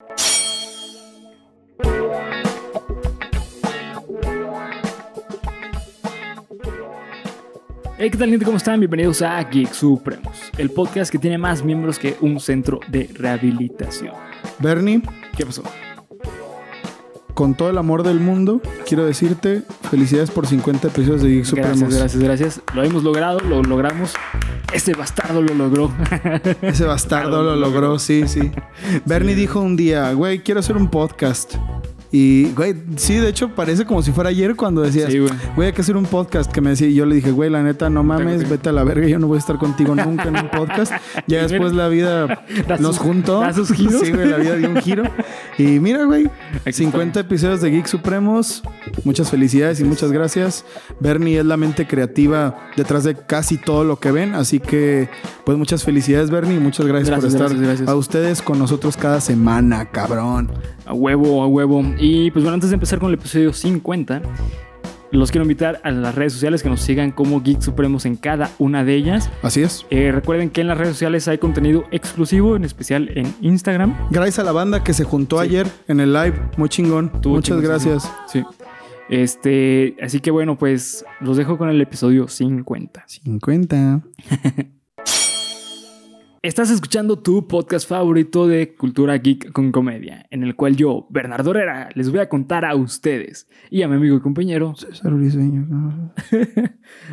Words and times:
Hey, 0.00 0.06
¿qué 8.10 8.16
tal 8.16 8.30
gente? 8.30 8.44
¿Cómo 8.44 8.58
están? 8.58 8.78
Bienvenidos 8.78 9.22
a 9.22 9.42
Geek 9.42 9.72
Supremos, 9.72 10.38
el 10.56 10.70
podcast 10.70 11.10
que 11.10 11.18
tiene 11.18 11.36
más 11.36 11.64
miembros 11.64 11.98
que 11.98 12.16
un 12.20 12.38
centro 12.38 12.78
de 12.86 13.10
rehabilitación. 13.12 14.14
Bernie, 14.60 15.02
¿Qué 15.36 15.44
pasó? 15.44 15.64
Con 17.38 17.54
todo 17.54 17.70
el 17.70 17.78
amor 17.78 18.02
del 18.02 18.18
mundo, 18.18 18.60
quiero 18.84 19.06
decirte 19.06 19.62
felicidades 19.92 20.28
por 20.28 20.48
50 20.48 20.88
episodios 20.88 21.22
de 21.22 21.28
Geek 21.28 21.44
Supremos. 21.44 21.78
Gracias, 21.78 22.16
gracias, 22.16 22.22
gracias. 22.24 22.60
Lo 22.74 22.82
hemos 22.82 23.04
logrado, 23.04 23.38
lo 23.38 23.62
logramos. 23.62 24.14
Ese 24.72 24.92
bastardo 24.94 25.40
lo 25.40 25.54
logró. 25.54 25.92
Ese 26.62 26.84
bastardo 26.84 27.44
lo 27.44 27.54
logró, 27.54 28.00
sí, 28.00 28.26
sí. 28.26 28.50
Bernie 29.04 29.36
dijo 29.36 29.60
un 29.60 29.76
día, 29.76 30.12
güey, 30.14 30.40
quiero 30.40 30.58
hacer 30.58 30.76
un 30.76 30.88
podcast. 30.88 31.54
Y, 32.10 32.52
güey, 32.52 32.74
sí, 32.96 33.16
de 33.16 33.28
hecho 33.28 33.54
parece 33.54 33.84
como 33.84 34.02
si 34.02 34.12
fuera 34.12 34.30
ayer 34.30 34.56
cuando 34.56 34.80
decías, 34.80 35.12
Sí, 35.12 35.18
güey. 35.18 35.32
güey, 35.56 35.66
hay 35.68 35.72
que 35.74 35.82
hacer 35.82 35.96
un 35.96 36.06
podcast 36.06 36.50
que 36.50 36.60
me 36.62 36.70
decía. 36.70 36.88
Y 36.88 36.94
yo 36.94 37.04
le 37.04 37.14
dije, 37.16 37.30
güey, 37.32 37.50
la 37.50 37.62
neta, 37.62 37.90
no 37.90 38.02
mames, 38.02 38.38
Tengo 38.38 38.50
vete 38.50 38.70
a 38.70 38.72
la 38.72 38.82
verga, 38.84 39.06
yo 39.06 39.18
no 39.18 39.26
voy 39.26 39.36
a 39.36 39.40
estar 39.40 39.58
contigo 39.58 39.94
nunca 39.94 40.24
en 40.24 40.36
un 40.36 40.48
podcast. 40.50 40.92
Ya 41.26 41.46
después 41.46 41.74
la 41.74 41.88
vida 41.88 42.26
Da 42.66 42.78
nos 42.78 42.96
sus- 42.96 43.04
juntó. 43.04 43.40
da 43.40 43.52
sus 43.52 43.70
giros. 43.72 44.00
Sí, 44.02 44.10
güey, 44.12 44.26
la 44.28 44.38
vida 44.38 44.56
dio 44.56 44.70
un 44.70 44.76
giro. 44.80 45.02
Y 45.58 45.80
mira, 45.80 46.04
güey, 46.04 46.30
Aquí 46.62 46.72
50 46.72 47.20
episodios 47.20 47.60
de 47.60 47.70
Geek 47.72 47.86
Supremos. 47.86 48.62
Muchas 49.04 49.30
felicidades 49.30 49.80
y 49.80 49.84
muchas 49.84 50.10
gracias. 50.10 50.64
Bernie 51.00 51.38
es 51.38 51.44
la 51.44 51.56
mente 51.58 51.86
creativa 51.86 52.68
detrás 52.76 53.04
de 53.04 53.16
casi 53.16 53.58
todo 53.58 53.84
lo 53.84 53.98
que 53.98 54.12
ven. 54.12 54.34
Así 54.34 54.60
que, 54.60 55.10
pues 55.44 55.58
muchas 55.58 55.84
felicidades, 55.84 56.30
Bernie. 56.30 56.56
y 56.56 56.60
Muchas 56.60 56.86
gracias, 56.86 57.10
Gracias, 57.10 57.34
por 57.34 57.42
estar 57.42 57.48
gracias, 57.58 57.66
gracias. 57.80 57.88
a 57.88 57.94
ustedes 57.96 58.40
con 58.42 58.58
nosotros 58.58 58.96
cada 58.96 59.20
semana, 59.20 59.90
cabrón. 59.90 60.50
A 60.86 60.94
huevo, 60.94 61.42
a 61.42 61.46
huevo. 61.46 61.82
Y 61.98 62.30
pues 62.30 62.44
bueno, 62.44 62.54
antes 62.54 62.70
de 62.70 62.74
empezar 62.74 62.98
con 62.98 63.08
el 63.08 63.14
episodio 63.14 63.52
50, 63.52 64.22
los 65.10 65.30
quiero 65.30 65.42
invitar 65.44 65.80
a 65.82 65.90
las 65.90 66.14
redes 66.14 66.32
sociales 66.32 66.62
que 66.62 66.68
nos 66.68 66.80
sigan 66.80 67.10
como 67.10 67.42
Geek 67.42 67.60
Supremos 67.60 68.06
en 68.06 68.16
cada 68.16 68.50
una 68.58 68.84
de 68.84 68.94
ellas. 68.94 69.30
Así 69.42 69.62
es. 69.62 69.84
Eh, 69.90 70.12
recuerden 70.12 70.50
que 70.50 70.60
en 70.60 70.68
las 70.68 70.78
redes 70.78 70.92
sociales 70.94 71.26
hay 71.28 71.38
contenido 71.38 71.84
exclusivo, 71.90 72.56
en 72.56 72.64
especial 72.64 73.10
en 73.16 73.34
Instagram. 73.40 73.96
Gracias 74.10 74.38
a 74.38 74.44
la 74.44 74.52
banda 74.52 74.84
que 74.84 74.92
se 74.94 75.04
juntó 75.04 75.40
Sí. 75.40 75.48
ayer 75.48 75.66
en 75.88 76.00
el 76.00 76.12
live. 76.12 76.34
Muy 76.56 76.68
chingón. 76.68 77.10
Muchas 77.24 77.42
chingón, 77.44 77.64
gracias. 77.64 78.10
Sí. 78.28 78.44
Este, 79.08 79.96
así 80.02 80.20
que 80.20 80.30
bueno, 80.30 80.56
pues 80.58 81.04
los 81.20 81.36
dejo 81.38 81.56
con 81.58 81.68
el 81.70 81.80
episodio 81.80 82.28
50. 82.28 83.04
50. 83.06 84.02
Estás 86.40 86.70
escuchando 86.70 87.18
tu 87.18 87.48
podcast 87.48 87.88
favorito 87.88 88.46
de 88.46 88.76
cultura 88.76 89.18
geek 89.18 89.50
con 89.50 89.72
comedia, 89.72 90.24
en 90.30 90.44
el 90.44 90.54
cual 90.54 90.76
yo, 90.76 91.08
Bernardo 91.10 91.50
Herrera, 91.50 91.88
les 91.94 92.10
voy 92.12 92.20
a 92.20 92.28
contar 92.28 92.64
a 92.64 92.76
ustedes 92.76 93.48
y 93.70 93.82
a 93.82 93.88
mi 93.88 93.96
amigo 93.96 94.16
y 94.16 94.20
compañero 94.20 94.72
César 94.76 95.14
Briseño. 95.14 96.12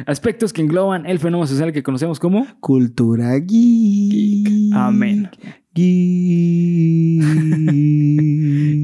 aspectos 0.05 0.53
que 0.53 0.61
engloban 0.61 1.07
el 1.07 1.17
fenómeno 1.17 1.47
social 1.47 1.73
que 1.73 1.81
conocemos 1.81 2.19
como 2.19 2.45
Cultura 2.59 3.35
geek. 3.39 4.71
Amén. 4.73 5.31
Geek. 5.73 7.23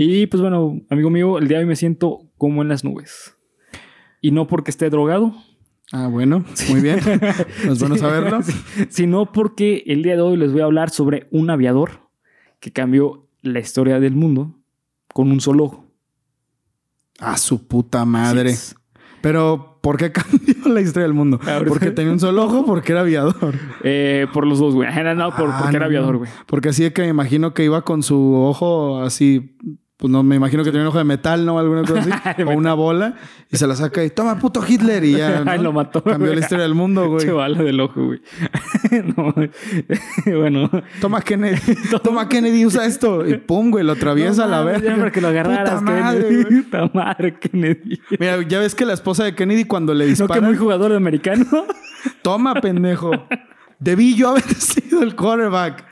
Y 0.04 0.26
pues 0.26 0.42
bueno, 0.42 0.82
amigo 0.90 1.12
mío, 1.12 1.38
el 1.38 1.48
día 1.48 1.60
de 1.60 1.66
hoy 1.66 1.70
me 1.70 1.76
siento 1.76 2.32
como 2.38 2.64
en 2.64 2.70
las 2.70 2.84
nubes. 2.84 3.38
Y 4.20 4.32
no 4.32 4.48
porque 4.48 4.72
esté 4.72 4.90
drogado, 4.90 5.36
Ah, 5.94 6.08
bueno, 6.08 6.46
muy 6.70 6.82
bien. 6.82 7.00
Es 7.70 7.80
bueno 7.80 7.98
saberlo. 7.98 8.42
Sí, 8.44 8.54
sino 8.90 9.32
porque 9.32 9.84
el 9.88 10.04
día 10.04 10.16
de 10.16 10.22
hoy 10.22 10.38
les 10.38 10.52
voy 10.54 10.62
a 10.62 10.66
hablar 10.66 10.90
sobre 10.90 11.28
un 11.32 11.50
aviador 11.50 12.10
que 12.60 12.72
cambió 12.72 13.28
la 13.42 13.60
historia 13.60 14.00
del 14.00 14.16
mundo 14.16 14.56
con 15.14 15.32
un 15.32 15.42
solo 15.42 15.66
ojo. 15.66 15.86
A 17.20 17.38
su 17.38 17.68
puta 17.68 18.06
madre. 18.06 18.52
Es. 18.52 18.76
Pero, 19.22 19.80
¿por 19.82 19.98
qué 19.98 20.12
cambió 20.14 20.56
la 20.74 20.82
historia 20.82 21.04
del 21.08 21.14
mundo? 21.14 21.40
¿Porque 21.68 21.92
tenía 21.92 22.12
un 22.12 22.20
solo 22.20 22.46
ojo? 22.46 22.66
¿Porque 22.66 22.94
era 22.94 23.02
aviador? 23.02 23.54
Eh, 23.84 24.28
por 24.34 24.48
los 24.48 24.60
dos, 24.60 24.74
güey. 24.74 24.88
No, 25.16 25.36
por, 25.36 25.50
Ah, 25.52 25.58
porque 25.60 25.76
era 25.76 25.86
no. 25.86 25.86
aviador, 25.86 26.18
güey. 26.18 26.30
Porque 26.48 26.70
así 26.70 26.84
de 26.84 26.94
que 26.94 27.02
me 27.04 27.10
imagino 27.10 27.54
que 27.54 27.64
iba 27.66 27.82
con 27.84 28.02
su 28.02 28.34
ojo 28.36 29.02
así... 29.02 29.58
Pues 30.02 30.10
no, 30.12 30.24
me 30.24 30.36
imagino 30.36 30.64
que 30.64 30.72
tenía 30.72 30.82
un 30.82 30.88
ojo 30.88 30.98
de 30.98 31.04
metal, 31.04 31.46
¿no? 31.46 31.60
Alguna 31.60 31.84
cosa 31.84 32.00
así. 32.00 32.42
o 32.44 32.50
una 32.50 32.74
bola. 32.74 33.14
Y 33.52 33.58
se 33.58 33.68
la 33.68 33.76
saca 33.76 34.04
y 34.04 34.10
toma 34.10 34.40
puto 34.40 34.66
Hitler 34.68 35.04
y 35.04 35.12
ya, 35.12 35.42
¿no? 35.46 35.52
Ay, 35.52 35.60
lo 35.60 35.72
mató. 35.72 36.04
Cambió 36.04 36.30
güey. 36.30 36.40
la 36.40 36.42
historia 36.42 36.64
del 36.64 36.74
mundo, 36.74 37.08
güey. 37.08 37.24
Che 37.24 37.32
bala 37.32 37.62
del 37.62 37.80
ojo, 37.80 38.06
güey. 38.08 38.20
No, 39.16 39.32
bueno. 40.40 40.72
Toma 41.00 41.22
Kennedy. 41.22 41.76
Toma 42.04 42.28
Kennedy, 42.28 42.66
usa 42.66 42.84
esto. 42.86 43.28
Y 43.28 43.38
pum, 43.38 43.70
güey, 43.70 43.86
lo 43.86 43.92
atraviesa 43.92 44.46
a 44.46 44.48
la 44.48 44.64
verga. 44.64 44.96
para 44.98 45.12
que 45.12 45.22
lo 45.22 45.28
agarraras. 45.28 45.82
Puta 45.82 45.92
madre, 45.92 46.28
Kennedy. 46.28 46.62
Puta 46.64 46.92
madre, 46.92 47.40
Kennedy. 47.40 48.02
Mira, 48.20 48.42
ya 48.42 48.60
ves 48.60 48.74
que 48.74 48.88
la 48.88 48.94
esposa 48.94 49.24
de 49.24 49.36
Kennedy 49.36 49.66
cuando 49.66 49.94
le 49.94 50.06
No, 50.06 50.08
que 50.08 50.20
dispara... 50.20 50.42
muy 50.42 50.58
jugador 50.58 50.90
de 50.90 50.98
americano. 50.98 51.46
Toma, 52.24 52.56
pendejo. 52.56 53.12
Debí 53.78 54.16
yo 54.16 54.30
haber 54.30 54.52
sido 54.56 55.04
el 55.04 55.16
quarterback. 55.16 55.91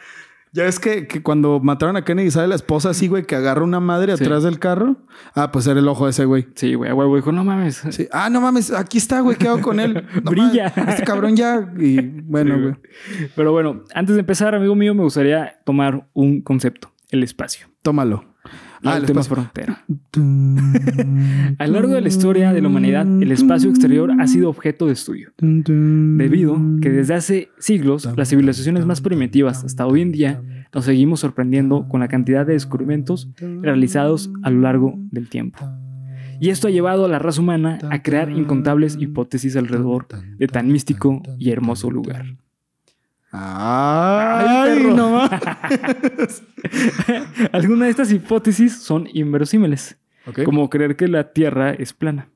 Ya 0.52 0.64
ves 0.64 0.80
que, 0.80 1.06
que 1.08 1.22
cuando 1.22 1.60
mataron 1.60 1.96
a 1.96 2.04
Kennedy 2.04 2.32
sale 2.32 2.48
la 2.48 2.56
esposa 2.56 2.90
así, 2.90 3.08
güey, 3.08 3.24
que 3.26 3.36
agarra 3.36 3.64
una 3.64 3.80
madre 3.80 4.18
Sí. 4.18 4.24
atrás 4.24 4.42
del 4.44 4.58
carro. 4.60 4.98
Ah, 5.36 5.52
pues 5.52 5.68
era 5.68 5.80
el 5.80 5.88
ojo 5.88 6.06
de 6.06 6.12
ese, 6.12 6.26
güey. 6.26 6.48
Sí, 6.56 6.74
güey, 6.74 6.92
huevo. 6.92 7.16
Dijo, 7.16 7.32
no 7.32 7.44
mames. 7.44 7.84
Sí. 7.92 8.08
Ah, 8.12 8.30
no 8.30 8.42
mames, 8.42 8.72
aquí 8.72 8.98
está, 8.98 9.20
güey, 9.22 9.38
¿qué 9.38 9.48
hago 9.48 9.62
con 9.62 9.80
él? 9.80 10.06
No 10.24 10.32
Brilla. 10.32 10.74
mames, 10.76 10.94
este 10.96 11.04
cabrón 11.06 11.36
ya. 11.36 11.72
Y 11.78 12.02
bueno, 12.24 12.56
Sí, 12.56 12.62
güey. 12.62 13.30
Pero 13.36 13.52
bueno, 13.52 13.84
antes 13.94 14.16
de 14.16 14.22
empezar, 14.22 14.56
amigo 14.56 14.74
mío, 14.76 14.96
me 14.96 15.04
gustaría 15.04 15.60
tomar 15.66 16.08
un 16.14 16.42
concepto: 16.42 16.92
el 17.10 17.22
espacio. 17.24 17.68
Tómalo. 17.84 18.26
La 18.82 18.94
Ah, 18.94 18.98
el 18.98 19.06
frontera. 19.06 19.86
A 21.60 21.68
lo 21.68 21.74
largo 21.74 21.94
de 21.94 22.02
la 22.02 22.08
historia 22.08 22.54
de 22.54 22.62
la 22.62 22.70
humanidad, 22.70 23.06
el 23.22 23.32
espacio 23.32 23.70
exterior 23.70 24.12
ha 24.20 24.28
sido 24.28 24.50
objeto 24.50 24.86
de 24.86 24.94
estudio, 24.94 25.32
debido 25.38 26.58
que 26.82 26.90
desde 26.90 27.14
hace 27.14 27.50
siglos 27.60 28.08
las 28.16 28.30
civilizaciones 28.30 28.86
más 28.86 29.02
primitivas 29.02 29.64
hasta 29.64 29.86
hoy 29.86 30.02
en 30.02 30.12
día 30.12 30.42
nos 30.74 30.86
seguimos 30.86 31.20
sorprendiendo 31.20 31.88
con 31.90 32.00
la 32.00 32.08
cantidad 32.08 32.46
de 32.46 32.54
descubrimientos 32.54 33.30
realizados 33.62 34.32
a 34.44 34.50
lo 34.50 34.62
largo 34.62 34.94
del 35.12 35.30
tiempo. 35.30 35.60
Y 36.40 36.50
esto 36.50 36.68
ha 36.70 36.72
llevado 36.72 37.04
a 37.06 37.10
la 37.10 37.20
raza 37.20 37.42
humana 37.42 37.80
a 37.92 38.02
crear 38.02 38.30
incontables 38.32 38.98
hipótesis 39.00 39.58
alrededor 39.58 40.08
de 40.38 40.48
tan 40.48 40.72
místico 40.72 41.22
y 41.38 41.52
hermoso 41.52 41.92
lugar. 41.92 42.38
Ay, 43.32 44.46
Ay, 44.72 44.84
no 44.96 45.12
mames. 45.12 46.44
Algunas 47.52 47.86
de 47.86 47.90
estas 47.90 48.12
hipótesis 48.12 48.82
son 48.82 49.08
inverosímiles, 49.14 49.98
como 50.46 50.70
creer 50.70 50.96
que 50.96 51.08
la 51.08 51.32
Tierra 51.34 51.72
es 51.74 51.94
plana. 51.94 52.30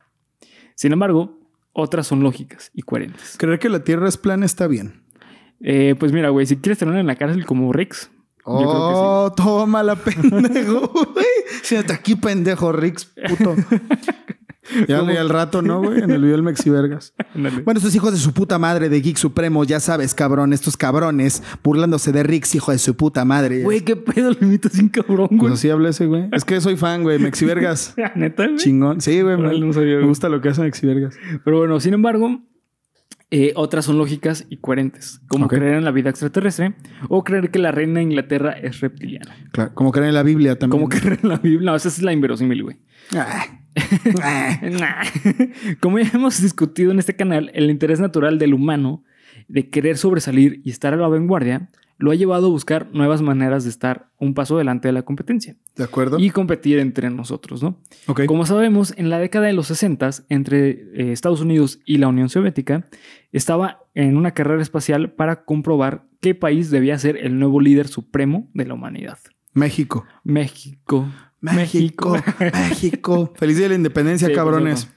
Sin 0.76 0.92
embargo, 0.94 1.40
otras 1.72 2.08
son 2.08 2.22
lógicas 2.22 2.72
y 2.74 2.84
coherentes. 2.84 3.36
Creer 3.38 3.60
que 3.60 3.70
la 3.70 3.84
Tierra 3.84 4.08
es 4.08 4.18
plana 4.18 4.46
está 4.46 4.68
bien. 4.68 5.02
Eh, 5.62 5.96
pues 5.98 6.12
mira, 6.12 6.30
güey, 6.30 6.46
si 6.46 6.58
quieres 6.58 6.78
tenerlo 6.80 7.00
en 7.00 7.08
la 7.08 7.16
cárcel 7.16 7.46
como 7.46 7.72
Rex, 7.74 8.10
Oh, 8.46 9.32
toma 9.38 9.84
la 9.84 9.96
pendejo, 10.04 10.88
güey. 11.14 11.26
Siéntate 11.62 11.94
aquí, 11.94 12.16
pendejo, 12.16 12.74
Rix, 12.74 13.06
puto. 13.30 13.56
Ya 14.88 15.02
leí 15.02 15.18
al 15.18 15.30
rato, 15.30 15.62
¿no, 15.62 15.82
güey? 15.82 16.00
En 16.02 16.12
el 16.12 16.22
video 16.22 16.34
del 16.36 16.44
Mexi 16.44 16.70
Vergas. 16.70 17.14
sí. 17.18 17.26
Ándale. 17.36 17.62
Bueno, 17.62 17.78
estos 17.80 17.94
hijos 17.96 18.12
de 18.14 18.20
su 18.20 18.34
puta 18.34 18.58
madre 18.60 18.90
de 18.90 19.02
Geek 19.02 19.18
Supremo, 19.18 19.64
ya 19.64 19.80
sabes, 19.80 20.14
cabrón, 20.14 20.54
estos 20.54 20.78
cabrones 20.78 21.44
burlándose 21.64 22.12
de 22.12 22.24
Rix, 22.24 22.56
hijo 22.56 22.72
de 22.72 22.78
su 22.78 22.96
puta 22.96 23.26
madre. 23.26 23.64
Güey, 23.64 23.82
qué 23.82 23.96
pedo, 23.96 24.32
le 24.32 24.38
imitas 24.42 24.74
sin 24.74 24.90
cabrón, 24.90 25.28
Pues 25.30 25.40
güey. 25.40 25.54
así 25.54 25.70
habla 25.70 25.90
ese, 25.90 26.06
güey. 26.06 26.30
Es 26.32 26.46
que 26.46 26.62
soy 26.62 26.78
fan, 26.78 27.04
güey. 27.04 27.20
Mexi 27.20 27.46
Vergas. 27.46 27.96
Neta, 28.16 28.46
güey. 28.46 28.58
Chingón. 28.58 29.02
Sí, 29.02 29.22
güey. 29.22 29.38
Me, 29.38 29.60
no 29.60 30.08
gusta 30.08 30.30
lo 30.30 30.42
que 30.42 30.50
hace 30.50 30.62
Mexi 30.62 30.86
Vergas. 30.88 31.16
Pero 31.44 31.58
bueno, 31.60 31.80
sin 31.80 31.94
embargo, 31.94 32.42
eh, 33.36 33.52
otras 33.56 33.86
son 33.86 33.98
lógicas 33.98 34.46
y 34.52 34.58
coherentes, 34.58 35.20
como 35.28 35.48
creer 35.48 35.74
en 35.74 35.84
la 35.84 35.90
vida 35.90 36.12
extraterrestre 36.12 36.76
o 37.10 37.24
creer 37.24 37.50
que 37.50 37.58
la 37.58 37.72
reina 37.72 37.96
de 37.96 38.04
Inglaterra 38.04 38.52
es 38.52 38.80
reptiliana. 38.80 39.36
Claro. 39.52 39.74
Como 39.74 39.92
creen 39.92 40.10
en 40.10 40.14
la 40.14 40.22
Biblia 40.22 40.60
también. 40.60 40.80
Como 40.80 40.88
creer 40.88 41.18
en 41.24 41.30
la 41.30 41.38
Biblia. 41.38 41.72
No, 41.72 41.76
esa 41.76 41.88
es 41.88 42.00
la 42.04 42.14
inverosímil, 42.14 42.62
güey. 42.62 42.78
Ah. 43.16 43.46
Ah. 44.22 44.60
Nah. 44.62 45.04
Como 45.80 45.98
ya 45.98 46.12
hemos 46.14 46.40
discutido 46.44 46.92
en 46.92 47.00
este 47.00 47.16
canal, 47.16 47.50
el 47.56 47.72
interés 47.72 48.00
natural 48.00 48.38
del 48.38 48.54
humano 48.54 49.04
de 49.48 49.68
querer 49.68 49.98
sobresalir 49.98 50.62
y 50.64 50.70
estar 50.70 50.94
a 50.94 50.98
la 50.98 51.08
vanguardia 51.08 51.72
lo 51.98 52.12
ha 52.12 52.16
llevado 52.16 52.48
a 52.48 52.50
buscar 52.50 52.90
nuevas 52.94 53.22
maneras 53.22 53.64
de 53.64 53.70
estar 53.70 54.10
un 54.20 54.34
paso 54.34 54.58
delante 54.58 54.88
de 54.88 54.92
la 54.94 55.04
competencia 55.04 55.56
¿De 55.76 55.84
acuerdo? 55.84 56.20
y 56.20 56.30
competir 56.32 56.80
entre 56.80 57.10
nosotros, 57.10 57.64
¿no? 57.64 57.80
Ok. 58.08 58.26
Como 58.26 58.46
sabemos, 58.46 58.94
en 58.98 59.10
la 59.10 59.20
década 59.20 59.48
de 59.48 59.54
los 59.54 59.68
60 59.68 60.10
entre 60.30 60.70
eh, 60.70 61.12
Estados 61.12 61.42
Unidos 61.42 61.80
y 61.86 61.98
la 61.98 62.08
Unión 62.08 62.30
Soviética 62.30 62.88
estaba 63.32 63.84
en 63.94 64.18
una 64.18 64.32
carrera 64.32 64.62
espacial 64.62 65.12
para 65.12 65.46
comprobar 65.46 66.06
qué 66.20 66.36
país 66.36 66.72
debía 66.72 66.98
ser 66.98 67.18
el 67.18 67.40
nuevo 67.40 67.62
líder 67.62 67.88
supremo 67.88 68.50
de 68.54 68.66
la 68.66 68.74
humanidad. 68.74 69.20
México. 69.54 70.06
México. 70.24 71.08
México. 71.42 72.18
México. 72.40 73.34
Feliz 73.38 73.58
día 73.58 73.66
de 73.66 73.70
la 73.70 73.76
independencia, 73.76 74.28
Sí, 74.28 74.34
cabrones. 74.34 74.90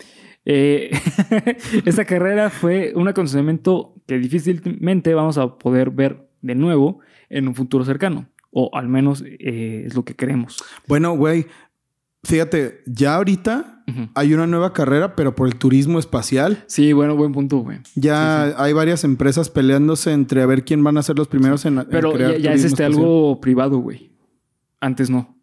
Eh, 0.44 0.90
esta 1.84 2.04
carrera 2.04 2.50
fue 2.50 2.92
un 2.94 3.08
acontecimiento 3.08 3.94
que 4.06 4.18
difícilmente 4.18 5.12
vamos 5.12 5.38
a 5.38 5.58
poder 5.58 5.90
ver 5.90 6.28
de 6.42 6.54
nuevo 6.54 7.00
en 7.28 7.48
un 7.48 7.54
futuro 7.54 7.84
cercano 7.84 8.28
O 8.50 8.70
al 8.74 8.88
menos 8.88 9.22
eh, 9.26 9.84
es 9.86 9.94
lo 9.94 10.04
que 10.04 10.14
queremos. 10.14 10.56
Bueno, 10.86 11.16
güey, 11.16 11.46
fíjate, 12.24 12.82
ya 12.86 13.16
ahorita 13.16 13.72
hay 14.14 14.34
una 14.34 14.46
nueva 14.48 14.72
carrera, 14.72 15.14
pero 15.14 15.36
por 15.36 15.46
el 15.46 15.56
turismo 15.56 15.98
espacial. 16.00 16.64
Sí, 16.66 16.92
bueno, 16.92 17.14
buen 17.16 17.32
punto, 17.32 17.58
güey. 17.58 17.78
Ya 17.94 18.60
hay 18.60 18.72
varias 18.72 19.04
empresas 19.04 19.48
peleándose 19.48 20.12
entre 20.12 20.42
a 20.42 20.46
ver 20.46 20.64
quién 20.64 20.82
van 20.82 20.96
a 20.98 21.02
ser 21.02 21.16
los 21.16 21.28
primeros 21.28 21.64
en, 21.66 21.78
en 21.78 21.86
Pero 21.88 22.12
crear 22.12 22.32
ya, 22.32 22.38
ya 22.38 22.50
es 22.52 22.64
este 22.64 22.82
espacial. 22.82 22.92
algo 22.94 23.40
privado, 23.40 23.78
güey. 23.78 24.10
Antes 24.80 25.08
no. 25.08 25.36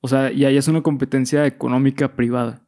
O 0.00 0.08
sea, 0.08 0.30
ya, 0.30 0.50
ya 0.50 0.58
es 0.58 0.68
una 0.68 0.82
competencia 0.82 1.46
económica 1.46 2.14
privada. 2.14 2.62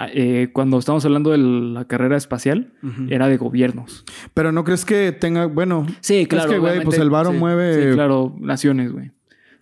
Ah, 0.00 0.06
eh, 0.12 0.50
cuando 0.52 0.78
estamos 0.78 1.04
hablando 1.04 1.32
de 1.32 1.38
la 1.38 1.84
carrera 1.86 2.16
espacial, 2.16 2.72
era 3.08 3.26
de 3.26 3.36
gobiernos. 3.36 4.04
Pero 4.32 4.52
no 4.52 4.62
crees 4.62 4.84
que 4.84 5.10
tenga, 5.10 5.46
bueno, 5.46 5.86
Sí, 6.00 6.24
claro, 6.26 6.44
Es 6.46 6.54
que, 6.54 6.58
güey, 6.60 6.82
pues 6.84 6.98
el 6.98 7.10
varo 7.10 7.32
sí, 7.32 7.36
mueve- 7.36 7.88
Sí, 7.90 7.94
claro, 7.94 8.36
naciones, 8.38 8.92
güey. 8.92 9.10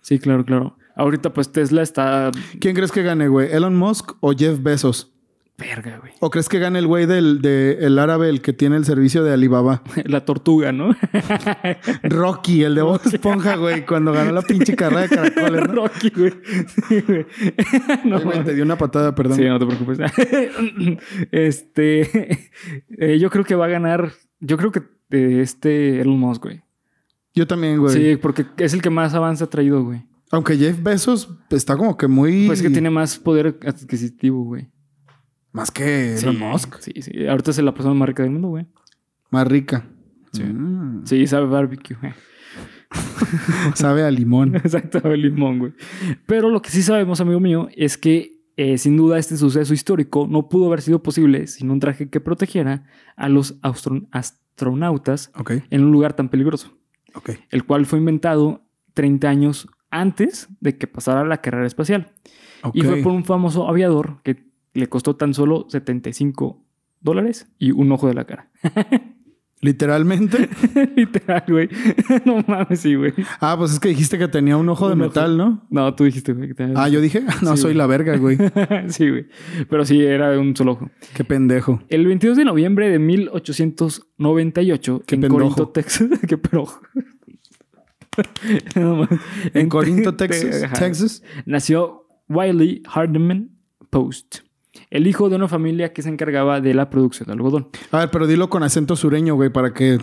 Sí, 0.01 0.19
claro, 0.19 0.45
claro. 0.45 0.77
Ahorita, 0.95 1.33
pues 1.33 1.51
Tesla 1.51 1.81
está. 1.81 2.31
¿quién 2.59 2.75
crees 2.75 2.91
que 2.91 3.01
gane, 3.03 3.27
güey? 3.27 3.51
¿Elon 3.51 3.75
Musk 3.75 4.11
o 4.19 4.31
Jeff 4.33 4.61
Bezos? 4.61 5.11
Verga, 5.59 5.97
güey. 5.97 6.13
¿O 6.19 6.29
crees 6.29 6.49
que 6.49 6.59
gane 6.59 6.77
el 6.77 6.85
güey 6.85 7.07
del 7.07 7.41
de 7.41 7.79
el 7.81 7.97
árabe, 7.97 8.29
el 8.29 8.41
que 8.41 8.53
tiene 8.53 8.75
el 8.77 8.85
servicio 8.85 9.23
de 9.23 9.33
Alibaba? 9.33 9.81
La 10.05 10.23
tortuga, 10.23 10.71
¿no? 10.71 10.95
Rocky, 12.03 12.63
el 12.63 12.75
de 12.75 12.83
Bob 12.83 13.01
Esponja, 13.03 13.55
güey, 13.55 13.83
cuando 13.83 14.13
ganó 14.13 14.31
la 14.33 14.43
pinche 14.43 14.75
carrera 14.75 15.01
de 15.01 15.09
caracoles, 15.09 15.67
¿no? 15.67 15.73
Rocky, 15.73 16.11
güey. 16.11 16.33
Sí, 16.87 17.01
güey. 17.01 17.25
no, 18.05 18.17
Ay, 18.17 18.23
güey, 18.23 18.43
te 18.43 18.53
dio 18.53 18.63
una 18.63 18.77
patada, 18.77 19.15
perdón. 19.15 19.37
Sí, 19.37 19.45
no 19.45 19.57
te 19.57 19.65
preocupes. 19.65 19.99
este. 21.31 22.51
eh, 22.99 23.17
yo 23.17 23.31
creo 23.31 23.43
que 23.43 23.55
va 23.55 23.65
a 23.65 23.69
ganar. 23.69 24.11
Yo 24.39 24.57
creo 24.57 24.71
que 24.71 24.83
eh, 25.09 25.39
este 25.41 26.01
Elon 26.01 26.19
Musk, 26.19 26.43
güey. 26.43 26.61
Yo 27.33 27.47
también, 27.47 27.79
güey. 27.79 27.95
Sí, 27.95 28.15
porque 28.17 28.45
es 28.57 28.75
el 28.75 28.83
que 28.83 28.91
más 28.91 29.15
avance 29.15 29.43
ha 29.43 29.47
traído, 29.47 29.83
güey. 29.83 30.05
Aunque 30.29 30.55
Jeff 30.55 30.81
Bezos 30.83 31.29
está 31.49 31.77
como 31.77 31.97
que 31.97 32.07
muy... 32.07 32.47
Pues 32.47 32.61
que 32.61 32.69
tiene 32.69 32.89
más 32.89 33.17
poder 33.17 33.57
adquisitivo, 33.65 34.43
güey. 34.43 34.69
Más 35.57 35.71
que 35.71 36.17
Sí, 36.17 36.25
Elon 36.25 36.39
Musk. 36.39 36.79
Sí, 36.79 36.93
sí. 37.01 37.27
Ahorita 37.27 37.51
es 37.51 37.59
la 37.59 37.73
persona 37.73 37.93
más 37.93 38.07
rica 38.07 38.23
del 38.23 38.31
mundo, 38.31 38.49
güey. 38.49 38.65
Más 39.29 39.47
rica. 39.47 39.85
Sí. 40.31 40.43
Mm. 40.43 41.05
Sí, 41.05 41.27
sabe 41.27 41.47
barbecue, 41.47 41.97
güey. 41.99 42.13
Sabe 43.75 44.03
a 44.03 44.11
limón. 44.11 44.55
Exacto, 44.63 44.99
el 45.11 45.21
limón, 45.21 45.59
güey. 45.59 45.73
Pero 46.25 46.49
lo 46.49 46.61
que 46.61 46.69
sí 46.69 46.81
sabemos, 46.81 47.19
amigo 47.19 47.39
mío, 47.39 47.67
es 47.75 47.97
que 47.97 48.37
eh, 48.55 48.77
sin 48.77 48.97
duda 48.97 49.19
este 49.19 49.37
suceso 49.37 49.73
histórico 49.73 50.27
no 50.29 50.49
pudo 50.49 50.67
haber 50.67 50.81
sido 50.81 51.03
posible 51.03 51.47
sin 51.47 51.69
un 51.69 51.79
traje 51.79 52.09
que 52.09 52.19
protegiera 52.19 52.85
a 53.15 53.29
los 53.29 53.59
astronautas 54.11 55.31
Ok, 55.35 55.51
en 55.69 55.83
un 55.83 55.91
lugar 55.91 56.13
tan 56.15 56.29
peligroso, 56.29 56.75
ok. 57.13 57.31
el 57.51 57.65
cual 57.65 57.85
fue 57.85 57.99
inventado 57.99 58.65
30 58.93 59.29
años 59.29 59.67
antes 59.91 60.47
de 60.59 60.77
que 60.77 60.87
pasara 60.87 61.23
la 61.23 61.41
carrera 61.41 61.67
espacial. 61.67 62.13
Y 62.73 62.81
fue 62.81 63.03
por 63.03 63.11
un 63.11 63.23
famoso 63.23 63.67
aviador 63.69 64.21
que 64.23 64.46
le 64.77 64.87
costó 64.87 65.15
tan 65.15 65.33
solo 65.33 65.65
75 65.69 66.63
dólares 67.01 67.49
y 67.59 67.71
un 67.71 67.91
ojo 67.91 68.07
de 68.07 68.13
la 68.13 68.25
cara. 68.25 68.49
Literalmente. 69.59 70.49
Literal, 70.95 71.43
güey. 71.47 71.67
no 72.25 72.43
mames, 72.47 72.79
sí, 72.79 72.93
güey. 72.93 73.11
Ah, 73.39 73.55
pues 73.57 73.71
es 73.73 73.79
que 73.79 73.89
dijiste 73.89 74.19
que 74.19 74.27
tenía 74.27 74.55
un 74.55 74.69
ojo 74.69 74.85
de 74.87 74.93
ojo. 74.93 75.01
metal, 75.01 75.35
¿no? 75.35 75.65
No, 75.71 75.95
tú 75.95 76.03
dijiste, 76.03 76.33
güey. 76.33 76.49
que 76.49 76.53
tenía- 76.53 76.75
Ah, 76.79 76.89
yo 76.89 77.01
dije, 77.01 77.23
no, 77.41 77.55
Sí, 77.55 77.63
soy 77.63 77.73
la 77.73 77.87
verga, 77.87 78.15
güey. 78.17 78.37
sí, 78.89 79.09
güey. 79.09 79.25
Pero 79.67 79.83
sí, 79.83 79.99
era 80.03 80.29
de 80.29 80.37
un 80.37 80.55
solo 80.55 80.73
ojo. 80.73 80.91
Qué 81.15 81.23
pendejo. 81.23 81.81
El 81.89 82.05
22 82.05 82.37
de 82.37 82.45
noviembre 82.45 82.87
de 82.91 82.99
1898, 82.99 85.01
Qué 85.07 85.15
en 85.15 85.21
pendojo. 85.21 85.39
Corinto, 85.41 85.69
Texas. 85.69 86.07
Qué 86.27 86.37
perojo. 86.37 86.79
No. 88.75 89.07
En 89.53 89.69
Corinto, 89.69 90.15
Te- 90.15 90.27
Texas. 90.27 90.71
Texas. 90.79 91.23
Nació 91.45 92.07
Wiley 92.29 92.81
Hardeman 92.87 93.51
Post, 93.89 94.39
el 94.89 95.07
hijo 95.07 95.29
de 95.29 95.35
una 95.35 95.47
familia 95.47 95.93
que 95.93 96.01
se 96.01 96.09
encargaba 96.09 96.61
de 96.61 96.73
la 96.73 96.89
producción 96.89 97.27
de 97.27 97.33
algodón. 97.33 97.69
A 97.91 97.99
ver, 97.99 98.11
pero 98.11 98.27
dilo 98.27 98.49
con 98.49 98.63
acento 98.63 98.95
sureño, 98.95 99.35
güey, 99.35 99.49
para 99.49 99.73
que. 99.73 99.99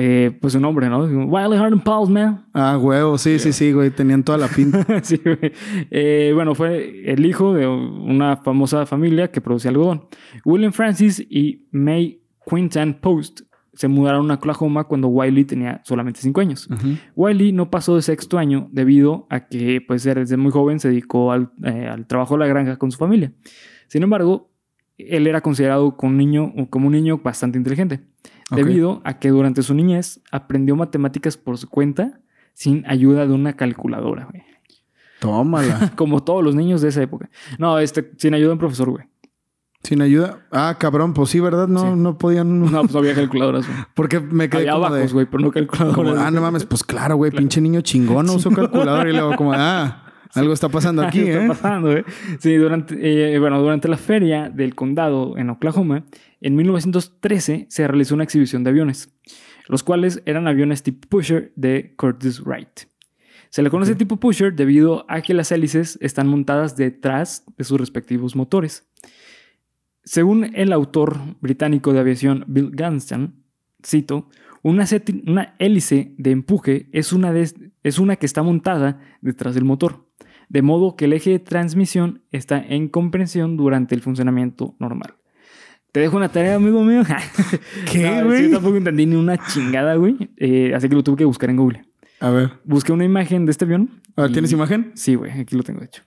Eh, 0.00 0.38
pues 0.40 0.52
su 0.52 0.60
nombre, 0.60 0.88
¿no? 0.88 1.04
Wiley 1.04 1.58
Hardeman 1.58 1.82
Post, 1.82 2.12
man. 2.12 2.46
Ah, 2.54 2.78
huevo, 2.78 3.18
sí, 3.18 3.40
sí, 3.40 3.52
sí, 3.52 3.72
güey. 3.72 3.90
Tenían 3.90 4.22
toda 4.22 4.38
la 4.38 4.46
pinta. 4.46 4.86
Sí, 5.02 5.20
güey. 5.24 5.52
Eh, 5.90 6.30
bueno, 6.34 6.54
fue 6.54 7.02
el 7.04 7.26
hijo 7.26 7.52
de 7.52 7.66
una 7.66 8.36
famosa 8.36 8.86
familia 8.86 9.32
que 9.32 9.40
producía 9.40 9.70
algodón. 9.72 10.06
William 10.44 10.72
Francis 10.72 11.18
y 11.28 11.66
May 11.72 12.22
Quintan 12.48 13.00
Post 13.00 13.47
se 13.78 13.86
mudaron 13.86 14.28
a 14.32 14.34
Oklahoma 14.34 14.84
cuando 14.84 15.06
Wiley 15.06 15.44
tenía 15.44 15.80
solamente 15.84 16.20
5 16.20 16.40
años. 16.40 16.68
Wiley 17.14 17.52
no 17.52 17.70
pasó 17.70 17.94
de 17.94 18.02
sexto 18.02 18.36
año 18.36 18.68
debido 18.72 19.28
a 19.30 19.46
que 19.46 19.80
pues 19.86 20.02
desde 20.02 20.36
muy 20.36 20.50
joven 20.50 20.80
se 20.80 20.88
dedicó 20.88 21.30
al, 21.30 21.52
eh, 21.62 21.86
al 21.86 22.04
trabajo 22.08 22.34
de 22.34 22.40
la 22.40 22.46
granja 22.48 22.76
con 22.76 22.90
su 22.90 22.98
familia. 22.98 23.32
Sin 23.86 24.02
embargo, 24.02 24.50
él 24.96 25.28
era 25.28 25.42
considerado 25.42 25.96
como 25.96 26.10
un 26.10 26.16
niño, 26.16 26.52
como 26.70 26.88
un 26.88 26.92
niño 26.94 27.18
bastante 27.18 27.56
inteligente, 27.56 28.00
debido 28.50 29.00
a 29.04 29.20
que 29.20 29.28
durante 29.28 29.62
su 29.62 29.74
niñez 29.74 30.22
aprendió 30.32 30.74
matemáticas 30.74 31.36
por 31.36 31.56
su 31.56 31.68
cuenta 31.68 32.20
sin 32.54 32.84
ayuda 32.84 33.28
de 33.28 33.32
una 33.32 33.52
calculadora, 33.52 34.24
güey. 34.28 34.42
Tómala. 35.20 35.92
Como 35.94 36.24
todos 36.24 36.42
los 36.42 36.56
niños 36.56 36.80
de 36.80 36.88
esa 36.88 37.00
época. 37.00 37.30
No, 37.58 37.78
este, 37.78 38.10
sin 38.16 38.34
ayuda 38.34 38.48
de 38.48 38.52
un 38.54 38.58
profesor, 38.58 38.90
güey. 38.90 39.06
Sin 39.82 40.02
ayuda. 40.02 40.46
Ah, 40.50 40.76
cabrón, 40.78 41.14
pues 41.14 41.30
sí, 41.30 41.38
¿verdad? 41.40 41.68
No, 41.68 41.80
Sí. 41.80 41.86
no 41.96 42.18
podían. 42.18 42.70
No, 42.70 42.82
pues 42.82 42.94
había 42.96 43.14
calculadoras, 43.14 43.66
güey. 43.66 43.78
Porque 43.94 44.20
me 44.20 44.48
quedé 44.50 44.62
Había 44.62 44.72
como 44.72 44.86
abacos, 44.86 45.06
de. 45.08 45.12
güey, 45.14 45.26
pero 45.26 45.38
no 45.44 45.50
calculadoras. 45.52 45.94
como, 45.94 46.10
ah, 46.20 46.30
no 46.30 46.40
mames, 46.40 46.64
pues 46.66 46.82
claro, 46.82 47.16
güey, 47.16 47.30
pinche 47.30 47.60
niño 47.60 47.80
chingón, 47.82 48.26
no 48.26 48.34
usó 48.34 48.50
calculadora. 48.50 49.08
Y 49.08 49.12
luego, 49.12 49.36
como, 49.36 49.52
ah, 49.54 50.04
algo 50.34 50.52
está 50.52 50.68
pasando 50.68 51.02
aquí, 51.02 51.20
¿Qué 51.24 51.30
está 51.30 51.44
¿eh? 51.44 51.48
pasando, 51.48 51.92
eh? 51.92 52.04
Sí, 52.40 52.56
durante, 52.56 52.96
eh, 53.34 53.38
bueno, 53.38 53.60
durante 53.60 53.86
la 53.88 53.96
feria 53.96 54.50
del 54.50 54.74
condado 54.74 55.38
en 55.38 55.48
Oklahoma, 55.50 56.04
en 56.40 56.56
1913 56.56 57.66
se 57.70 57.86
realizó 57.88 58.14
una 58.16 58.24
exhibición 58.24 58.64
de 58.64 58.70
aviones, 58.70 59.14
los 59.68 59.84
cuales 59.84 60.22
eran 60.26 60.48
aviones 60.48 60.82
tipo 60.82 61.06
Pusher 61.08 61.52
de 61.54 61.94
Curtis 61.96 62.40
Wright. 62.40 62.80
Se 63.50 63.62
le 63.62 63.70
conoce 63.70 63.94
tipo 63.94 64.16
Pusher 64.18 64.54
debido 64.54 65.06
a 65.08 65.22
que 65.22 65.32
las 65.34 65.50
hélices 65.52 65.98
están 66.02 66.26
montadas 66.26 66.76
detrás 66.76 67.44
de 67.56 67.64
sus 67.64 67.78
respectivos 67.80 68.36
motores. 68.36 68.86
Según 70.08 70.50
el 70.54 70.72
autor 70.72 71.18
británico 71.42 71.92
de 71.92 72.00
aviación 72.00 72.44
Bill 72.48 72.70
Gunston, 72.74 73.34
cito, 73.84 74.30
una, 74.62 74.86
hélice 75.58 76.14
de 76.16 76.30
empuje 76.30 76.88
es 76.92 77.12
una, 77.12 77.30
de- 77.30 77.72
es 77.82 77.98
una 77.98 78.16
que 78.16 78.24
está 78.24 78.42
montada 78.42 79.00
detrás 79.20 79.54
del 79.54 79.66
motor, 79.66 80.06
de 80.48 80.62
modo 80.62 80.96
que 80.96 81.04
el 81.04 81.12
eje 81.12 81.28
de 81.32 81.38
transmisión 81.40 82.22
está 82.32 82.58
en 82.58 82.88
comprensión 82.88 83.58
durante 83.58 83.94
el 83.94 84.00
funcionamiento 84.00 84.76
normal. 84.78 85.14
Te 85.92 86.00
dejo 86.00 86.16
una 86.16 86.30
tarea, 86.30 86.54
amigo 86.54 86.82
mío. 86.84 87.02
¿Qué, 87.92 88.10
No, 88.10 88.24
güey? 88.28 88.44
Yo 88.44 88.52
tampoco 88.52 88.76
entendí 88.78 89.04
ni 89.04 89.14
una 89.16 89.36
chingada, 89.36 89.94
güey. 89.96 90.16
Eh, 90.38 90.72
así 90.74 90.88
que 90.88 90.94
lo 90.94 91.02
tuve 91.04 91.16
que 91.18 91.24
buscar 91.26 91.50
en 91.50 91.56
Google. 91.56 91.84
A 92.20 92.30
ver. 92.30 92.52
Busqué 92.64 92.92
una 92.92 93.04
imagen 93.04 93.44
de 93.44 93.52
este 93.52 93.66
avión. 93.66 94.00
A 94.16 94.22
ver, 94.22 94.30
y- 94.30 94.32
¿tienes 94.32 94.52
imagen? 94.52 94.90
Sí, 94.94 95.16
güey, 95.16 95.32
aquí 95.38 95.54
lo 95.54 95.62
tengo 95.62 95.82
hecho. 95.82 96.02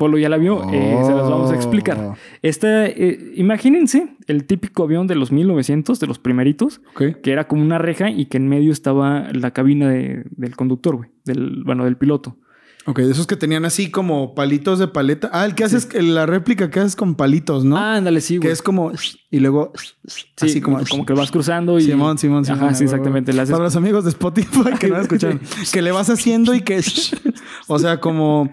Polo 0.00 0.16
ya 0.16 0.30
la 0.30 0.38
vio, 0.38 0.62
eh, 0.72 0.98
se 1.04 1.12
las 1.12 1.28
vamos 1.28 1.50
a 1.52 1.54
explicar. 1.54 1.98
Oh, 2.00 2.14
Esta, 2.40 2.86
eh, 2.86 3.32
imagínense 3.36 4.16
el 4.28 4.46
típico 4.46 4.84
avión 4.84 5.06
de 5.06 5.14
los 5.14 5.30
1900, 5.30 6.00
de 6.00 6.06
los 6.06 6.18
primeritos, 6.18 6.80
que 7.22 7.32
era 7.32 7.46
como 7.46 7.60
una 7.62 7.76
reja 7.76 8.08
y 8.08 8.24
que 8.24 8.38
en 8.38 8.48
medio 8.48 8.72
estaba 8.72 9.28
la 9.34 9.50
cabina 9.50 9.90
de- 9.90 10.24
del 10.30 10.56
conductor, 10.56 10.96
güey, 10.96 11.10
del, 11.26 11.64
bueno, 11.66 11.84
del 11.84 11.98
piloto. 11.98 12.38
Ok, 12.86 13.00
de 13.00 13.12
esos 13.12 13.26
que 13.26 13.36
tenían 13.36 13.66
así 13.66 13.90
como 13.90 14.34
palitos 14.34 14.78
de 14.78 14.88
paleta. 14.88 15.28
Ah, 15.34 15.44
el 15.44 15.54
que 15.54 15.64
haces, 15.64 15.88
la 16.02 16.24
réplica 16.24 16.70
que 16.70 16.80
haces 16.80 16.96
con 16.96 17.14
palitos, 17.14 17.62
¿no? 17.64 17.76
Ah, 17.76 17.96
ándale, 17.96 18.20
sí, 18.22 18.38
güey. 18.38 18.48
que 18.48 18.52
es 18.52 18.62
como. 18.62 18.90
Y 19.30 19.38
luego. 19.40 19.72
Sí, 20.06 20.24
así 20.40 20.60
como. 20.62 20.80
como 20.88 21.04
que 21.04 21.12
vas 21.12 21.30
cruzando 21.30 21.78
y... 21.78 21.82
Simón, 21.82 22.16
Simón, 22.16 22.44
Simón. 22.46 22.64
Ajá, 22.64 22.74
sí, 22.74 22.84
exactamente. 22.84 23.32
Haces- 23.32 23.50
Para 23.50 23.64
los 23.64 23.76
amigos 23.76 24.04
de 24.04 24.10
Spotify 24.10 24.72
que 24.80 24.88
no 24.88 24.96
lo 24.96 25.02
escuchan. 25.02 25.40
que 25.72 25.82
le 25.82 25.92
vas 25.92 26.08
haciendo 26.08 26.54
y 26.54 26.62
que. 26.62 26.82
o 27.68 27.78
sea, 27.78 28.00
como. 28.00 28.50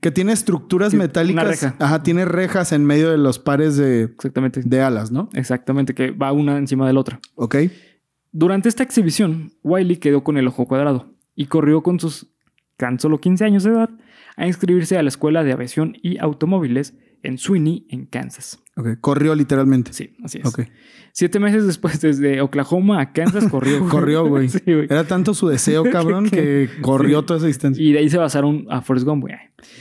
Que 0.00 0.10
tiene 0.10 0.32
estructuras 0.32 0.90
Sí, 0.90 0.96
una 0.96 1.04
metálicas. 1.04 1.46
reja. 1.46 1.76
Ajá, 1.78 2.02
tiene 2.02 2.24
rejas 2.24 2.72
en 2.72 2.84
medio 2.84 3.10
de 3.10 3.18
los 3.18 3.38
pares 3.38 3.76
de, 3.76 4.02
Exactamente. 4.04 4.60
de 4.64 4.82
alas, 4.82 5.12
¿no? 5.12 5.28
Exactamente, 5.34 5.94
que 5.94 6.10
va 6.10 6.32
una 6.32 6.58
encima 6.58 6.84
de 6.86 6.92
la 6.94 7.00
otra. 7.00 7.20
Ok. 7.36 7.56
Durante 8.32 8.68
esta 8.68 8.82
exhibición, 8.82 9.52
Wiley 9.62 9.96
quedó 9.98 10.24
con 10.24 10.36
el 10.36 10.48
ojo 10.48 10.66
cuadrado 10.66 11.14
y 11.36 11.46
corrió 11.46 11.82
con 11.82 11.98
sus 12.00 12.26
tan 12.78 12.98
solo 12.98 13.20
15 13.20 13.44
años 13.44 13.64
de 13.64 13.72
edad 13.72 13.90
a 14.36 14.46
inscribirse 14.46 14.96
a 14.96 15.02
la 15.02 15.08
Escuela 15.10 15.44
de 15.44 15.52
Aviación 15.52 15.96
y 16.00 16.16
Automóviles 16.18 16.94
en 17.22 17.36
Sweeney, 17.36 17.86
en 17.90 18.06
Kansas. 18.06 18.62
Ok. 18.76 19.00
Corrió 19.00 19.34
literalmente. 19.34 19.92
Sí, 19.92 20.16
así 20.24 20.38
es. 20.38 20.46
Ok. 20.46 20.60
Siete 21.12 21.40
meses 21.40 21.66
después, 21.66 22.00
desde 22.00 22.40
Oklahoma 22.40 23.00
a 23.00 23.12
Kansas, 23.12 23.48
corrió. 23.48 23.86
Corrió, 23.90 24.26
güey. 24.26 24.48
Sí, 24.48 24.60
güey. 24.64 24.86
Era 24.88 25.04
tanto 25.04 25.34
su 25.34 25.48
deseo, 25.48 25.82
cabrón, 25.92 26.30
que 26.30 26.70
corrió 26.80 27.24
toda 27.24 27.38
esa 27.38 27.48
distancia. 27.48 27.84
Y 27.84 27.92
de 27.92 27.98
ahí 27.98 28.08
se 28.08 28.18
basaron 28.18 28.66
a 28.70 28.80
Forrest 28.80 29.06
Gump, 29.06 29.22
güey. 29.22 29.34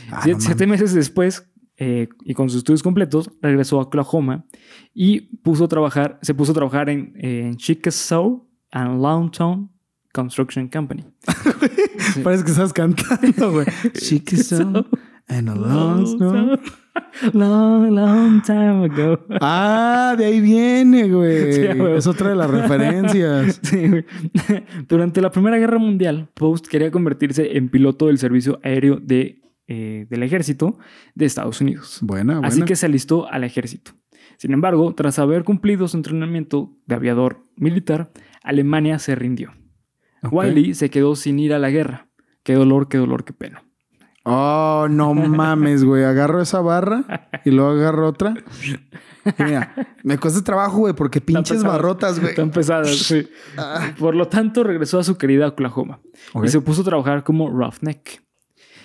Ah, 0.10 0.22
siete, 0.24 0.40
no 0.40 0.42
siete 0.42 0.68
meses 0.68 0.94
después, 0.96 1.48
eh, 1.78 2.10
y 2.26 2.34
con 2.34 2.50
sus 2.50 2.60
estudios 2.60 2.82
completos, 2.82 3.30
regresó 3.40 3.80
a 3.80 3.84
Oklahoma 3.84 4.46
y 4.96 5.38
puso 5.44 5.66
a 5.66 5.68
trabajar, 5.68 6.18
se 6.24 6.34
puso 6.34 6.54
a 6.54 6.56
trabajar 6.56 6.90
en, 6.90 7.14
en 7.18 7.58
Chickasaw 7.58 8.48
and 8.72 9.00
Longtown 9.00 9.70
Construction 10.18 10.68
Company. 10.68 11.06
Parece 12.24 12.44
que 12.44 12.52
estás 12.52 12.74
cantando, 12.74 13.52
güey. 13.52 13.68
Chickasaw 13.94 14.84
and 15.28 15.50
a 15.50 15.56
long. 15.56 16.58
Long, 17.34 17.92
long 17.92 18.42
time 18.42 18.86
ago. 18.86 19.20
Ah, 19.40 20.16
de 20.18 20.26
ahí 20.26 20.42
viene, 20.42 21.08
güey. 21.08 21.54
Sí, 21.54 21.62
es 21.96 22.08
otra 22.08 22.30
de 22.30 22.36
las 22.36 22.50
referencias. 22.50 23.62
Sí, 23.68 23.88
güey. 23.88 24.06
Durante 24.88 25.22
la 25.22 25.32
Primera 25.32 25.58
Guerra 25.60 25.78
Mundial, 25.78 26.30
Post 26.34 26.68
quería 26.68 26.90
convertirse 26.90 27.56
en 27.58 27.70
piloto 27.70 28.08
del 28.08 28.18
servicio 28.18 28.60
aéreo 28.64 28.98
de, 29.00 29.44
eh, 29.68 30.08
del 30.10 30.24
ejército 30.24 30.80
de 31.14 31.26
Estados 31.26 31.62
Unidos. 31.62 32.00
Buena, 32.02 32.34
buena. 32.34 32.48
Así 32.48 32.64
que 32.64 32.76
se 32.76 32.88
alistó 32.88 33.32
al 33.32 33.44
ejército. 33.44 33.92
Sin 34.38 34.54
embargo, 34.54 34.96
tras 34.96 35.20
haber 35.20 35.44
cumplido 35.44 35.88
su 35.88 35.98
entrenamiento 35.98 36.76
de 36.88 36.96
aviador 36.96 37.44
militar, 37.56 38.12
Alemania 38.44 38.98
se 38.98 39.14
rindió. 39.14 39.52
Wiley 40.32 40.74
se 40.74 40.90
quedó 40.90 41.16
sin 41.16 41.40
ir 41.40 41.54
a 41.54 41.60
la 41.60 41.70
guerra. 41.70 42.08
Qué 42.44 42.54
dolor, 42.54 42.88
qué 42.88 42.98
dolor, 42.98 43.24
qué 43.26 43.34
pena. 43.34 43.64
Oh, 44.30 44.88
no 44.90 45.14
mames, 45.14 45.84
güey. 45.86 46.04
Agarro 46.04 46.42
esa 46.42 46.60
barra 46.60 47.30
y 47.46 47.52
luego 47.52 47.72
agarro 47.72 48.10
otra. 48.10 48.36
Y 48.64 49.44
Mira, 49.44 49.74
me 50.04 50.18
cuesta 50.18 50.44
trabajo, 50.44 50.78
güey, 50.80 50.94
porque 50.94 51.22
pinches 51.22 51.58
pesadas. 51.58 51.74
barrotas, 51.78 52.20
güey. 52.20 52.36
Tan 52.36 52.52
pesadas, 52.52 52.90
sí. 52.90 53.28
Ah. 53.58 53.94
Por 53.98 54.16
lo 54.16 54.28
tanto, 54.28 54.64
regresó 54.64 55.00
a 55.00 55.04
su 55.04 55.18
querida 55.18 55.48
Oklahoma 55.48 56.00
Ok. 56.34 56.46
y 56.46 56.48
se 56.50 56.60
puso 56.62 56.82
a 56.82 56.86
trabajar 56.86 57.24
como 57.24 57.50
roughneck 57.50 58.22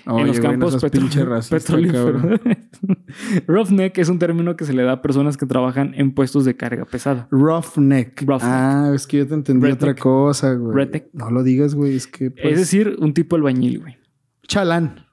Oye, 0.07 0.21
en 0.23 0.27
los 0.29 0.41
güey, 0.41 0.51
campos 0.53 0.77
petro- 0.83 1.25
racista, 1.27 1.57
petrolíferos. 1.57 2.41
roughneck 3.47 3.99
es 3.99 4.09
un 4.09 4.19
término 4.19 4.57
que 4.57 4.65
se 4.65 4.73
le 4.73 4.83
da 4.83 4.93
a 4.93 5.03
personas 5.03 5.37
que 5.37 5.47
trabajan 5.47 5.93
en 5.97 6.13
puestos 6.13 6.45
de 6.45 6.57
carga 6.57 6.85
pesada. 6.85 7.29
Roughneck. 7.31 8.23
Roughneck. 8.23 8.43
Ah, 8.43 8.93
es 8.95 9.07
que 9.07 9.19
yo 9.19 9.27
te 9.27 9.35
entendí 9.35 9.63
Redneck. 9.67 9.83
otra 9.83 9.95
cosa, 9.95 10.55
güey. 10.55 10.75
Redneck. 10.75 11.07
No 11.13 11.31
lo 11.31 11.43
digas, 11.43 11.75
güey. 11.75 11.95
Es 11.97 12.07
que. 12.07 12.31
pues, 12.31 12.45
es 12.53 12.59
decir, 12.59 12.97
un 13.01 13.15
tipo 13.15 13.37
albañil, 13.37 13.81
güey. 13.81 13.97
Chalán. 14.49 15.07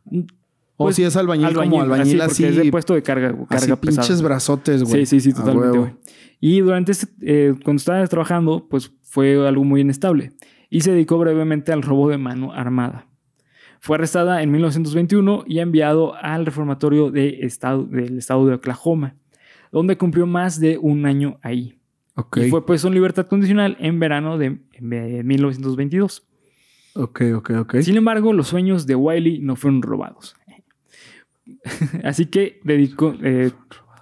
O 0.77 0.86
Pues, 0.86 0.96
si 0.96 1.03
es 1.03 1.15
albañil, 1.17 1.53
como 1.53 1.81
albañil 1.81 2.22
así, 2.22 2.31
así. 2.31 2.43
porque 2.43 2.58
es 2.60 2.63
de 2.65 2.72
puesto 2.72 2.93
de 2.93 3.03
carga, 3.03 3.31
güey, 3.31 3.46
así 3.50 3.67
carga 3.67 3.81
pinches 3.81 4.08
pesada. 4.08 4.24
brazotes, 4.24 4.84
güey. 4.84 5.05
Sí, 5.05 5.19
sí, 5.19 5.31
sí, 5.31 5.38
totalmente, 5.38 5.77
güey. 5.77 5.91
Y 6.39 6.62
durante 6.62 6.93
este, 6.93 7.08
eh, 7.22 7.53
cuando 7.65 7.79
estaba 7.81 8.08
trabajando, 8.08 8.65
pues 8.69 8.91
fue 9.03 9.46
algo 9.46 9.65
muy 9.65 9.81
inestable. 9.81 10.31
Y 10.69 10.81
se 10.81 10.91
dedicó 10.91 11.17
brevemente 11.17 11.74
al 11.74 11.81
robo 11.81 12.10
de 12.10 12.17
mano 12.17 12.53
armada. 12.53 13.08
Fue 13.79 13.95
arrestada 13.95 14.43
en 14.43 14.51
1921 14.51 15.45
y 15.48 15.59
enviado 15.59 16.15
al 16.15 16.45
reformatorio 16.45 17.12
de 17.12 17.39
estado, 17.41 17.83
del 17.83 18.17
estado 18.17 18.45
de 18.45 18.55
Oklahoma, 18.55 19.15
donde 19.71 19.98
cumplió 19.98 20.25
más 20.27 20.59
de 20.59 20.77
un 20.77 21.05
año 21.05 21.39
ahí. 21.41 21.79
Y 22.36 22.50
fue 22.50 22.65
puesto 22.65 22.89
en 22.89 22.93
libertad 22.93 23.27
condicional 23.27 23.77
en 23.79 24.00
verano 24.00 24.38
de, 24.38 24.59
de 24.79 25.24
1922. 25.24 26.27
Ok, 26.95 27.21
ok, 27.36 27.51
ok. 27.62 27.75
Sin 27.81 27.95
embargo, 27.95 28.33
los 28.33 28.48
sueños 28.48 28.86
de 28.86 28.95
Wiley 28.95 29.39
no 29.39 29.55
fueron 29.55 29.81
robados. 29.81 30.36
Así 32.03 32.25
que 32.25 32.59
dedicó, 32.63 33.15
eh, 33.24 33.51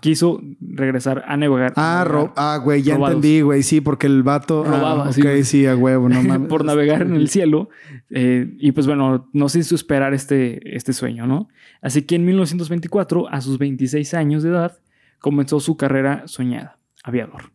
quiso 0.02 0.42
regresar 0.62 1.24
a 1.28 1.38
navegar. 1.38 1.74
Ah, 1.76 2.04
ro- 2.08 2.34
ah, 2.36 2.60
güey, 2.64 2.82
ya 2.82 2.96
Robados. 2.96 3.16
entendí, 3.16 3.42
güey. 3.42 3.64
Sí, 3.64 3.82
porque 3.82 4.08
el 4.08 4.24
vato. 4.24 4.64
Robaba, 4.64 5.08
ah, 5.08 5.14
sí, 5.14 5.22
ok, 5.22 5.28
güey. 5.28 5.44
sí, 5.44 5.66
a 5.66 5.76
huevo, 5.76 6.10
no 6.10 6.22
mames. 6.24 6.50
por 6.50 6.64
navegar 6.66 7.02
en 7.02 7.16
el 7.16 7.30
cielo. 7.30 7.70
eh, 8.10 8.54
y 8.60 8.72
pues 8.72 8.88
bueno, 8.88 9.30
no 9.34 9.50
se 9.50 9.60
hizo 9.60 9.76
esperar 9.76 10.14
este, 10.14 10.76
este 10.76 10.94
sueño, 10.94 11.28
¿no? 11.28 11.50
Así 11.82 12.02
que 12.04 12.16
en 12.16 12.26
1924, 12.26 13.30
a 13.30 13.42
sus 13.42 13.58
26 13.58 14.14
años 14.14 14.44
de 14.44 14.50
edad, 14.50 14.80
comenzó 15.20 15.60
su 15.60 15.78
carrera 15.78 16.24
soñada, 16.28 16.80
aviador. 17.04 17.52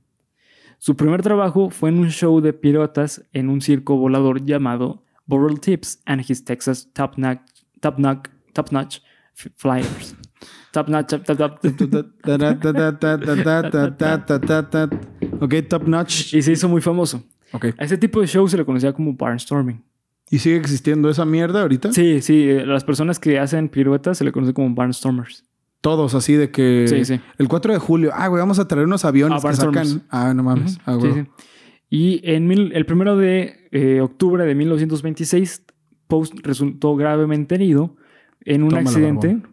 Su 0.78 0.96
primer 0.96 1.22
trabajo 1.22 1.70
fue 1.70 1.90
en 1.90 1.98
un 2.00 2.10
show 2.10 2.40
de 2.40 2.52
piratas 2.52 3.22
en 3.32 3.48
un 3.48 3.60
circo 3.60 3.96
volador 3.96 4.44
llamado 4.44 5.04
Burrell 5.26 5.60
Tips 5.60 6.02
and 6.06 6.24
His 6.28 6.44
Texas 6.44 6.90
Top 6.92 7.16
Notch, 7.18 7.38
Top 7.80 7.98
Notch, 7.98 8.26
Top 8.52 8.72
Notch 8.72 8.98
Flyers. 9.56 10.16
Top 10.72 10.88
notch, 10.88 11.08
top, 11.08 11.58
ok, 15.40 15.54
top 15.68 15.86
notch. 15.86 16.34
Y 16.34 16.40
se 16.40 16.52
hizo 16.52 16.68
muy 16.68 16.80
famoso. 16.80 17.22
Okay. 17.52 17.74
A 17.78 17.84
ese 17.84 17.98
tipo 17.98 18.22
de 18.22 18.26
shows 18.26 18.50
se 18.50 18.56
le 18.56 18.64
conocía 18.64 18.94
como 18.94 19.12
barnstorming. 19.12 19.84
¿Y 20.30 20.38
sigue 20.38 20.56
existiendo 20.56 21.10
esa 21.10 21.26
mierda 21.26 21.60
ahorita? 21.60 21.92
Sí, 21.92 22.22
sí. 22.22 22.48
Eh, 22.48 22.64
las 22.64 22.84
personas 22.84 23.18
que 23.18 23.38
hacen 23.38 23.68
piruetas 23.68 24.16
se 24.16 24.24
le 24.24 24.32
conoce 24.32 24.54
como 24.54 24.74
barnstormers. 24.74 25.44
Todos, 25.82 26.14
así 26.14 26.32
de 26.34 26.50
que. 26.50 26.86
Sí, 26.88 27.04
sí. 27.04 27.20
El 27.36 27.48
4 27.48 27.74
de 27.74 27.78
julio. 27.78 28.10
Ah, 28.14 28.28
güey, 28.28 28.40
vamos 28.40 28.58
a 28.58 28.66
traer 28.66 28.86
unos 28.86 29.04
aviones 29.04 29.44
ah, 29.44 29.48
que 29.50 29.56
sacan. 29.56 30.02
Ah, 30.08 30.32
no 30.32 30.42
mames. 30.42 30.76
Uh 30.76 30.78
-huh. 30.78 30.82
ah, 30.86 30.94
güey. 30.94 31.12
Sí, 31.12 31.20
sí. 31.20 31.26
Y 31.90 32.20
en 32.24 32.46
mil... 32.46 32.72
el 32.72 32.86
primero 32.86 33.18
de 33.18 33.68
eh, 33.72 34.00
octubre 34.00 34.46
de 34.46 34.54
1926, 34.54 35.64
Post 36.08 36.34
resultó 36.42 36.96
gravemente 36.96 37.56
herido 37.56 37.94
en 38.40 38.62
un 38.62 38.70
Tómalo, 38.70 38.88
accidente. 38.88 39.26
Barbón 39.26 39.51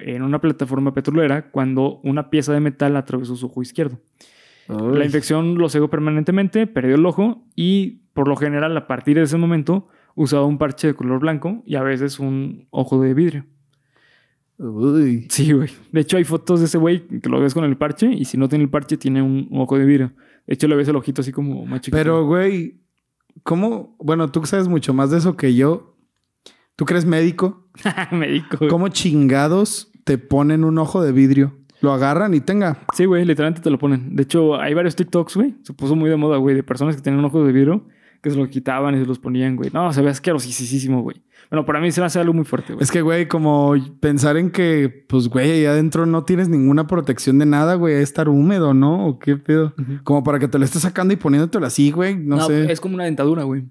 en 0.00 0.22
una 0.22 0.40
plataforma 0.40 0.92
petrolera 0.92 1.50
cuando 1.50 2.00
una 2.02 2.30
pieza 2.30 2.52
de 2.52 2.60
metal 2.60 2.96
atravesó 2.96 3.36
su 3.36 3.46
ojo 3.46 3.62
izquierdo. 3.62 4.00
La 4.68 5.04
infección 5.04 5.58
lo 5.58 5.68
cegó 5.68 5.88
permanentemente, 5.88 6.66
perdió 6.66 6.96
el 6.96 7.06
ojo 7.06 7.44
y 7.54 8.02
por 8.14 8.26
lo 8.26 8.36
general 8.36 8.76
a 8.76 8.86
partir 8.88 9.16
de 9.16 9.22
ese 9.22 9.36
momento 9.36 9.88
usaba 10.16 10.44
un 10.44 10.58
parche 10.58 10.88
de 10.88 10.94
color 10.94 11.20
blanco 11.20 11.62
y 11.64 11.76
a 11.76 11.82
veces 11.82 12.18
un 12.18 12.66
ojo 12.70 13.00
de 13.00 13.14
vidrio. 13.14 13.46
Uy. 14.58 15.26
Sí, 15.28 15.52
güey. 15.52 15.68
De 15.92 16.00
hecho 16.00 16.16
hay 16.16 16.24
fotos 16.24 16.60
de 16.60 16.66
ese 16.66 16.78
güey 16.78 17.06
que 17.06 17.28
lo 17.28 17.40
ves 17.40 17.54
con 17.54 17.64
el 17.64 17.76
parche 17.76 18.10
y 18.10 18.24
si 18.24 18.38
no 18.38 18.48
tiene 18.48 18.64
el 18.64 18.70
parche 18.70 18.96
tiene 18.96 19.22
un, 19.22 19.46
un 19.50 19.60
ojo 19.60 19.78
de 19.78 19.84
vidrio. 19.84 20.12
De 20.46 20.54
hecho 20.54 20.66
le 20.66 20.76
ves 20.76 20.88
el 20.88 20.96
ojito 20.96 21.20
así 21.20 21.30
como 21.30 21.64
más 21.66 21.82
chiquito. 21.82 21.96
Pero, 21.96 22.24
güey, 22.24 22.80
¿cómo? 23.42 23.96
Bueno, 23.98 24.30
tú 24.30 24.44
sabes 24.46 24.66
mucho 24.66 24.94
más 24.94 25.10
de 25.10 25.18
eso 25.18 25.36
que 25.36 25.54
yo. 25.54 25.95
¿Tú 26.76 26.84
crees 26.84 27.04
médico? 27.06 27.66
médico. 28.12 28.58
güey. 28.58 28.70
¿Cómo 28.70 28.88
chingados 28.88 29.90
te 30.04 30.18
ponen 30.18 30.64
un 30.64 30.78
ojo 30.78 31.02
de 31.02 31.12
vidrio? 31.12 31.56
Lo 31.80 31.92
agarran 31.92 32.34
y 32.34 32.40
tenga. 32.40 32.78
Sí, 32.94 33.04
güey, 33.04 33.24
literalmente 33.24 33.62
te 33.62 33.70
lo 33.70 33.78
ponen. 33.78 34.14
De 34.16 34.22
hecho, 34.22 34.60
hay 34.60 34.74
varios 34.74 34.96
TikToks, 34.96 35.36
güey. 35.36 35.54
Se 35.62 35.72
puso 35.72 35.94
muy 35.96 36.08
de 36.08 36.16
moda, 36.16 36.36
güey, 36.38 36.54
de 36.54 36.62
personas 36.62 36.96
que 36.96 37.02
tenían 37.02 37.18
un 37.20 37.26
ojo 37.26 37.44
de 37.44 37.52
vidrio 37.52 37.86
que 38.22 38.30
se 38.30 38.36
lo 38.36 38.48
quitaban 38.48 38.94
y 38.96 38.98
se 38.98 39.06
los 39.06 39.18
ponían, 39.18 39.56
güey. 39.56 39.70
No, 39.72 39.92
se 39.92 40.02
ve 40.02 40.10
asquerosísimo, 40.10 41.02
güey. 41.02 41.22
Bueno, 41.50 41.64
para 41.64 41.80
mí 41.80 41.92
se 41.92 42.00
me 42.00 42.06
hace 42.06 42.18
algo 42.18 42.32
muy 42.32 42.44
fuerte, 42.44 42.72
güey. 42.72 42.82
Es 42.82 42.90
que, 42.90 43.00
güey, 43.00 43.28
como 43.28 43.74
pensar 44.00 44.36
en 44.36 44.50
que, 44.50 45.04
pues, 45.08 45.28
güey, 45.28 45.50
ahí 45.50 45.64
adentro 45.64 46.06
no 46.06 46.24
tienes 46.24 46.48
ninguna 46.48 46.86
protección 46.86 47.38
de 47.38 47.46
nada, 47.46 47.74
güey. 47.74 47.94
Es 47.94 48.02
estar 48.02 48.28
húmedo, 48.28 48.74
¿no? 48.74 49.06
¿O 49.06 49.18
qué 49.18 49.36
pedo? 49.36 49.74
Como 50.02 50.24
para 50.24 50.38
que 50.38 50.48
te 50.48 50.58
lo 50.58 50.64
estés 50.64 50.82
sacando 50.82 51.14
y 51.14 51.16
poniéndotelo 51.16 51.66
así, 51.66 51.90
güey. 51.92 52.16
No, 52.16 52.40
sé. 52.46 52.70
es 52.72 52.80
como 52.80 52.96
una 52.96 53.04
dentadura, 53.04 53.44
güey. 53.44 53.64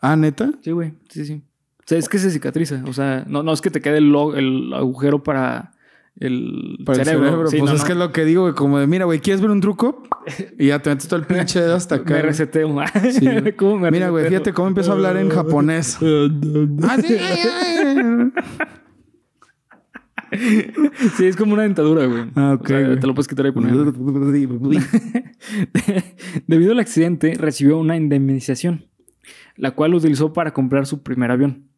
Ah, 0.00 0.16
neta. 0.16 0.50
Sí, 0.60 0.70
güey. 0.72 0.92
Sí, 1.08 1.24
sí. 1.24 1.42
O 1.84 1.88
sea, 1.88 1.98
es 1.98 2.08
que 2.08 2.18
se 2.18 2.30
cicatriza. 2.30 2.82
O 2.86 2.92
sea, 2.92 3.24
no, 3.26 3.42
no 3.42 3.52
es 3.52 3.60
que 3.60 3.70
te 3.70 3.80
quede 3.80 3.98
el, 3.98 4.72
agujero 4.72 5.22
para 5.22 5.72
el 6.18 6.78
Para 6.84 6.98
el 7.00 7.04
cerebro. 7.04 7.46
Sí, 7.48 7.58
pues 7.58 7.70
no, 7.70 7.76
es 7.76 7.80
no. 7.80 7.86
que 7.86 7.92
es 7.92 7.98
lo 7.98 8.12
que 8.12 8.24
digo, 8.24 8.42
güey. 8.42 8.54
Como 8.54 8.78
de, 8.78 8.86
mira, 8.86 9.04
güey, 9.04 9.20
¿quieres 9.20 9.40
ver 9.40 9.50
un 9.50 9.60
truco? 9.60 10.02
Y 10.58 10.68
ya 10.68 10.78
te 10.80 10.90
metes 10.90 11.08
todo 11.08 11.18
el 11.18 11.26
pinche 11.26 11.60
dedo 11.60 11.74
hasta 11.74 11.96
acá. 11.96 12.04
Me 12.04 12.20
güey. 12.20 12.22
reseteo. 12.22 12.68
Sí, 13.10 13.26
güey. 13.26 13.52
¿Cómo 13.56 13.78
me 13.78 13.90
Mira, 13.90 14.10
güey, 14.10 14.28
fíjate 14.28 14.52
cómo 14.52 14.68
empiezo 14.68 14.92
a 14.92 14.94
hablar 14.94 15.16
en 15.16 15.28
japonés. 15.28 15.98
Ah, 16.84 16.96
sí, 17.00 17.16
Sí, 21.16 21.26
es 21.26 21.36
como 21.36 21.52
una 21.52 21.64
dentadura, 21.64 22.06
güey. 22.06 22.24
Ah, 22.36 22.54
ok, 22.54 22.64
O 22.64 22.68
sea, 22.68 22.86
güey. 22.86 23.00
te 23.00 23.06
lo 23.06 23.14
puedes 23.14 23.28
quitar 23.28 23.44
y 23.46 23.52
poner. 23.52 23.74
Debido 26.46 26.72
al 26.72 26.78
accidente, 26.78 27.34
recibió 27.36 27.78
una 27.78 27.96
indemnización, 27.96 28.86
la 29.56 29.72
cual 29.72 29.94
utilizó 29.94 30.32
para 30.32 30.52
comprar 30.54 30.86
su 30.86 31.02
primer 31.02 31.30
avión. 31.30 31.68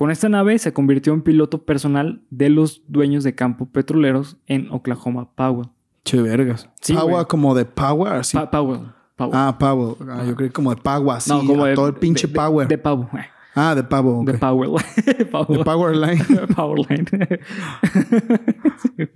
Con 0.00 0.10
esta 0.10 0.30
nave 0.30 0.58
se 0.58 0.72
convirtió 0.72 1.12
en 1.12 1.20
piloto 1.20 1.66
personal 1.66 2.22
de 2.30 2.48
los 2.48 2.82
dueños 2.88 3.22
de 3.22 3.34
campo 3.34 3.66
petroleros 3.66 4.38
en 4.46 4.70
Oklahoma 4.70 5.28
Powell. 5.34 5.68
Che, 6.06 6.22
vergas. 6.22 6.70
Sí, 6.80 6.94
güey. 6.96 7.26
como 7.26 7.54
de 7.54 7.66
power, 7.66 8.14
así. 8.14 8.34
Pa- 8.34 8.50
Powell. 8.50 8.80
Powell. 9.16 9.32
ah, 9.34 9.56
pavo. 9.58 9.98
Ah, 10.08 10.24
yo 10.26 10.34
creí 10.36 10.48
como 10.48 10.74
de 10.74 10.80
pagua, 10.80 11.16
así. 11.16 11.28
no, 11.30 11.44
como 11.44 11.66
de, 11.66 11.74
todo 11.74 11.88
el 11.88 11.96
pinche 11.96 12.26
de- 12.28 12.32
power. 12.32 12.66
De, 12.66 12.78
pavo. 12.78 13.10
eh, 13.12 13.26
ah, 13.54 13.74
de 13.74 13.82
pavo. 13.84 14.24
De. 14.24 14.38
Powell. 14.38 14.70
Powell. 15.30 15.58
De 15.58 15.64
power 15.66 15.94
line. 15.94 16.24
Powerline. 16.56 17.06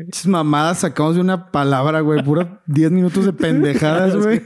Muchas 0.01 0.27
mamadas 0.27 0.81
sacamos 0.81 1.15
de 1.15 1.23
una 1.23 1.51
palabra, 1.51 2.01
güey. 2.01 2.23
Pura 2.23 2.61
10 2.67 2.91
minutos 2.91 3.25
de 3.25 3.33
pendejadas, 3.33 4.17
güey. 4.17 4.43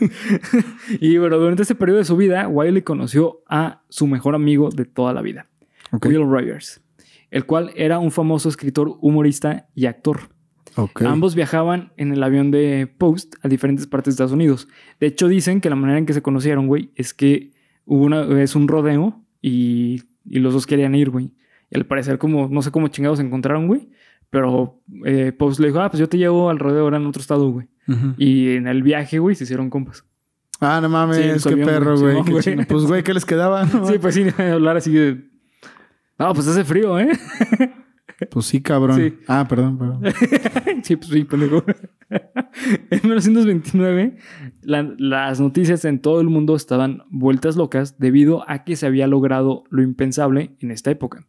y 1.00 1.18
bueno, 1.18 1.36
durante 1.36 1.62
este 1.62 1.74
periodo 1.74 1.98
de 1.98 2.04
su 2.04 2.16
vida, 2.16 2.46
Wiley 2.46 2.82
conoció 2.82 3.40
a 3.48 3.82
su 3.88 4.06
mejor 4.06 4.36
amigo 4.36 4.68
de 4.70 4.84
toda 4.84 5.12
la 5.12 5.20
vida, 5.20 5.48
Ok. 5.92 6.06
Will 6.06 6.28
Rogers, 6.28 6.82
el 7.30 7.44
cual 7.46 7.70
era 7.76 7.98
un 7.98 8.10
famoso 8.10 8.48
escritor, 8.48 8.96
humorista 9.00 9.68
y 9.74 9.86
actor. 9.86 10.20
Ambos 11.04 11.34
viajaban 11.34 11.92
en 11.96 12.12
el 12.12 12.22
avión 12.22 12.52
de 12.52 12.86
Post 12.86 13.34
a 13.42 13.48
diferentes 13.48 13.88
partes 13.88 14.12
de 14.12 14.14
Estados 14.14 14.32
Unidos. 14.32 14.68
De 15.00 15.08
hecho, 15.08 15.26
dicen 15.26 15.60
que 15.60 15.70
la 15.70 15.76
manera 15.76 15.98
en 15.98 16.06
que 16.06 16.12
se 16.12 16.22
conocieron, 16.22 16.68
güey, 16.68 16.92
es 16.94 17.14
que 17.14 17.50
hubo 17.84 18.04
una, 18.04 18.22
es 18.40 18.54
un 18.54 18.68
rodeo 18.68 19.24
y, 19.42 20.04
y 20.24 20.38
los 20.38 20.54
dos 20.54 20.66
querían 20.66 20.94
ir, 20.94 21.10
güey. 21.10 21.32
Y 21.70 21.76
al 21.76 21.84
parecer, 21.84 22.18
como, 22.18 22.48
no 22.48 22.62
sé 22.62 22.70
cómo 22.70 22.88
chingados 22.88 23.18
se 23.18 23.24
encontraron, 23.24 23.66
güey. 23.66 23.88
Pero 24.30 24.80
eh, 25.04 25.32
Post 25.32 25.58
le 25.58 25.68
dijo, 25.68 25.80
ah, 25.80 25.90
pues 25.90 25.98
yo 25.98 26.08
te 26.08 26.18
llevo 26.18 26.50
al 26.50 26.58
rodeo 26.58 26.82
ahora 26.82 26.98
en 26.98 27.06
otro 27.06 27.20
estado, 27.20 27.50
güey. 27.50 27.66
Y 28.18 28.50
en 28.50 28.66
el 28.66 28.82
viaje, 28.82 29.18
güey, 29.18 29.34
se 29.34 29.44
hicieron 29.44 29.70
compas. 29.70 30.04
Ah, 30.60 30.80
no 30.82 30.88
mames, 30.88 31.42
Sí, 31.42 31.48
qué 31.48 31.54
avión, 31.54 31.68
perro, 31.68 31.98
güey. 31.98 32.64
Pues, 32.66 32.84
güey, 32.84 33.02
¿qué 33.02 33.14
les 33.14 33.24
quedaba? 33.24 33.64
No, 33.64 33.86
Sí, 33.90 33.98
pues 33.98 34.14
sí, 34.14 34.26
hablar 34.38 34.76
así 34.76 34.92
de. 34.92 35.24
No, 36.18 36.32
pues 36.34 36.48
hace 36.48 36.64
frío, 36.64 36.98
¿eh? 36.98 37.08
Pues 38.32 38.46
sí, 38.46 38.60
cabrón. 38.60 38.96
Sí. 38.96 39.14
Ah, 39.28 39.46
perdón, 39.48 39.78
perdón. 39.78 40.02
sí, 40.82 40.96
pues 40.96 41.08
sí, 41.08 41.22
pendejo. 41.22 41.62
en 42.10 43.00
1929, 43.04 44.16
la- 44.62 44.92
las 44.98 45.40
noticias 45.40 45.84
en 45.84 46.00
todo 46.00 46.20
el 46.20 46.26
mundo 46.26 46.56
estaban 46.56 47.02
vueltas 47.10 47.54
locas 47.54 47.96
debido 48.00 48.42
a 48.50 48.64
que 48.64 48.74
se 48.74 48.86
había 48.86 49.06
logrado 49.06 49.62
lo 49.70 49.82
impensable 49.82 50.56
en 50.58 50.72
esta 50.72 50.90
época. 50.90 51.26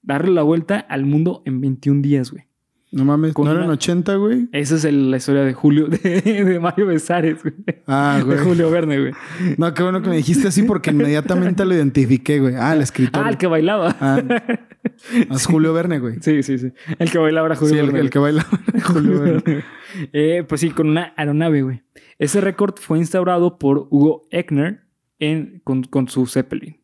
Darle 0.00 0.30
la 0.32 0.42
vuelta 0.42 0.78
al 0.78 1.04
mundo 1.04 1.42
en 1.44 1.60
21 1.60 2.00
días, 2.00 2.30
güey. 2.30 2.44
No 2.92 3.06
mames, 3.06 3.32
Con 3.32 3.46
¿no 3.46 3.52
eran 3.52 3.64
una- 3.64 3.72
80, 3.72 4.16
güey? 4.16 4.48
Esa 4.52 4.74
es 4.74 4.84
el- 4.84 5.10
la 5.10 5.16
historia 5.16 5.42
de 5.44 5.54
Julio, 5.54 5.86
de, 5.88 5.98
de 6.22 6.60
Mario 6.60 6.86
Besares, 6.86 7.42
güey. 7.42 7.54
Ah, 7.86 8.16
De 8.18 8.24
güey. 8.24 8.38
Julio 8.38 8.70
Verne, 8.70 9.00
güey. 9.00 9.12
No, 9.56 9.72
qué 9.72 9.82
bueno 9.82 10.02
que 10.02 10.10
me 10.10 10.16
dijiste 10.16 10.48
así 10.48 10.62
porque 10.62 10.90
inmediatamente 10.90 11.64
lo 11.64 11.74
identifiqué, 11.74 12.38
güey. 12.38 12.54
Ah, 12.56 12.74
el 12.74 12.82
escritor. 12.82 13.24
Ah, 13.24 13.30
el 13.30 13.38
que 13.38 13.46
bailaba. 13.46 13.96
Ah, 13.98 14.22
es 15.30 15.46
Julio 15.46 15.72
Verne, 15.72 16.00
güey. 16.00 16.16
Sí, 16.20 16.42
sí, 16.42 16.58
sí. 16.58 16.70
El 16.98 17.10
que 17.10 17.16
bailaba 17.16 17.46
era 17.46 17.56
Julio 17.56 17.72
Sí, 17.74 17.78
el, 17.80 17.86
Verne. 17.86 18.00
el 18.00 18.10
que 18.10 18.18
baila. 18.18 18.46
Julio 18.84 19.20
Verne. 19.20 19.64
Eh, 20.12 20.44
pues 20.46 20.60
sí, 20.60 20.70
con 20.70 20.88
una 20.90 21.14
aeronave, 21.16 21.62
güey. 21.62 21.82
Ese 22.18 22.40
récord 22.42 22.74
fue 22.78 22.98
instaurado 22.98 23.58
por 23.58 23.88
Hugo 23.90 24.26
Eckner 24.30 24.82
en, 25.18 25.62
con, 25.64 25.82
con 25.84 26.08
su 26.08 26.26
Zeppelin. 26.26 26.76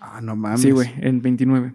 Ah, 0.00 0.20
no 0.22 0.34
mames. 0.34 0.62
Sí, 0.62 0.70
güey, 0.70 0.88
en 0.98 1.20
29. 1.20 1.74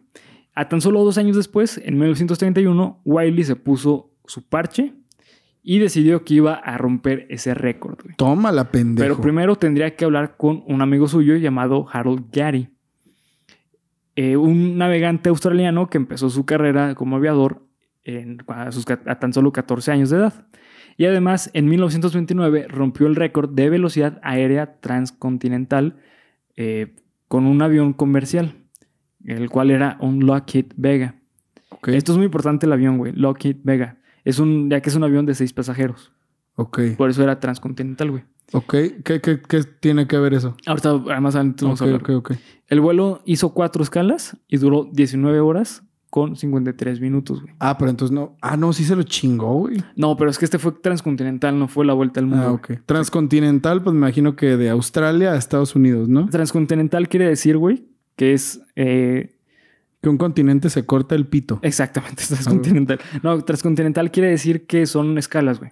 A 0.61 0.69
tan 0.69 0.79
solo 0.81 1.03
dos 1.03 1.17
años 1.17 1.35
después, 1.35 1.79
en 1.83 1.95
1931, 1.97 3.01
Wiley 3.05 3.43
se 3.43 3.55
puso 3.55 4.11
su 4.25 4.43
parche 4.47 4.93
y 5.63 5.79
decidió 5.79 6.23
que 6.23 6.35
iba 6.35 6.53
a 6.53 6.77
romper 6.77 7.25
ese 7.29 7.53
récord. 7.53 7.97
Toma 8.17 8.51
la 8.51 8.69
pendejo. 8.71 9.03
Pero 9.07 9.21
primero 9.21 9.55
tendría 9.55 9.95
que 9.95 10.05
hablar 10.05 10.35
con 10.37 10.63
un 10.67 10.81
amigo 10.81 11.07
suyo 11.07 11.35
llamado 11.37 11.87
Harold 11.91 12.25
Gary, 12.31 12.69
eh, 14.15 14.37
un 14.37 14.77
navegante 14.77 15.29
australiano 15.29 15.89
que 15.89 15.97
empezó 15.97 16.29
su 16.29 16.45
carrera 16.45 16.95
como 16.95 17.15
aviador 17.15 17.63
en- 18.03 18.39
a, 18.47 18.71
sus 18.71 18.85
ca- 18.85 19.01
a 19.05 19.19
tan 19.19 19.33
solo 19.33 19.51
14 19.51 19.91
años 19.91 20.09
de 20.09 20.17
edad. 20.17 20.47
Y 20.97 21.05
además, 21.05 21.49
en 21.53 21.67
1929 21.69 22.67
rompió 22.67 23.07
el 23.07 23.15
récord 23.15 23.49
de 23.49 23.69
velocidad 23.69 24.19
aérea 24.23 24.79
transcontinental 24.81 25.97
eh, 26.57 26.93
con 27.27 27.45
un 27.45 27.61
avión 27.61 27.93
comercial, 27.93 28.55
el 29.25 29.49
cual 29.49 29.71
era 29.71 29.97
un 29.99 30.25
Lockheed 30.25 30.67
Vega. 30.75 31.15
Ok. 31.69 31.89
Esto 31.89 32.11
es 32.11 32.17
muy 32.17 32.25
importante 32.25 32.65
el 32.65 32.73
avión, 32.73 32.97
güey, 32.97 33.13
Lockheed 33.13 33.57
Vega. 33.63 33.97
Es 34.23 34.39
un, 34.39 34.69
ya 34.69 34.81
que 34.81 34.89
es 34.89 34.95
un 34.95 35.03
avión 35.03 35.25
de 35.25 35.33
seis 35.33 35.53
pasajeros. 35.53 36.11
Ok. 36.55 36.79
Por 36.97 37.09
eso 37.09 37.23
era 37.23 37.39
transcontinental, 37.39 38.11
güey. 38.11 38.23
Ok. 38.53 38.75
¿Qué, 39.03 39.21
qué, 39.21 39.41
qué 39.41 39.63
tiene 39.79 40.07
que 40.07 40.17
ver 40.17 40.33
eso? 40.33 40.55
Ahorita, 40.65 40.89
además, 40.89 41.35
antes 41.35 41.63
vamos 41.63 41.81
a 41.81 41.85
hablar. 41.85 42.01
ok, 42.01 42.09
ok. 42.09 42.33
El 42.67 42.81
vuelo 42.81 43.21
hizo 43.25 43.53
cuatro 43.53 43.83
escalas 43.83 44.37
y 44.47 44.57
duró 44.57 44.87
19 44.91 45.39
horas 45.39 45.83
con 46.09 46.35
53 46.35 46.99
minutos, 46.99 47.41
güey. 47.41 47.53
Ah, 47.59 47.77
pero 47.77 47.89
entonces 47.89 48.13
no. 48.13 48.35
Ah, 48.41 48.57
no, 48.57 48.73
sí 48.73 48.83
se 48.83 48.95
lo 48.95 49.03
chingó, 49.03 49.53
güey. 49.59 49.81
No, 49.95 50.17
pero 50.17 50.29
es 50.29 50.37
que 50.37 50.43
este 50.45 50.59
fue 50.59 50.73
transcontinental, 50.73 51.57
no 51.57 51.69
fue 51.69 51.85
la 51.85 51.93
vuelta 51.93 52.19
al 52.19 52.27
mundo. 52.27 52.45
Ah, 52.45 52.49
güey. 52.49 52.77
ok. 52.77 52.85
Transcontinental, 52.85 53.81
pues 53.81 53.93
me 53.93 53.99
imagino 53.99 54.35
que 54.35 54.57
de 54.57 54.69
Australia 54.69 55.31
a 55.31 55.37
Estados 55.37 55.73
Unidos, 55.73 56.09
¿no? 56.09 56.27
Transcontinental 56.27 57.07
quiere 57.07 57.27
decir, 57.27 57.57
güey, 57.57 57.85
que 58.21 58.33
es... 58.33 58.61
eh, 58.75 59.31
Que 59.99 60.09
un 60.09 60.19
continente 60.19 60.69
se 60.69 60.85
corta 60.85 61.15
el 61.15 61.25
pito. 61.25 61.57
exactamente, 61.63 62.21
es 62.21 62.29
transcontinental. 62.29 62.99
No, 63.23 63.41
transcontinental 63.43 64.11
quiere 64.11 64.29
decir 64.29 64.67
que 64.67 64.85
son 64.85 65.17
escalas, 65.17 65.57
güey. 65.57 65.71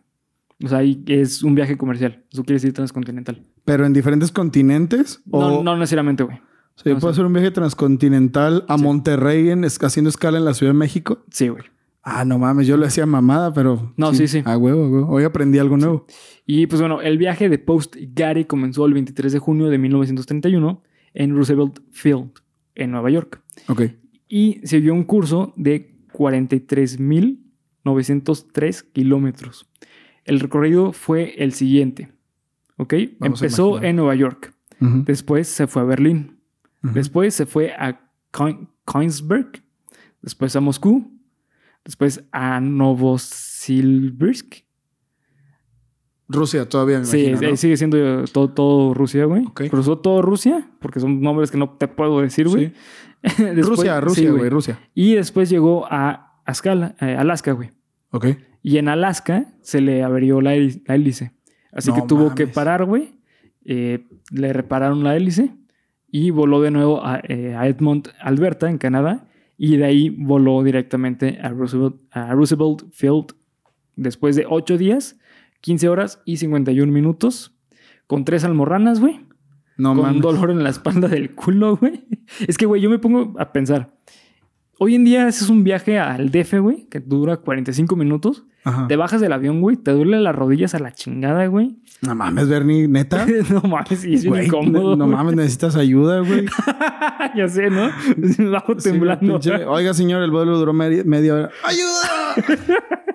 O 0.63 0.67
sea, 0.67 0.81
es 0.81 1.43
un 1.43 1.53
viaje 1.53 1.77
comercial. 1.77 2.23
Eso 2.33 2.43
quiere 2.43 2.55
decir 2.55 2.73
transcontinental. 2.73 3.43
Pero 3.65 3.85
en 3.85 3.93
diferentes 3.93 4.31
continentes. 4.31 5.21
No, 5.27 5.59
o... 5.59 5.63
no 5.63 5.77
necesariamente, 5.77 6.23
güey. 6.23 6.37
O 6.37 6.81
sea, 6.81 6.89
yo 6.89 6.93
no 6.95 6.99
puedo 6.99 7.13
sé. 7.13 7.17
hacer 7.17 7.25
un 7.27 7.33
viaje 7.33 7.51
transcontinental 7.51 8.65
a 8.67 8.77
Monterrey 8.77 9.51
en, 9.51 9.63
haciendo 9.63 10.09
escala 10.09 10.39
en 10.39 10.45
la 10.45 10.55
Ciudad 10.55 10.73
de 10.73 10.79
México. 10.79 11.23
Sí, 11.29 11.49
güey. 11.49 11.63
Ah, 12.01 12.25
no 12.25 12.39
mames, 12.39 12.65
yo 12.65 12.77
lo 12.77 12.85
hacía 12.87 13.05
mamada, 13.05 13.53
pero. 13.53 13.93
No, 13.95 14.11
sí, 14.15 14.27
sí. 14.27 14.41
A 14.43 14.57
huevo, 14.57 14.85
a 14.85 14.89
huevo. 14.89 15.07
Hoy 15.09 15.23
aprendí 15.23 15.59
algo 15.59 15.77
nuevo. 15.77 16.07
Y 16.47 16.65
pues 16.65 16.81
bueno, 16.81 16.99
el 17.01 17.19
viaje 17.19 17.47
de 17.47 17.59
Post 17.59 17.95
Gary 18.15 18.45
comenzó 18.45 18.85
el 18.87 18.93
23 18.93 19.33
de 19.33 19.37
junio 19.39 19.67
de 19.69 19.77
1931 19.77 20.81
en 21.13 21.35
Roosevelt 21.35 21.79
Field, 21.91 22.31
en 22.75 22.91
Nueva 22.91 23.09
York. 23.09 23.41
Ok. 23.67 23.81
y 24.27 24.61
siguió 24.63 24.93
un 24.93 25.03
curso 25.03 25.53
de 25.57 25.95
43.903 26.13 28.83
kilómetros. 28.91 29.67
El 30.23 30.39
recorrido 30.39 30.93
fue 30.93 31.33
el 31.43 31.53
siguiente. 31.53 32.11
¿Ok? 32.77 32.93
Vamos 33.19 33.41
Empezó 33.41 33.81
en 33.81 33.95
Nueva 33.95 34.15
York. 34.15 34.53
Después 34.79 35.47
se 35.47 35.67
fue 35.67 35.81
a 35.81 35.85
Berlín. 35.85 36.37
Después 36.81 37.33
se 37.33 37.45
fue 37.45 37.73
a 37.73 38.09
Koenigsberg. 38.85 39.63
Después 40.21 40.55
a 40.55 40.61
Moscú. 40.61 41.11
Después 41.83 42.23
a 42.31 42.61
Novosibirsk. 42.61 44.63
Rusia 46.29 46.69
todavía 46.69 46.99
me 46.99 47.05
Sí, 47.05 47.25
imagino, 47.25 47.47
eh, 47.47 47.51
¿no? 47.51 47.57
sigue 47.57 47.75
siendo 47.75 48.23
todo, 48.25 48.49
todo 48.49 48.93
Rusia, 48.93 49.25
güey. 49.25 49.45
Cruzó 49.69 49.97
todo 49.97 50.21
Rusia, 50.21 50.69
porque 50.79 50.99
son 50.99 51.19
nombres 51.21 51.49
que 51.51 51.57
no 51.57 51.71
te 51.71 51.87
puedo 51.87 52.21
decir, 52.21 52.47
güey. 52.47 52.67
Sí. 53.23 53.43
Rusia, 53.61 53.95
sí, 53.95 54.01
Rusia, 54.05 54.31
güey, 54.31 54.49
Rusia. 54.49 54.79
Y 54.93 55.15
después 55.15 55.49
llegó 55.49 55.85
a 55.89 56.41
Ascala- 56.45 56.95
eh, 57.01 57.15
Alaska, 57.17 57.51
güey. 57.51 57.71
Ok. 58.11 58.27
Y 58.61 58.77
en 58.77 58.87
Alaska 58.89 59.53
se 59.61 59.81
le 59.81 60.03
averió 60.03 60.39
la, 60.41 60.53
hélice. 60.55 61.33
Así 61.71 61.89
No 61.89 61.95
que 61.95 62.01
tuvo 62.03 62.35
que 62.35 62.47
parar, 62.47 62.85
güey. 62.85 63.15
Eh, 63.65 64.05
le 64.31 64.53
repararon 64.53 65.03
la 65.03 65.15
hélice 65.15 65.51
y 66.11 66.29
voló 66.31 66.61
de 66.61 66.71
nuevo 66.71 67.05
a, 67.05 67.19
eh, 67.27 67.55
a 67.55 67.67
Edmond, 67.67 68.09
Alberta, 68.21 68.69
en 68.69 68.77
Canadá. 68.77 69.27
Y 69.57 69.77
de 69.77 69.85
ahí 69.85 70.09
voló 70.09 70.63
directamente 70.63 71.39
a 71.41 71.49
Roosevelt, 71.49 71.95
a 72.11 72.33
Roosevelt 72.33 72.83
Field 72.93 73.33
después 73.95 74.35
de 74.37 74.45
8 74.49 74.77
días, 74.77 75.18
15 75.61 75.89
horas 75.89 76.21
y 76.25 76.37
51 76.37 76.91
minutos. 76.91 77.55
Con 78.07 78.25
tres 78.25 78.43
almorranas, 78.43 78.99
güey. 78.99 79.21
No 79.77 79.93
con 79.95 80.03
mames. 80.03 80.21
dolor 80.21 80.51
en 80.51 80.63
la 80.63 80.69
espalda 80.69 81.07
del 81.07 81.35
culo, 81.35 81.77
güey. 81.77 82.05
Es 82.47 82.57
que, 82.57 82.65
güey, 82.65 82.81
yo 82.81 82.89
me 82.89 82.99
pongo 82.99 83.33
a 83.39 83.51
pensar. 83.53 83.93
Hoy 84.81 84.95
en 84.95 85.03
día 85.03 85.27
haces 85.27 85.49
un 85.49 85.63
viaje 85.65 85.99
al 85.99 86.31
DF, 86.31 86.53
güey, 86.61 86.87
que 86.89 86.99
dura 87.01 87.37
45 87.37 87.95
minutos. 87.97 88.45
Ajá. 88.63 88.87
Te 88.87 88.95
bajas 88.95 89.19
del 89.21 89.33
avión, 89.33 89.59
güey, 89.61 89.75
te 89.77 89.91
duelen 89.91 90.23
las 90.23 90.33
rodillas 90.35 90.73
a 90.73 90.79
la 90.79 90.93
chingada, 90.93 91.45
güey. 91.47 91.77
No 92.01 92.15
mames, 92.15 92.47
Bernie, 92.47 92.87
neta. 92.87 93.25
no 93.51 93.61
mames, 93.61 94.05
y 94.05 94.13
es 94.15 94.25
Güey, 94.25 94.45
incómodo. 94.45 94.95
no 94.95 95.05
mames, 95.07 95.35
necesitas 95.35 95.75
ayuda, 95.75 96.19
güey. 96.21 96.45
ya 97.35 97.47
sé, 97.49 97.69
¿no? 97.69 97.89
Me 98.37 98.49
bajo 98.49 98.79
Sí, 98.79 98.89
temblando. 98.91 99.39
pinche- 99.39 99.65
Oiga, 99.67 99.93
señor, 99.93 100.23
el 100.23 100.31
vuelo 100.31 100.57
duró 100.57 100.71
media, 100.73 101.03
media 101.05 101.33
hora. 101.35 101.49
¡Ayuda! 101.65 102.65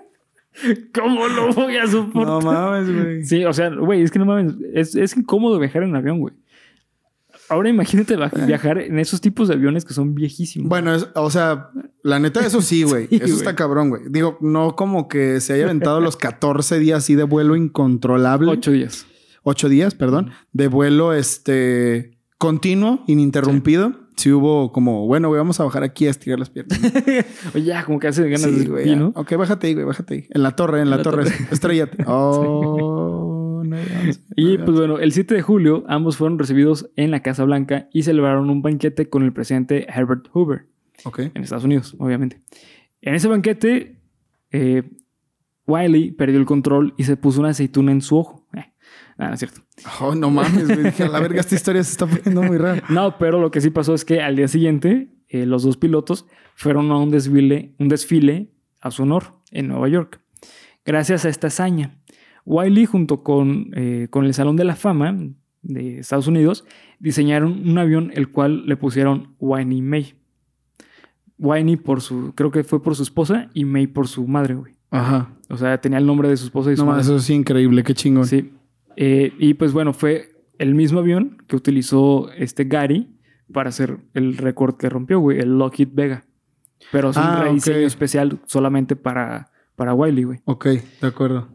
¿Cómo 0.94 1.26
lo 1.28 1.52
voy 1.52 1.76
a 1.76 1.86
soportar? 1.86 2.26
No 2.26 2.40
mames, 2.40 2.92
güey. 2.92 3.24
Sí, 3.24 3.44
o 3.44 3.52
sea, 3.52 3.70
güey, 3.70 4.02
es 4.02 4.10
que 4.10 4.18
no 4.18 4.24
mames. 4.26 4.54
Es, 4.72 4.94
es 4.94 5.16
incómodo 5.16 5.58
viajar 5.58 5.82
en 5.82 5.94
avión, 5.96 6.20
güey. 6.20 6.34
Ahora 7.50 7.68
imagínate 7.68 8.16
viajar 8.46 8.78
en 8.78 8.98
esos 8.98 9.20
tipos 9.20 9.48
de 9.48 9.54
aviones 9.54 9.84
que 9.84 9.92
son 9.92 10.14
viejísimos. 10.14 10.68
Bueno, 10.68 10.94
es- 10.94 11.08
o 11.14 11.30
sea, 11.30 11.70
la 12.02 12.18
neta, 12.18 12.44
eso 12.46 12.62
sí, 12.62 12.82
güey. 12.84 13.06
Sí, 13.08 13.16
eso 13.22 13.34
está 13.36 13.54
cabrón, 13.54 13.90
güey. 13.90 14.02
Digo, 14.08 14.38
no 14.40 14.76
como 14.76 15.08
que 15.08 15.40
se 15.40 15.52
haya 15.52 15.64
aventado 15.64 16.00
los 16.00 16.16
14 16.16 16.78
días 16.78 16.98
así 16.98 17.14
de 17.14 17.24
vuelo 17.24 17.54
incontrolable. 17.56 18.50
Ocho 18.50 18.70
días. 18.70 19.06
Ocho 19.42 19.68
días, 19.68 19.94
perdón. 19.94 20.30
De 20.52 20.68
vuelo, 20.68 21.12
este, 21.12 22.16
continuo, 22.38 23.04
ininterrumpido. 23.06 23.90
Sí 23.90 23.96
hubo 24.32 24.72
como, 24.72 25.06
bueno, 25.06 25.28
güey, 25.28 25.38
vamos 25.38 25.58
a 25.60 25.64
bajar 25.64 25.82
aquí 25.82 26.06
a 26.06 26.10
estirar 26.10 26.38
las 26.38 26.50
piernas. 26.50 26.80
Oye, 27.54 27.64
ya, 27.64 27.84
como 27.84 27.98
que 27.98 28.08
hace 28.08 28.22
ganas 28.24 28.42
Sí, 28.42 28.50
de 28.60 28.66
güey. 28.66 28.88
ya. 28.90 28.96
¿no? 28.96 29.12
Ok, 29.16 29.34
bájate 29.36 29.66
ahí, 29.66 29.74
güey, 29.74 29.84
bájate 29.86 30.14
ahí. 30.14 30.26
En 30.30 30.42
la 30.42 30.52
torre, 30.56 30.80
en 30.80 30.90
la, 30.90 30.98
la 30.98 31.02
torre. 31.02 31.24
torre. 31.24 31.36
Estrellate. 31.50 31.96
Oh, 32.06 33.62
no, 33.64 33.76
Y 34.36 34.58
pues 34.58 34.76
bueno, 34.76 34.98
el 34.98 35.12
7 35.12 35.34
de 35.34 35.42
julio 35.42 35.84
ambos 35.88 36.16
fueron 36.16 36.38
recibidos 36.38 36.90
en 36.96 37.10
la 37.10 37.20
Casa 37.22 37.44
Blanca 37.44 37.88
y 37.92 38.02
celebraron 38.02 38.50
un 38.50 38.60
banquete 38.62 39.08
con 39.08 39.22
el 39.22 39.32
presidente 39.32 39.86
Herbert 39.88 40.28
Hoover 40.32 40.66
Ok. 41.04 41.20
en 41.34 41.42
Estados 41.42 41.64
Unidos, 41.64 41.96
obviamente. 41.98 42.40
En 43.00 43.14
ese 43.14 43.26
banquete, 43.28 44.00
eh, 44.52 44.82
Wiley 45.66 46.10
perdió 46.12 46.38
el 46.38 46.44
control 46.46 46.94
y 46.98 47.04
se 47.04 47.16
puso 47.16 47.40
una 47.40 47.50
aceituna 47.50 47.90
en 47.92 48.02
su 48.02 48.16
ojo. 48.18 48.43
Nada, 49.16 49.30
no 49.30 49.34
es 49.34 49.38
cierto. 49.40 49.60
Oh, 50.00 50.14
no 50.14 50.30
mames, 50.30 50.66
güey. 50.66 50.84
Dije, 50.84 51.04
a 51.04 51.08
la 51.08 51.20
verga, 51.20 51.40
esta 51.40 51.54
historia 51.54 51.82
se 51.84 51.92
está 51.92 52.06
poniendo 52.06 52.42
muy 52.42 52.58
rara. 52.58 52.82
No, 52.90 53.16
pero 53.18 53.40
lo 53.40 53.50
que 53.50 53.60
sí 53.60 53.70
pasó 53.70 53.94
es 53.94 54.04
que 54.04 54.20
al 54.20 54.34
día 54.36 54.48
siguiente 54.48 55.08
eh, 55.28 55.46
los 55.46 55.62
dos 55.62 55.76
pilotos 55.76 56.26
fueron 56.54 56.90
a 56.90 56.98
un 56.98 57.10
desfile, 57.10 57.74
un 57.78 57.88
desfile 57.88 58.50
a 58.80 58.90
su 58.90 59.02
honor 59.04 59.34
en 59.50 59.68
Nueva 59.68 59.88
York. 59.88 60.20
Gracias 60.84 61.24
a 61.24 61.28
esta 61.28 61.46
hazaña, 61.46 61.98
Wiley 62.44 62.86
junto 62.86 63.22
con, 63.22 63.70
eh, 63.74 64.08
con 64.10 64.24
el 64.26 64.34
Salón 64.34 64.56
de 64.56 64.64
la 64.64 64.76
Fama 64.76 65.16
de 65.62 66.00
Estados 66.00 66.26
Unidos 66.26 66.66
diseñaron 66.98 67.66
un 67.68 67.78
avión 67.78 68.10
el 68.14 68.30
cual 68.30 68.66
le 68.66 68.76
pusieron 68.76 69.34
Winnie 69.38 69.80
May. 69.80 70.14
Winnie 71.38 71.76
por 71.78 72.00
su, 72.00 72.32
creo 72.34 72.50
que 72.50 72.64
fue 72.64 72.82
por 72.82 72.94
su 72.96 73.02
esposa 73.02 73.48
y 73.54 73.64
May 73.64 73.86
por 73.86 74.08
su 74.08 74.26
madre, 74.26 74.54
güey. 74.54 74.74
Ajá. 74.90 75.30
O 75.48 75.56
sea, 75.56 75.80
tenía 75.80 75.98
el 75.98 76.06
nombre 76.06 76.28
de 76.28 76.36
su 76.36 76.44
esposa 76.44 76.70
y 76.72 76.76
su 76.76 76.82
No 76.82 76.86
madre. 76.90 77.02
mames, 77.02 77.06
eso 77.06 77.16
es 77.16 77.30
increíble, 77.30 77.82
qué 77.82 77.94
chingón. 77.94 78.26
Sí. 78.26 78.52
Eh, 78.96 79.32
y 79.38 79.54
pues 79.54 79.72
bueno, 79.72 79.92
fue 79.92 80.30
el 80.58 80.74
mismo 80.74 81.00
avión 81.00 81.38
que 81.48 81.56
utilizó 81.56 82.30
este 82.32 82.64
Gary 82.64 83.10
para 83.52 83.68
hacer 83.68 83.98
el 84.14 84.36
récord 84.36 84.76
que 84.76 84.88
rompió, 84.88 85.18
güey, 85.20 85.38
el 85.40 85.58
Lockheed 85.58 85.88
Vega. 85.92 86.24
Pero 86.92 87.10
es 87.10 87.16
un 87.16 87.22
Ah, 87.24 87.42
rediseño 87.44 87.78
ok. 87.78 87.84
especial 87.84 88.38
solamente 88.46 88.94
para, 88.96 89.50
para 89.76 89.94
Wiley, 89.94 90.24
güey. 90.24 90.40
Ok, 90.44 90.66
de 90.66 91.06
acuerdo. 91.06 91.48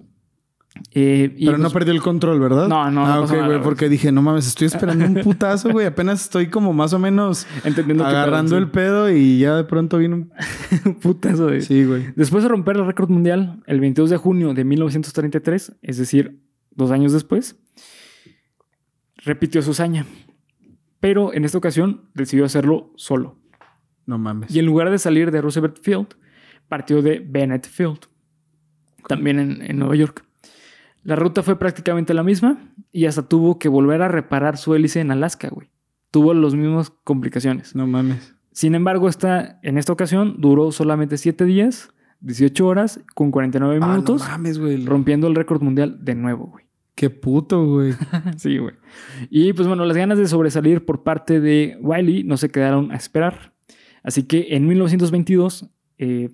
Eh, 0.93 1.33
y 1.35 1.45
Pero 1.45 1.57
no 1.57 1.63
pues, 1.63 1.73
perdió 1.73 1.93
el 1.93 2.01
control, 2.01 2.39
¿verdad? 2.39 2.67
No, 2.67 2.89
no, 2.89 3.05
Ah, 3.05 3.15
no 3.15 3.23
ok, 3.23 3.45
güey, 3.45 3.61
porque 3.61 3.89
dije, 3.89 4.11
no 4.11 4.21
mames, 4.21 4.47
estoy 4.47 4.67
esperando 4.67 5.05
un 5.05 5.15
putazo, 5.15 5.71
güey. 5.71 5.85
Apenas 5.85 6.21
estoy 6.23 6.47
como 6.47 6.73
más 6.73 6.93
o 6.93 6.99
menos 6.99 7.47
entendiendo 7.65 8.05
agarrando 8.05 8.57
el 8.57 8.69
pedo 8.69 9.11
y 9.11 9.39
ya 9.39 9.55
de 9.57 9.63
pronto 9.65 9.97
viene 9.97 10.15
un... 10.15 10.31
putazo. 11.01 11.49
Sí, 11.61 11.83
güey. 11.85 12.07
Después 12.15 12.43
de 12.43 12.49
romper 12.49 12.77
el 12.77 12.85
récord 12.85 13.09
mundial, 13.09 13.61
el 13.65 13.79
22 13.79 14.09
de 14.09 14.17
junio 14.17 14.53
de 14.53 14.63
1933, 14.63 15.75
es 15.81 15.97
decir, 15.97 16.39
dos 16.79 16.89
años 16.91 17.13
después, 17.13 17.59
repitió 19.17 19.61
su 19.61 19.71
hazaña. 19.71 20.05
Pero 20.99 21.33
en 21.33 21.45
esta 21.45 21.57
ocasión 21.57 22.09
decidió 22.13 22.45
hacerlo 22.45 22.91
solo. 22.95 23.37
No 24.05 24.17
mames. 24.17 24.53
Y 24.53 24.59
en 24.59 24.65
lugar 24.65 24.89
de 24.89 24.97
salir 24.97 25.31
de 25.31 25.41
Roosevelt 25.41 25.79
Field, 25.81 26.07
partió 26.67 27.01
de 27.01 27.19
Bennett 27.19 27.67
Field, 27.67 27.99
también 29.07 29.39
en, 29.39 29.61
en 29.61 29.77
Nueva 29.79 29.95
York. 29.95 30.25
La 31.03 31.15
ruta 31.15 31.43
fue 31.43 31.57
prácticamente 31.57 32.13
la 32.13 32.23
misma 32.23 32.73
y 32.91 33.05
hasta 33.05 33.23
tuvo 33.27 33.57
que 33.59 33.69
volver 33.69 34.01
a 34.01 34.07
reparar 34.09 34.57
su 34.57 34.75
hélice 34.75 34.99
en 34.99 35.11
Alaska, 35.11 35.49
güey. 35.49 35.69
Tuvo 36.11 36.33
las 36.33 36.55
mismas 36.55 36.89
complicaciones. 37.03 37.75
No 37.75 37.87
mames. 37.87 38.35
Sin 38.51 38.75
embargo, 38.75 39.07
esta, 39.07 39.59
en 39.63 39.77
esta 39.77 39.93
ocasión 39.93 40.41
duró 40.41 40.71
solamente 40.71 41.17
7 41.17 41.45
días, 41.45 41.93
18 42.21 42.67
horas, 42.67 42.99
con 43.15 43.31
49 43.31 43.79
Ah, 43.81 43.87
minutos, 43.87 44.21
no 44.21 44.27
mames, 44.27 44.59
güey. 44.59 44.85
rompiendo 44.85 45.27
el 45.27 45.35
récord 45.35 45.61
mundial 45.61 46.03
de 46.03 46.15
nuevo, 46.15 46.47
güey. 46.47 46.65
Qué 46.99 47.09
puto, 47.09 47.65
güey. 47.65 47.93
sí, 48.37 48.57
güey. 48.57 48.75
Y 49.29 49.53
pues 49.53 49.69
bueno, 49.69 49.85
las 49.85 49.95
ganas 49.95 50.17
de 50.17 50.27
sobresalir 50.27 50.83
por 50.83 51.01
parte 51.01 51.39
de 51.39 51.77
Wiley 51.79 52.25
no 52.25 52.35
se 52.35 52.49
quedaron 52.49 52.91
a 52.91 52.97
esperar. 52.97 53.53
Así 54.03 54.23
que 54.23 54.47
en 54.49 54.67
1922, 54.67 55.69
eh, 55.97 56.29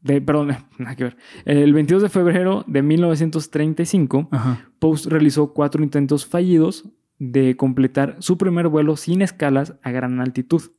de, 0.00 0.20
perdón, 0.20 0.48
nada 0.78 0.96
que 0.96 1.04
ver. 1.04 1.16
El 1.44 1.72
22 1.72 2.02
de 2.02 2.08
febrero 2.08 2.64
de 2.66 2.82
1935, 2.82 4.30
Ajá. 4.32 4.68
Post 4.80 5.06
realizó 5.06 5.54
cuatro 5.54 5.84
intentos 5.84 6.26
fallidos 6.26 6.88
de 7.20 7.56
completar 7.56 8.16
su 8.18 8.36
primer 8.36 8.66
vuelo 8.66 8.96
sin 8.96 9.22
escalas 9.22 9.76
a 9.84 9.92
gran 9.92 10.20
altitud, 10.20 10.72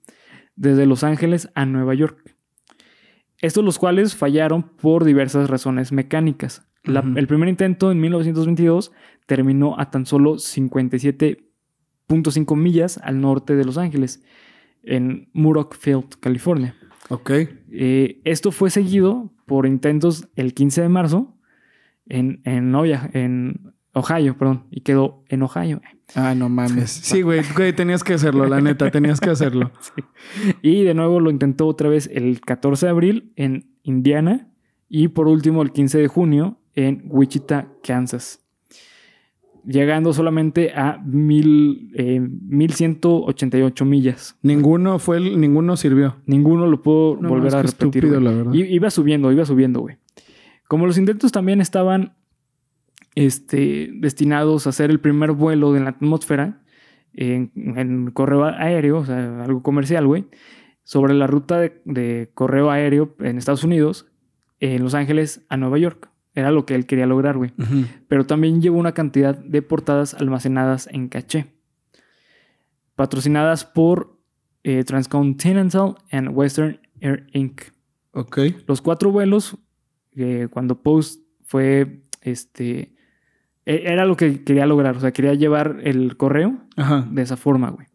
desde 0.57 0.85
Los 0.85 1.05
Ángeles 1.05 1.49
a 1.55 1.65
Nueva 1.65 1.93
York. 1.93 2.35
Estos 3.39 3.63
los 3.63 3.79
cuales 3.79 4.13
fallaron 4.13 4.63
por 4.63 5.05
diversas 5.05 5.49
razones 5.49 5.93
mecánicas. 5.93 6.67
La-. 6.85 7.03
El 7.15 7.27
primer 7.27 7.49
intento 7.49 7.91
en 7.91 7.99
1922 7.99 8.91
terminó 9.25 9.77
a 9.79 9.91
tan 9.91 10.05
solo 10.05 10.35
57.5 10.35 12.55
millas 12.55 12.99
al 13.03 13.19
norte 13.21 13.55
de 13.55 13.65
Los 13.65 13.77
Ángeles, 13.77 14.23
en 14.83 15.29
Muroc 15.33 15.75
Field, 15.75 16.19
California. 16.19 16.75
Ok. 17.09 17.31
Eh, 17.71 18.21
esto 18.23 18.51
fue 18.51 18.69
seguido 18.69 19.31
por 19.45 19.65
intentos 19.65 20.27
el 20.35 20.53
15 20.53 20.81
de 20.81 20.89
marzo 20.89 21.35
en, 22.07 22.41
en, 22.45 22.73
Ohio, 22.73 22.99
en 23.13 23.73
Ohio, 23.93 24.37
perdón, 24.37 24.65
y 24.71 24.81
quedó 24.81 25.23
en 25.29 25.43
Ohio. 25.43 25.81
Ah, 26.13 26.35
no 26.35 26.49
mames. 26.49 26.91
Sí, 27.03 27.21
güey, 27.21 27.41
güey, 27.55 27.73
tenías 27.73 28.03
que 28.03 28.13
hacerlo, 28.13 28.45
la 28.45 28.61
neta, 28.61 28.91
tenías 28.91 29.19
que 29.19 29.29
hacerlo. 29.29 29.71
Y 30.61 30.83
de 30.83 30.93
nuevo 30.93 31.19
lo 31.19 31.31
intentó 31.31 31.67
otra 31.67 31.89
vez 31.89 32.09
el 32.13 32.41
14 32.41 32.87
de 32.87 32.89
abril 32.89 33.33
en 33.35 33.71
Indiana 33.83 34.49
y 34.89 35.09
por 35.09 35.27
último 35.27 35.61
el 35.61 35.71
15 35.71 35.97
de 35.97 36.07
junio 36.07 36.59
en 36.75 37.03
Wichita, 37.07 37.67
Kansas. 37.83 38.41
Llegando 39.65 40.13
solamente 40.13 40.73
a 40.75 40.99
mil, 41.03 41.91
eh, 41.95 42.19
1188 42.19 43.83
millas. 43.85 44.37
Ninguno 44.43 44.99
fue 44.99 45.17
el, 45.17 45.39
ninguno 45.41 45.75
sirvió. 45.75 46.17
Ninguno 46.27 46.67
lo 46.67 46.83
pudo 46.83 47.17
No, 47.19 47.29
volver 47.29 47.55
a 47.55 47.63
repetir. 47.63 47.87
estúpido, 47.87 48.19
la 48.19 48.31
verdad. 48.31 48.53
Iba 48.53 48.91
subiendo, 48.91 49.31
iba 49.31 49.43
subiendo, 49.45 49.79
güey. 49.79 49.97
Como 50.67 50.85
los 50.85 50.97
intentos 50.99 51.31
también 51.31 51.61
estaban 51.61 52.13
este, 53.15 53.89
destinados 53.95 54.67
a 54.67 54.69
hacer 54.69 54.91
el 54.91 54.99
primer 54.99 55.31
vuelo 55.31 55.73
de 55.73 55.79
la 55.79 55.89
atmósfera 55.89 56.61
en, 57.13 57.51
en 57.55 58.11
correo 58.11 58.43
aéreo, 58.43 58.97
o 58.99 59.05
sea, 59.05 59.43
algo 59.43 59.63
comercial, 59.63 60.05
güey, 60.05 60.25
sobre 60.83 61.13
la 61.13 61.25
ruta 61.27 61.59
de, 61.59 61.81
de 61.85 62.29
correo 62.33 62.69
aéreo 62.69 63.15
en 63.19 63.37
Estados 63.37 63.63
Unidos, 63.63 64.07
en 64.59 64.83
Los 64.83 64.93
Ángeles 64.93 65.43
a 65.49 65.57
Nueva 65.57 65.77
York. 65.79 66.09
Era 66.35 66.51
lo 66.51 66.65
que 66.65 66.75
él 66.75 66.85
quería 66.85 67.05
lograr, 67.07 67.37
güey. 67.37 67.51
Pero 68.07 68.25
también 68.25 68.61
llevó 68.61 68.77
una 68.77 68.91
cantidad 68.93 69.35
de 69.37 69.61
portadas 69.61 70.13
almacenadas 70.13 70.87
en 70.91 71.07
caché, 71.07 71.47
patrocinadas 72.95 73.65
por 73.65 74.17
eh, 74.63 74.83
Transcontinental 74.83 75.95
and 76.11 76.29
Western 76.33 76.79
Air 76.99 77.27
Inc. 77.33 77.61
Ok. 78.11 78.39
Los 78.67 78.81
cuatro 78.81 79.11
vuelos, 79.11 79.57
eh, 80.15 80.47
cuando 80.49 80.81
Post 80.81 81.21
fue, 81.43 82.01
este, 82.21 82.95
e- 83.65 83.83
era 83.85 84.05
lo 84.05 84.15
que 84.17 84.43
quería 84.43 84.65
lograr, 84.65 84.95
o 84.97 84.99
sea, 84.99 85.11
quería 85.11 85.33
llevar 85.33 85.79
el 85.83 86.17
correo 86.17 86.57
Ajá. 86.77 87.07
de 87.11 87.21
esa 87.21 87.37
forma, 87.37 87.69
güey. 87.69 87.87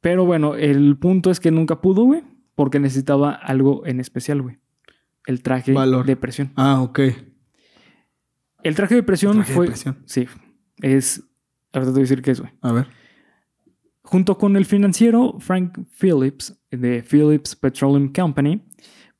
Pero 0.00 0.24
bueno, 0.24 0.54
el 0.56 0.96
punto 0.96 1.30
es 1.30 1.40
que 1.40 1.50
nunca 1.50 1.80
pudo, 1.82 2.04
güey, 2.04 2.22
porque 2.54 2.80
necesitaba 2.80 3.32
algo 3.32 3.86
en 3.86 4.00
especial, 4.00 4.40
güey. 4.42 4.58
El 5.26 5.42
traje 5.42 5.72
Valor. 5.72 6.04
de 6.06 6.16
presión. 6.16 6.52
Ah, 6.56 6.80
ok. 6.82 7.00
El 8.62 8.74
traje 8.74 8.94
de 8.94 9.02
presión 9.02 9.34
Traje 9.34 9.50
de 9.52 9.56
fue... 9.56 9.66
presión. 9.66 9.98
Sí, 10.06 10.26
es... 10.80 11.22
Ahorita 11.72 11.90
te 11.90 11.94
voy 11.94 12.00
a 12.00 12.02
decir 12.08 12.22
qué 12.22 12.30
es, 12.30 12.40
güey. 12.40 12.52
A 12.60 12.72
ver. 12.72 12.86
Junto 14.02 14.38
con 14.38 14.56
el 14.56 14.64
financiero 14.64 15.36
Frank 15.40 15.78
Phillips 16.00 16.60
de 16.70 17.02
Phillips 17.02 17.56
Petroleum 17.56 18.12
Company, 18.12 18.62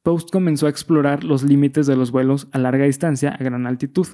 Post 0.02 0.30
comenzó 0.30 0.66
a 0.66 0.70
explorar 0.70 1.24
los 1.24 1.42
límites 1.42 1.86
de 1.86 1.96
los 1.96 2.10
vuelos 2.10 2.48
a 2.52 2.58
larga 2.58 2.84
distancia 2.84 3.30
a 3.30 3.42
gran 3.42 3.66
altitud. 3.66 4.06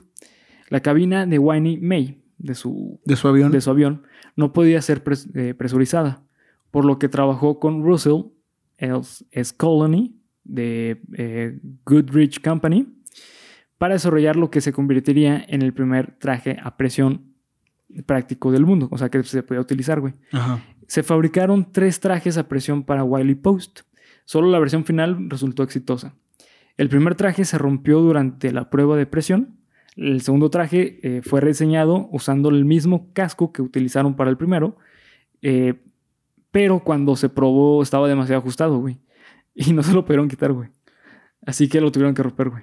La 0.68 0.80
cabina 0.80 1.26
de 1.26 1.38
Winnie 1.38 1.78
May, 1.80 2.22
de 2.38 2.54
su, 2.54 3.00
De 3.04 3.16
su 3.16 3.26
avión. 3.28 3.50
de 3.50 3.60
su 3.60 3.70
avión, 3.70 4.04
no 4.36 4.52
podía 4.52 4.80
ser 4.80 5.02
pres- 5.02 5.28
eh, 5.34 5.54
presurizada, 5.54 6.22
por 6.70 6.84
lo 6.84 6.98
que 7.00 7.08
trabajó 7.08 7.58
con 7.58 7.82
Russell 7.82 8.22
S. 8.78 9.24
S. 9.32 9.52
Colony 9.56 10.19
de 10.44 11.00
eh, 11.16 11.58
Goodrich 11.84 12.42
Company 12.42 12.86
para 13.78 13.94
desarrollar 13.94 14.36
lo 14.36 14.50
que 14.50 14.60
se 14.60 14.72
convertiría 14.72 15.44
en 15.48 15.62
el 15.62 15.72
primer 15.72 16.18
traje 16.18 16.58
a 16.62 16.76
presión 16.76 17.34
práctico 18.06 18.52
del 18.52 18.66
mundo, 18.66 18.88
o 18.90 18.98
sea 18.98 19.08
que 19.08 19.22
se 19.22 19.42
podía 19.42 19.60
utilizar, 19.60 20.00
güey. 20.00 20.14
Ajá. 20.32 20.62
Se 20.86 21.02
fabricaron 21.02 21.72
tres 21.72 22.00
trajes 22.00 22.36
a 22.36 22.48
presión 22.48 22.84
para 22.84 23.04
Wiley 23.04 23.36
Post. 23.36 23.80
Solo 24.24 24.48
la 24.50 24.58
versión 24.58 24.84
final 24.84 25.28
resultó 25.30 25.62
exitosa. 25.62 26.14
El 26.76 26.88
primer 26.88 27.14
traje 27.14 27.44
se 27.44 27.58
rompió 27.58 28.00
durante 28.00 28.52
la 28.52 28.70
prueba 28.70 28.96
de 28.96 29.06
presión. 29.06 29.58
El 29.96 30.20
segundo 30.20 30.50
traje 30.50 30.98
eh, 31.02 31.22
fue 31.22 31.40
rediseñado 31.40 32.08
usando 32.12 32.48
el 32.48 32.64
mismo 32.64 33.12
casco 33.12 33.52
que 33.52 33.62
utilizaron 33.62 34.14
para 34.16 34.30
el 34.30 34.36
primero. 34.36 34.76
eh, 35.42 35.74
pero 36.50 36.80
cuando 36.80 37.16
se 37.16 37.28
probó 37.28 37.82
estaba 37.82 38.08
demasiado 38.08 38.40
ajustado, 38.40 38.78
güey. 38.78 38.98
Y 39.68 39.72
no 39.72 39.82
se 39.82 39.92
lo 39.92 40.04
pudieron 40.04 40.28
quitar, 40.28 40.52
güey. 40.52 40.70
Así 41.46 41.68
que 41.68 41.80
lo 41.80 41.90
tuvieron 41.92 42.14
que 42.14 42.22
romper, 42.22 42.50
güey. 42.50 42.62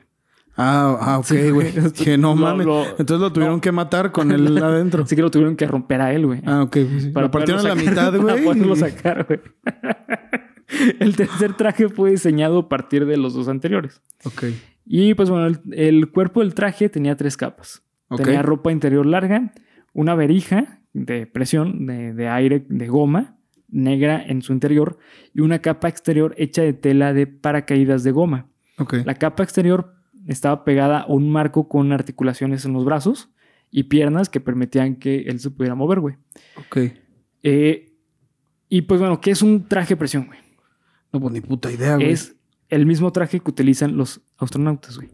Ah, 0.55 0.97
ah, 0.99 1.17
ok, 1.19 1.25
Sí, 1.25 1.49
güey. 1.51 1.71
que 1.93 2.17
no 2.17 2.35
mames. 2.35 2.65
lo- 2.65 2.83
Entonces 2.97 3.19
lo 3.19 3.31
tuvieron 3.31 3.59
que 3.61 3.71
matar 3.71 4.11
con 4.11 4.31
él 4.31 4.57
adentro. 4.63 5.03
Así 5.03 5.15
que 5.15 5.21
lo 5.21 5.29
tuvieron 5.31 5.55
que 5.55 5.67
romper 5.67 6.01
a 6.01 6.13
él, 6.13 6.25
güey. 6.25 6.41
Ah, 6.45 6.63
ok. 6.63 6.71
pues 6.71 7.03
sí. 7.03 7.11
Lo 7.13 7.29
partieron 7.31 7.65
a 7.65 7.69
la 7.69 7.75
mitad, 7.75 8.11
güey. 8.15 8.25
Para 8.35 8.43
poderlo 8.43 8.75
sacar, 8.75 9.25
güey. 9.27 9.39
El 10.99 11.15
tercer 11.15 11.53
traje 11.53 11.87
fue 11.89 12.11
diseñado 12.11 12.59
a 12.59 12.69
partir 12.69 13.05
de 13.05 13.17
los 13.17 13.33
dos 13.33 13.47
anteriores. 13.47 14.01
Ok. 14.25 14.45
Y 14.85 15.13
pues 15.13 15.29
bueno, 15.29 15.45
el, 15.47 15.59
el 15.73 16.11
cuerpo 16.11 16.41
del 16.41 16.53
traje 16.53 16.89
tenía 16.89 17.15
tres 17.15 17.37
capas. 17.37 17.83
Tenía 18.15 18.41
ropa 18.41 18.71
interior 18.71 19.05
larga, 19.05 19.51
una 19.93 20.15
verija 20.15 20.79
de 20.93 21.25
presión, 21.27 21.85
de, 21.85 22.13
de 22.13 22.27
aire, 22.29 22.65
de 22.69 22.87
goma, 22.87 23.36
negra 23.69 24.23
en 24.25 24.41
su 24.41 24.53
interior, 24.53 24.97
y 25.33 25.41
una 25.41 25.59
capa 25.59 25.87
exterior 25.89 26.33
hecha 26.37 26.61
de 26.61 26.73
tela 26.73 27.13
de 27.13 27.27
paracaídas 27.27 28.03
de 28.03 28.11
goma. 28.11 28.47
Ok. 28.77 28.95
La 29.05 29.15
capa 29.15 29.43
exterior 29.43 29.93
estaba 30.27 30.63
pegada 30.63 31.01
a 31.01 31.05
un 31.07 31.29
marco 31.31 31.67
con 31.67 31.91
articulaciones 31.91 32.65
en 32.65 32.73
los 32.73 32.85
brazos 32.85 33.29
y 33.71 33.83
piernas 33.83 34.29
que 34.29 34.39
permitían 34.39 34.95
que 34.95 35.21
él 35.27 35.39
se 35.39 35.49
pudiera 35.51 35.75
mover, 35.75 35.99
güey. 35.99 36.15
Ok. 36.57 36.77
Eh, 37.43 37.93
y 38.69 38.81
pues 38.83 38.99
bueno, 38.99 39.19
¿qué 39.21 39.31
es 39.31 39.41
un 39.41 39.67
traje 39.67 39.89
de 39.95 39.97
presión, 39.97 40.27
güey? 40.27 40.39
No, 41.13 41.19
pues 41.21 41.33
ni 41.33 41.41
puta 41.41 41.71
idea, 41.71 41.95
güey. 41.95 42.09
Es 42.11 42.35
el 42.69 42.85
mismo 42.85 43.11
traje 43.11 43.39
que 43.39 43.49
utilizan 43.49 43.95
los 43.97 44.21
astronautas, 44.37 44.97
güey. 44.97 45.09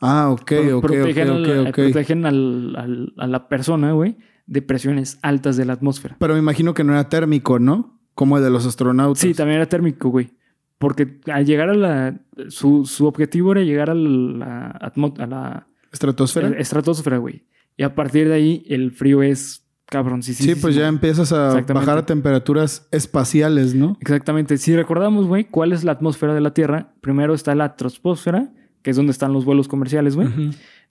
Ah, 0.00 0.30
ok, 0.30 0.44
Pro- 0.46 0.58
ok, 0.60 0.72
ok, 0.74 0.80
protegen, 0.86 1.30
ok, 1.30 1.36
al- 1.48 1.66
ok. 1.68 1.74
protegen 1.74 2.26
al- 2.26 2.76
al- 2.76 3.12
a 3.18 3.26
la 3.26 3.48
persona, 3.48 3.92
güey, 3.92 4.16
de 4.48 4.62
presiones 4.62 5.18
altas 5.22 5.56
de 5.56 5.64
la 5.64 5.74
atmósfera. 5.74 6.16
Pero 6.18 6.32
me 6.34 6.40
imagino 6.40 6.74
que 6.74 6.82
no 6.82 6.92
era 6.92 7.08
térmico, 7.08 7.58
¿no? 7.58 8.00
Como 8.14 8.38
el 8.38 8.42
de 8.42 8.50
los 8.50 8.66
astronautas. 8.66 9.20
Sí, 9.20 9.34
también 9.34 9.56
era 9.58 9.68
térmico, 9.68 10.08
güey. 10.08 10.32
Porque 10.78 11.20
al 11.30 11.44
llegar 11.44 11.68
a 11.68 11.74
la... 11.74 12.20
Su, 12.48 12.84
su 12.86 13.06
objetivo 13.06 13.52
era 13.52 13.60
llegar 13.62 13.90
a 13.90 13.94
la, 13.94 14.68
a 14.70 15.26
la 15.26 15.66
¿Estratosfera? 15.92 16.48
estratosfera, 16.58 17.18
güey. 17.18 17.44
Y 17.76 17.82
a 17.82 17.94
partir 17.94 18.28
de 18.28 18.34
ahí 18.34 18.64
el 18.68 18.90
frío 18.90 19.22
es 19.22 19.64
cabrón. 19.86 20.22
Sí, 20.22 20.34
sí, 20.34 20.54
pues 20.54 20.74
ya 20.74 20.88
empiezas 20.88 21.32
a 21.32 21.60
bajar 21.62 21.98
a 21.98 22.06
temperaturas 22.06 22.88
espaciales, 22.90 23.74
¿no? 23.74 23.96
Exactamente. 24.00 24.56
Si 24.58 24.74
recordamos, 24.74 25.26
güey, 25.26 25.44
cuál 25.44 25.72
es 25.72 25.84
la 25.84 25.92
atmósfera 25.92 26.34
de 26.34 26.40
la 26.40 26.54
Tierra, 26.54 26.94
primero 27.00 27.34
está 27.34 27.54
la 27.54 27.76
troposfera, 27.76 28.52
que 28.82 28.90
es 28.90 28.96
donde 28.96 29.12
están 29.12 29.32
los 29.32 29.44
vuelos 29.44 29.68
comerciales, 29.68 30.16
güey. 30.16 30.28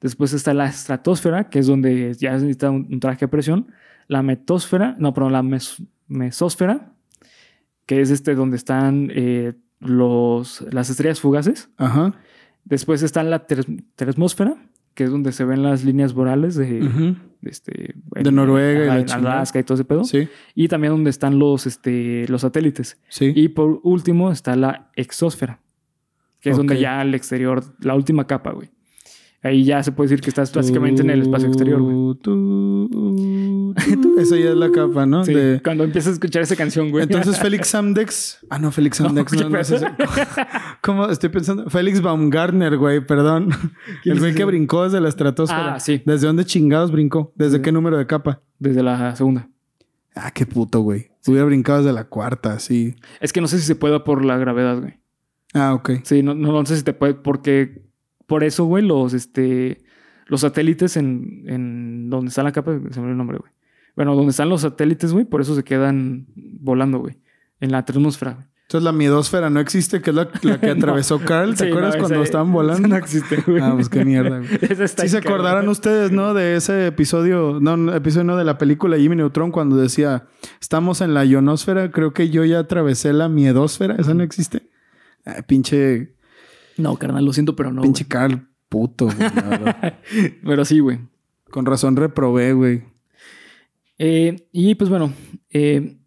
Después 0.02 0.34
está 0.34 0.54
la 0.54 0.68
estratosfera, 0.68 1.50
que 1.50 1.60
es 1.60 1.68
donde 1.68 2.14
ya 2.20 2.32
se 2.38 2.46
necesita 2.46 2.70
un, 2.70 2.88
un 2.92 3.00
traje 3.00 3.22
de 3.22 3.28
presión. 3.30 3.72
La 4.08 4.22
metosfera, 4.22 4.96
no, 5.00 5.14
perdón, 5.14 5.34
la 5.34 5.44
mes- 5.44 5.82
mesósfera, 6.08 6.94
que 7.86 8.02
es 8.02 8.12
este 8.12 8.36
donde 8.36 8.58
están 8.58 9.10
eh, 9.14 9.54
los, 9.80 10.66
las 10.72 10.90
estrellas 10.90 11.20
fugaces. 11.20 11.70
Ajá. 11.78 12.14
Después 12.64 13.02
está 13.02 13.24
la 13.24 13.48
ter- 13.48 13.66
termósfera, 13.96 14.56
que 14.94 15.06
es 15.06 15.12
donde 15.12 15.32
se 15.32 15.46
ven 15.46 15.64
las 15.64 15.84
líneas 15.84 16.14
borales 16.14 16.56
de, 16.56 17.16
este, 17.44 17.96
De 18.12 18.32
Noruega 18.32 19.00
y. 19.00 19.06
Alaska 19.12 19.60
y 19.60 19.64
todo 19.64 19.76
ese 19.76 19.86
pedo. 19.86 20.04
Sí, 20.04 20.28
Y 20.56 20.68
también 20.68 20.94
donde 20.94 21.10
están 21.10 21.40
los, 21.40 21.66
este, 21.68 22.28
los 22.28 22.42
satélites. 22.42 22.98
sí. 23.10 23.32
Y 23.36 23.50
por 23.50 23.80
último 23.84 24.32
está 24.32 24.56
la 24.56 24.90
exósfera, 24.96 25.60
que 26.40 26.50
es 26.52 26.58
donde 26.58 26.80
ya 26.80 27.00
al 27.00 27.14
exterior, 27.16 27.64
la 27.80 27.96
última 27.96 28.26
capa, 28.28 28.52
güey. 28.52 28.70
Ahí 29.44 29.64
ya 29.64 29.82
se 29.84 29.92
puede 29.92 30.10
decir 30.10 30.22
que 30.22 30.30
estás 30.30 30.52
básicamente 30.54 31.04
en 31.04 31.10
el 31.12 31.22
espacio 31.22 31.48
exterior, 31.48 31.82
güey. 31.82 32.18
Esa 34.20 34.36
ya 34.36 34.50
es 34.50 34.56
la 34.56 34.72
capa, 34.72 35.06
¿no? 35.06 35.24
Sí, 35.24 35.34
De- 35.34 35.62
cuando 35.64 35.84
empiezas 35.84 36.12
a 36.12 36.14
escuchar 36.14 36.42
esa 36.42 36.56
canción, 36.56 36.90
güey. 36.90 37.04
Entonces 37.04 37.38
Félix 37.40 37.68
Samdex. 37.70 38.40
Ah, 38.50 38.58
no, 38.58 38.72
Félix 38.72 38.98
Samdex. 38.98 39.34
No, 39.34 39.50
no 39.50 39.60
es 39.60 39.72
ese. 39.72 39.86
¿Cómo? 40.82 41.06
Estoy 41.08 41.30
pensando. 41.30 41.70
Félix 41.70 42.02
Baumgartner, 42.02 42.78
güey, 42.78 43.06
perdón. 43.06 43.50
¿Quién 44.04 44.14
El 44.14 44.20
güey 44.20 44.32
es 44.32 44.38
que 44.38 44.46
brincó 44.46 44.84
desde 44.86 45.00
la 45.00 45.10
estratosfera. 45.10 45.76
Ah, 45.76 45.80
sí. 45.80 46.02
¿Desde 46.06 46.28
dónde 46.28 46.46
chingados 46.46 46.92
brincó? 46.92 47.32
¿Desde 47.36 47.58
Sí. 47.58 47.62
qué 47.64 47.72
número 47.72 47.98
de 47.98 48.08
capa? 48.08 48.42
Desde 48.60 48.82
la 48.82 49.16
segunda. 49.16 49.50
Ah, 50.16 50.32
qué 50.32 50.46
puto, 50.48 50.82
güey. 50.82 51.12
Hubiera 51.28 51.46
brincado 51.46 51.80
desde 51.84 51.94
la 51.94 52.06
cuarta, 52.06 52.58
sí. 52.60 52.96
Es 53.22 53.32
que 53.34 53.42
no 53.42 53.48
sé 53.48 53.60
si 53.60 53.66
se 53.66 53.76
puede 53.76 54.00
por 54.00 54.26
la 54.26 54.38
gravedad, 54.38 54.80
güey. 54.80 54.98
Ah, 55.54 55.74
ok. 55.76 55.92
Sí, 56.04 56.24
no, 56.24 56.34
no, 56.34 56.52
no 56.52 56.66
sé 56.66 56.76
si 56.78 56.84
te 56.84 56.94
puede, 56.94 57.14
porque 57.14 57.84
por 58.28 58.44
eso, 58.44 58.66
güey, 58.66 58.86
los, 58.86 59.14
este, 59.14 59.82
los 60.28 60.42
satélites 60.42 60.98
en, 60.98 61.44
en 61.48 62.10
donde 62.10 62.30
está 62.30 62.44
la 62.44 62.52
capa, 62.52 62.72
se 62.74 62.80
me 62.80 62.86
olvidó 62.88 63.12
el 63.12 63.18
nombre, 63.18 63.38
güey. 63.40 63.52
Bueno, 63.96 64.16
donde 64.16 64.30
están 64.32 64.50
los 64.50 64.62
satélites, 64.62 65.12
güey, 65.14 65.26
por 65.26 65.42
eso 65.42 65.56
se 65.56 65.64
quedan 65.64 66.28
volando, 66.36 67.00
güey. 67.00 67.18
En 67.60 67.72
la 67.72 67.80
atmósfera, 67.80 68.34
güey. 68.34 68.46
Entonces 68.64 68.84
la 68.84 68.92
miedosfera 68.92 69.50
no 69.50 69.62
existe, 69.62 70.02
que 70.02 70.10
es 70.10 70.16
la, 70.18 70.28
la 70.42 70.60
que 70.60 70.68
No. 70.68 70.74
atravesó 70.74 71.20
Carl. 71.20 71.52
¿Te 71.56 71.64
Sí, 71.64 71.70
acuerdas 71.70 71.96
no, 71.96 72.02
cuando 72.02 72.22
estaban 72.22 72.52
volando? 72.52 72.86
no 72.90 72.98
existe, 72.98 73.38
güey. 73.48 73.62
Ah, 73.64 73.72
pues 73.76 73.88
qué 73.88 74.04
mierda, 74.04 74.40
güey. 74.40 74.50
Sí 74.86 75.08
se 75.08 75.18
acordarán 75.18 75.70
ustedes, 75.70 76.12
¿no? 76.12 76.34
De 76.34 76.58
ese 76.58 76.88
episodio, 76.88 77.60
no, 77.62 77.78
no, 77.78 77.96
episodio 77.96 78.26
no 78.26 78.36
de 78.36 78.44
la 78.44 78.58
película 78.58 78.98
Jimmy 78.98 79.16
Neutron 79.16 79.52
cuando 79.52 79.78
decía, 79.78 80.26
estamos 80.60 81.00
en 81.00 81.14
la 81.14 81.24
ionosfera, 81.24 81.92
creo 81.92 82.12
que 82.14 82.30
yo 82.30 82.44
ya 82.44 82.60
atravesé 82.60 83.14
la 83.14 83.30
miedosfera, 83.30 83.96
esa 83.98 84.14
no 84.14 84.22
existe. 84.24 84.70
Ay, 85.24 85.44
pinche, 85.48 86.17
No, 86.78 86.96
carnal, 86.98 87.26
lo 87.26 87.34
siento, 87.34 87.56
pero 87.56 87.72
no. 87.72 87.82
pinche 87.82 88.06
Carl 88.06 88.48
puto, 88.70 89.06
güey, 89.06 89.18
güey. 89.60 89.94
Pero 90.44 90.66
sí, 90.66 90.80
güey. 90.80 91.00
Con 91.50 91.66
razón 91.66 91.96
reprobé, 91.96 92.54
güey. 92.54 92.84
Eh, 93.98 94.48
y 94.52 94.76
pues 94.76 94.90
bueno, 94.90 95.14
eh, 95.50 95.98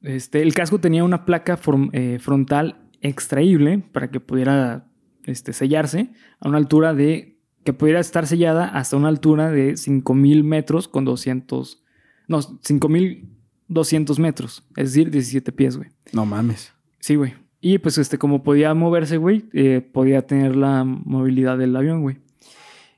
este, 0.00 0.42
el 0.42 0.54
casco 0.54 0.78
tenía 0.78 1.04
una 1.04 1.24
placa 1.24 1.58
eh, 1.92 2.18
frontal 2.20 2.88
extraíble 3.00 3.78
para 3.78 4.10
que 4.10 4.20
pudiera 4.20 4.88
este, 5.24 5.52
sellarse 5.52 6.12
a 6.40 6.48
una 6.48 6.58
altura 6.58 6.94
de 6.94 7.38
que 7.64 7.72
pudiera 7.72 8.00
estar 8.00 8.26
sellada 8.26 8.66
hasta 8.66 8.96
una 8.96 9.08
altura 9.08 9.50
de 9.50 9.76
5000 9.76 10.42
metros 10.42 10.88
con 10.88 11.04
200, 11.04 11.82
no, 12.26 12.42
5200 12.42 14.18
metros, 14.18 14.64
es 14.76 14.92
decir, 14.92 15.10
17 15.10 15.52
pies, 15.52 15.76
güey. 15.76 15.90
No 16.12 16.26
mames. 16.26 16.72
Sí, 16.98 17.14
güey. 17.14 17.34
Y 17.64 17.78
pues 17.78 17.96
este, 17.96 18.18
como 18.18 18.42
podía 18.42 18.74
moverse, 18.74 19.18
güey, 19.18 19.44
eh, 19.52 19.80
podía 19.80 20.26
tener 20.26 20.56
la 20.56 20.82
movilidad 20.82 21.56
del 21.56 21.76
avión, 21.76 22.02
güey. 22.02 22.18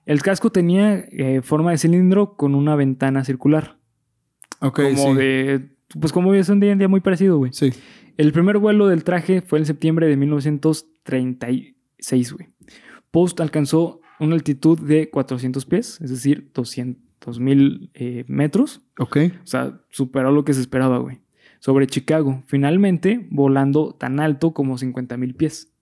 El 0.07 0.23
casco 0.23 0.51
tenía 0.51 1.05
eh, 1.11 1.43
forma 1.43 1.71
de 1.71 1.77
cilindro 1.77 2.35
con 2.35 2.55
una 2.55 2.75
ventana 2.75 3.25
circular. 3.25 3.77
Ok, 4.61 4.81
como 4.95 5.13
sí. 5.13 5.19
de. 5.19 5.69
Pues 6.01 6.15
como 6.15 6.33
es 6.33 6.49
un 6.49 6.61
día 6.61 6.73
en 6.73 6.79
día 6.79 6.89
muy 6.89 7.01
parecido, 7.01 7.37
güey. 7.37 7.53
Sí. 7.53 7.75
El 8.17 8.33
primer 8.33 8.57
vuelo 8.57 8.89
del 8.89 9.05
traje 9.05 9.43
fue 9.43 9.59
en 9.59 9.67
septiembre 9.67 10.07
de 10.07 10.17
1936, 10.17 12.33
güey. 12.33 12.49
Post 13.11 13.43
alcanzó 13.43 14.01
una 14.19 14.35
altitud 14.35 14.81
de 14.81 15.11
400 15.11 15.67
pies, 15.67 16.01
es 16.01 16.09
decir, 16.09 16.51
200 16.55 17.39
mil 17.39 17.91
eh, 17.93 18.25
metros. 18.29 18.81
Ok. 18.99 19.19
O 19.43 19.47
sea, 19.47 19.83
superó 19.91 20.33
lo 20.33 20.47
que 20.47 20.55
se 20.55 20.63
esperaba, 20.63 20.97
güey. 20.99 21.21
Sobre 21.65 21.87
Chicago, 21.87 22.43
finalmente 22.47 23.27
volando 23.31 23.95
tan 23.95 24.21
alto 24.21 24.53
como 24.53 24.77
50 24.77 25.17
mil 25.17 25.35
pies. 25.35 25.73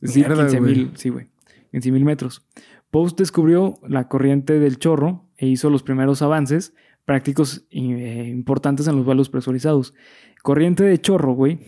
Es 0.00 0.08
decir, 0.08 0.26
Mierda, 0.26 0.48
15 0.48 0.60
mil, 0.60 0.86
güey. 0.86 0.96
sí, 0.96 1.08
güey. 1.08 1.26
15 1.70 1.92
mil 1.92 2.04
metros. 2.04 2.44
Post 2.90 3.16
descubrió 3.20 3.74
la 3.86 4.08
corriente 4.08 4.58
del 4.58 4.76
chorro 4.76 5.24
e 5.36 5.46
hizo 5.46 5.70
los 5.70 5.84
primeros 5.84 6.20
avances 6.20 6.74
prácticos 7.04 7.64
eh, 7.70 8.26
importantes 8.28 8.88
en 8.88 8.96
los 8.96 9.04
vuelos 9.04 9.28
presurizados. 9.28 9.94
Corriente 10.42 10.82
de 10.82 11.00
chorro, 11.00 11.32
güey, 11.32 11.60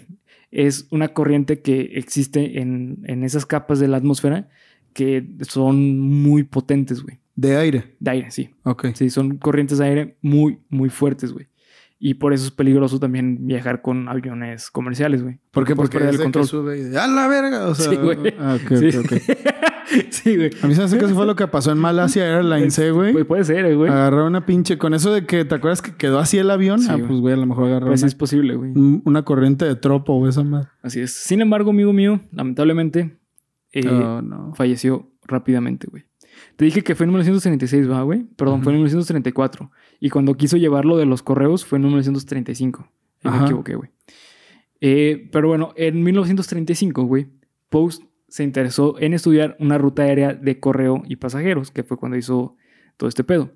es 0.50 0.88
una 0.90 1.14
corriente 1.14 1.62
que 1.62 1.82
existe 1.94 2.60
en, 2.60 3.04
en 3.04 3.22
esas 3.22 3.46
capas 3.46 3.78
de 3.78 3.86
la 3.86 3.98
atmósfera 3.98 4.48
que 4.92 5.24
son 5.42 6.00
muy 6.00 6.42
potentes, 6.42 7.00
güey. 7.00 7.20
De 7.36 7.56
aire. 7.56 7.94
De 8.00 8.10
aire, 8.10 8.32
sí. 8.32 8.50
Ok. 8.64 8.88
Sí, 8.94 9.08
son 9.08 9.36
corrientes 9.36 9.78
de 9.78 9.84
aire 9.84 10.16
muy, 10.20 10.58
muy 10.68 10.88
fuertes, 10.88 11.32
güey. 11.32 11.46
Y 11.98 12.14
por 12.14 12.34
eso 12.34 12.44
es 12.44 12.50
peligroso 12.50 13.00
también 13.00 13.46
viajar 13.46 13.80
con 13.80 14.08
aviones 14.08 14.70
comerciales, 14.70 15.22
güey. 15.22 15.38
¿Por 15.50 15.64
qué? 15.64 15.74
Porque 15.74 15.96
el 15.96 16.10
que 16.18 16.22
control. 16.24 16.46
sube 16.46 16.78
y 16.78 16.82
de, 16.82 16.98
¡A 16.98 17.06
la 17.06 17.26
verga! 17.26 17.68
O 17.68 17.74
sea, 17.74 17.88
Sí, 17.90 17.96
güey. 17.96 18.18
Ah, 18.38 18.58
ok, 18.62 18.76
Sí. 18.76 18.90
sí, 20.10 20.36
güey. 20.36 20.50
A 20.62 20.66
mí 20.66 20.74
se 20.74 20.80
me 20.80 20.84
hace 20.84 20.98
que 20.98 21.04
eso 21.06 21.14
fue 21.14 21.24
lo 21.26 21.36
que 21.36 21.46
pasó 21.46 21.72
en 21.72 21.78
Malasia 21.78 22.26
Airlines, 22.36 22.78
¿eh, 22.78 22.90
güey? 22.90 23.12
Pues 23.12 23.24
puede 23.24 23.44
ser, 23.44 23.64
eh, 23.64 23.74
güey. 23.74 23.90
Agarrar 23.90 24.24
una 24.24 24.44
pinche... 24.44 24.76
Con 24.78 24.92
eso 24.94 25.12
de 25.12 25.24
que... 25.26 25.44
¿Te 25.46 25.54
acuerdas 25.54 25.80
que 25.80 25.94
quedó 25.94 26.18
así 26.18 26.36
el 26.38 26.50
avión? 26.50 26.80
Sí, 26.80 26.88
ah, 26.90 26.94
güey. 26.96 27.06
pues, 27.06 27.20
güey, 27.20 27.34
a 27.34 27.38
lo 27.38 27.46
mejor 27.46 27.66
agarrar 27.68 27.88
Pues 27.88 28.02
una, 28.02 28.08
es 28.08 28.14
posible, 28.14 28.56
güey. 28.56 28.72
un- 28.72 29.00
una 29.06 29.22
corriente 29.24 29.64
de 29.64 29.76
tropo 29.76 30.12
o 30.14 30.28
esa 30.28 30.42
más. 30.44 30.68
Así 30.82 31.00
es. 31.00 31.12
Sin 31.14 31.40
embargo, 31.40 31.70
amigo 31.70 31.92
mío, 31.94 32.20
lamentablemente, 32.32 33.16
eh, 33.72 33.88
oh, 33.88 34.20
no. 34.22 34.52
falleció 34.54 35.10
rápidamente, 35.26 35.86
güey. 35.90 36.04
Te 36.56 36.64
dije 36.66 36.82
que 36.82 36.94
fue 36.94 37.04
en 37.04 37.10
1936, 37.10 37.90
¿va, 37.90 38.02
güey? 38.02 38.24
Perdón, 38.36 38.62
fue 38.62 38.72
en 38.72 38.78
1934. 38.80 39.70
Y 40.00 40.10
cuando 40.10 40.34
quiso 40.34 40.56
llevarlo 40.56 40.96
de 40.96 41.06
los 41.06 41.22
correos 41.22 41.64
fue 41.64 41.78
en 41.78 41.84
1935. 41.84 42.88
Ahí 43.22 43.38
me 43.38 43.44
equivoqué, 43.44 43.74
güey. 43.74 43.90
Eh, 44.80 45.28
pero 45.32 45.48
bueno, 45.48 45.72
en 45.76 46.02
1935, 46.02 47.02
güey, 47.04 47.28
Post 47.68 48.04
se 48.28 48.44
interesó 48.44 48.96
en 49.00 49.14
estudiar 49.14 49.56
una 49.58 49.78
ruta 49.78 50.02
aérea 50.02 50.34
de 50.34 50.60
correo 50.60 51.02
y 51.06 51.16
pasajeros, 51.16 51.70
que 51.70 51.82
fue 51.82 51.96
cuando 51.96 52.16
hizo 52.16 52.56
todo 52.96 53.08
este 53.08 53.24
pedo, 53.24 53.52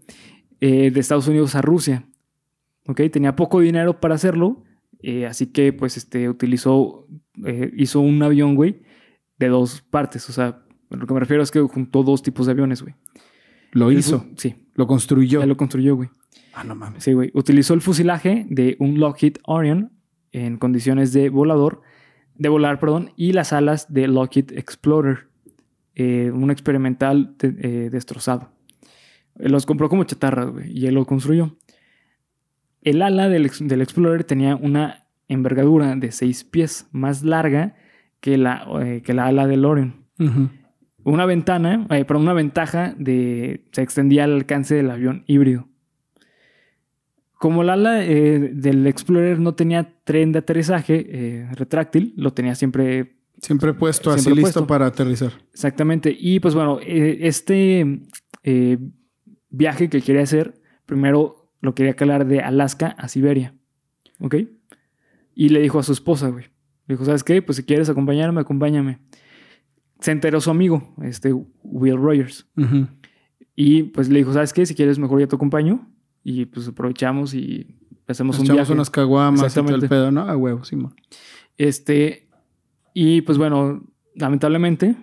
eh, 0.61 0.90
de 0.90 1.00
Estados 1.00 1.29
Unidos 1.29 1.55
a 1.55 1.62
Rusia. 1.62 2.07
¿Ok? 2.87 3.03
Tenía 3.12 3.37
poco 3.37 3.61
dinero 3.61 4.00
para 4.00 4.14
hacerlo, 4.14 4.64
eh, 5.00 5.26
así 5.26 5.46
que 5.46 5.72
pues 5.72 5.96
este, 5.96 6.29
utilizó, 6.29 7.07
hizo 7.76 8.00
un 8.00 8.22
avión, 8.22 8.55
güey, 8.55 8.83
de 9.38 9.48
dos 9.48 9.83
partes. 9.83 10.29
O 10.31 10.33
sea, 10.33 10.62
lo 10.88 11.07
que 11.07 11.14
me 11.14 11.20
refiero 11.20 11.42
es 11.42 11.50
que 11.50 11.61
juntó 11.61 12.03
dos 12.03 12.22
tipos 12.22 12.46
de 12.46 12.53
aviones, 12.53 12.83
güey. 12.83 12.94
Lo 13.72 13.92
hizo. 13.92 14.26
Sí, 14.37 14.66
Lo 14.74 14.87
construyó. 14.87 15.40
ya 15.40 15.46
lo 15.46 15.57
construyó, 15.57 15.94
güey. 15.94 16.11
Ah, 16.55 16.64
no 16.64 16.75
mames. 16.75 17.05
Sí, 17.05 17.12
güey. 17.12 17.31
Utilizó 17.35 17.75
el 17.75 17.81
fusilaje 17.81 18.47
de 18.49 18.77
un 18.81 18.99
Lockheed 19.01 19.35
Orion 19.45 19.93
en 20.33 20.57
condiciones 20.59 21.12
de 21.12 21.29
volador, 21.29 21.83
de 22.37 22.49
volar, 22.49 22.79
perdón, 22.81 23.12
y 23.16 23.33
las 23.33 23.53
alas 23.53 23.93
de 23.93 24.09
Lockheed 24.09 24.53
Explorer, 24.53 25.29
eh, 25.95 26.31
un 26.33 26.51
experimental 26.51 27.35
de- 27.38 27.55
eh, 27.87 27.90
destrozado. 27.90 28.51
Los 29.37 29.64
compró 29.66 29.88
como 29.88 30.05
chatarra, 30.05 30.45
güey, 30.45 30.71
y 30.77 30.87
él 30.87 30.95
lo 30.95 31.05
construyó. 31.07 31.57
El 32.83 33.03
ala 33.03 33.29
del, 33.29 33.47
ex- 33.47 33.66
del 33.66 33.83
Explorer 33.83 34.25
tenía 34.25 34.57
una 34.57 35.07
envergadura 35.29 35.95
de 35.97 36.12
6 36.12 36.45
pies, 36.45 36.88
más 36.93 37.23
larga 37.23 37.77
que 38.21 38.37
la, 38.38 38.66
eh, 38.83 39.03
que 39.03 39.14
la 39.14 39.27
ala 39.27 39.47
del 39.47 39.64
Orion. 39.64 40.07
Una 41.05 41.25
ventana, 41.27 41.87
eh, 41.90 42.05
una 42.14 42.33
ventaja 42.35 42.95
de 42.99 43.64
se 43.73 43.83
extendía 43.83 44.25
al 44.25 44.33
alcance 44.35 44.75
del 44.75 44.90
avión 44.90 45.25
híbrido. 45.27 45.69
Como 47.40 47.62
el 47.62 47.70
ala 47.70 48.05
eh, 48.05 48.50
del 48.53 48.87
Explorer 48.87 49.38
no 49.38 49.55
tenía 49.55 49.94
tren 50.05 50.31
de 50.31 50.40
aterrizaje 50.40 51.07
eh, 51.09 51.48
retráctil, 51.55 52.12
lo 52.18 52.35
tenía 52.35 52.55
siempre 52.55 53.16
Siempre 53.40 53.72
puesto 53.72 54.11
así, 54.11 54.31
listo 54.35 54.66
para 54.66 54.85
aterrizar. 54.87 55.33
exactamente. 55.50 56.14
Y 56.18 56.40
pues 56.40 56.55
bueno, 56.55 56.79
eh, 56.83 57.20
este 57.22 58.03
eh, 58.42 58.79
viaje 59.48 59.88
que 59.88 60.03
quería 60.03 60.22
hacer, 60.22 60.61
primero 60.85 61.50
lo 61.62 61.74
quería 61.74 61.96
calar 61.96 62.26
de 62.26 62.40
Alaska 62.40 62.88
a 62.98 63.09
Siberia. 63.09 63.55
¿Ok? 64.20 64.35
Y 65.35 65.48
le 65.48 65.61
dijo 65.61 65.79
a 65.79 65.83
su 65.83 65.92
esposa, 65.92 66.29
güey. 66.29 66.44
Le 66.87 66.96
dijo, 66.96 67.07
¿sabes 67.07 67.24
qué? 67.24 67.40
Pues 67.40 67.57
si 67.57 67.62
quieres 67.62 67.88
acompañarme, 67.88 68.42
acompáñame. 68.42 68.98
Se 70.00 70.11
enteró 70.11 70.42
su 70.42 70.50
amigo, 70.50 70.94
este 71.03 71.33
Will 71.62 71.96
Rogers. 71.96 72.46
Y 73.57 73.85
pues 73.85 74.11
le 74.11 74.18
dijo, 74.18 74.35
¿sabes 74.35 74.53
qué? 74.53 74.66
Si 74.66 74.74
quieres, 74.74 74.98
mejor 74.98 75.20
ya 75.20 75.26
te 75.26 75.37
acompaño. 75.37 75.90
Y 76.31 76.47
pues 76.47 76.69
aprovechamos 76.69 77.35
y 77.35 77.77
hacemos 78.07 78.38
Nos 78.38 78.49
un 78.49 78.55
viaje. 78.57 78.73
unas 78.73 78.90
caguamas 78.90 79.53
y 79.57 79.61
todo 79.61 79.75
el 79.75 79.88
pedo, 79.88 80.11
¿no? 80.11 80.23
A 80.23 80.37
huevo, 80.37 80.64
Simón. 80.64 80.95
Este, 81.59 82.29
y 82.95 83.21
pues 83.23 83.38
bueno, 83.38 83.85
lamentablemente, 84.14 84.97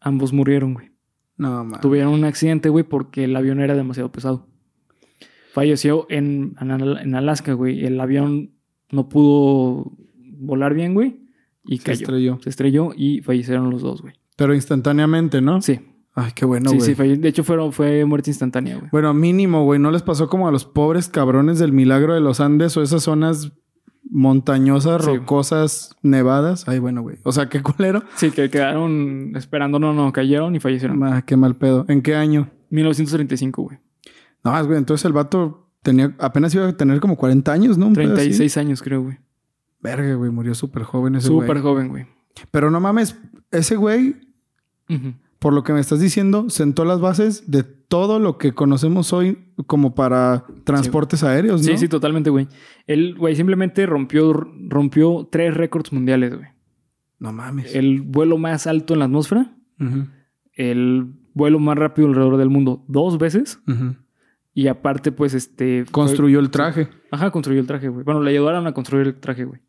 ambos 0.00 0.32
murieron, 0.32 0.74
güey. 0.74 0.90
No, 1.36 1.50
mames. 1.64 1.80
Tuvieron 1.80 2.12
un 2.12 2.24
accidente, 2.24 2.68
güey, 2.68 2.84
porque 2.84 3.24
el 3.24 3.36
avión 3.36 3.60
era 3.60 3.74
demasiado 3.74 4.10
pesado. 4.12 4.46
Falleció 5.52 6.06
en, 6.10 6.54
en 6.60 7.14
Alaska, 7.14 7.54
güey. 7.54 7.84
El 7.84 8.00
avión 8.00 8.52
no 8.90 9.08
pudo 9.08 9.92
volar 10.16 10.74
bien, 10.74 10.94
güey, 10.94 11.20
y 11.64 11.78
Se 11.78 11.84
cayó. 11.84 12.00
estrelló. 12.02 12.38
Se 12.42 12.50
estrelló 12.50 12.90
y 12.96 13.20
fallecieron 13.22 13.70
los 13.70 13.82
dos, 13.82 14.00
güey. 14.02 14.14
Pero 14.36 14.54
instantáneamente, 14.54 15.40
¿no? 15.40 15.60
Sí, 15.60 15.80
Ay, 16.22 16.32
qué 16.34 16.44
bueno, 16.44 16.70
sí, 16.70 16.76
güey. 16.76 16.88
sí. 16.88 16.94
falle- 16.94 17.18
De 17.18 17.28
hecho, 17.28 17.44
fueron, 17.44 17.72
fue 17.72 18.04
muerte 18.04 18.30
instantánea, 18.30 18.76
güey. 18.76 18.88
Bueno, 18.92 19.14
mínimo, 19.14 19.64
güey. 19.64 19.78
¿No 19.80 19.90
les 19.90 20.02
pasó 20.02 20.28
como 20.28 20.48
a 20.48 20.52
los 20.52 20.64
pobres 20.64 21.08
cabrones 21.08 21.58
del 21.58 21.72
milagro 21.72 22.14
de 22.14 22.20
los 22.20 22.40
Andes 22.40 22.76
o 22.76 22.82
esas 22.82 23.02
zonas 23.02 23.52
montañosas, 24.10 25.04
Sí. 25.04 25.16
rocosas, 25.16 25.96
nevadas? 26.02 26.68
Ay, 26.68 26.78
bueno, 26.78 27.02
güey. 27.02 27.18
O 27.22 27.32
sea, 27.32 27.48
qué 27.48 27.62
culero. 27.62 28.02
Sí, 28.16 28.30
que 28.30 28.50
quedaron 28.50 29.32
esperando, 29.36 29.78
no, 29.78 29.92
no, 29.92 30.12
cayeron 30.12 30.54
y 30.56 30.60
fallecieron. 30.60 31.02
Ah, 31.04 31.22
qué 31.22 31.36
mal 31.36 31.56
pedo. 31.56 31.84
¿En 31.88 32.02
qué 32.02 32.14
año? 32.16 32.50
1935, 32.70 33.62
güey. 33.62 33.78
No, 34.44 34.64
güey. 34.66 34.78
Entonces 34.78 35.04
el 35.04 35.12
vato 35.12 35.70
tenía... 35.82 36.14
Apenas 36.18 36.54
iba 36.54 36.66
a 36.68 36.76
tener 36.76 37.00
como 37.00 37.16
40 37.16 37.52
años, 37.52 37.78
¿no? 37.78 37.86
Un 37.88 37.94
pedo 37.94 38.06
así. 38.14 38.22
36 38.22 38.56
años, 38.56 38.82
creo, 38.82 39.02
güey. 39.02 39.18
Verga, 39.82 40.14
güey. 40.14 40.30
Murió 40.30 40.54
súper 40.54 40.82
joven 40.82 41.14
ese 41.16 41.28
güey. 41.30 41.46
Súper 41.48 41.62
joven, 41.62 41.88
güey. 41.88 42.06
Pero 42.50 42.70
no 42.70 42.80
mames. 42.80 43.16
Ese 43.50 43.76
güey, 43.76 44.16
Ujú. 44.88 45.14
Por 45.40 45.52
lo 45.52 45.64
que 45.64 45.72
me 45.72 45.80
estás 45.80 45.98
diciendo, 46.00 46.48
sentó 46.50 46.84
las 46.84 47.00
bases 47.00 47.50
de 47.50 47.64
todo 47.64 48.20
lo 48.20 48.38
que 48.38 48.52
conocemos 48.52 49.12
hoy 49.12 49.38
como 49.66 49.94
para 49.96 50.44
transportes 50.64 51.24
aéreos, 51.24 51.62
¿no? 51.62 51.66
Sí, 51.66 51.76
sí, 51.76 51.88
totalmente, 51.88 52.30
güey. 52.30 52.46
Él, 52.86 53.16
güey, 53.18 53.34
simplemente 53.34 53.84
rompió, 53.86 54.32
rompió 54.68 55.28
tres 55.32 55.54
récords 55.54 55.92
mundiales, 55.92 56.36
güey. 56.36 56.48
No 57.18 57.32
mames. 57.32 57.74
El 57.74 58.02
vuelo 58.02 58.38
más 58.38 58.66
alto 58.68 58.92
en 58.94 59.00
la 59.00 59.06
atmósfera, 59.06 59.56
el 60.54 61.06
vuelo 61.34 61.58
más 61.58 61.76
rápido 61.76 62.08
alrededor 62.08 62.36
del 62.36 62.50
mundo 62.50 62.84
dos 62.88 63.18
veces 63.18 63.60
y 64.52 64.66
aparte, 64.68 65.10
pues, 65.12 65.32
este... 65.34 65.84
fue- 65.84 65.92
Construyó 65.92 66.38
el 66.40 66.50
traje. 66.50 66.88
Ajá, 67.10 67.30
construyó 67.30 67.60
el 67.60 67.66
traje, 67.66 67.88
güey. 67.88 68.04
Bueno, 68.04 68.20
le 68.22 68.30
ayudaron 68.30 68.66
a 68.66 68.72
construir 68.72 69.06
el 69.06 69.14
traje, 69.14 69.44
güey. 69.44 69.60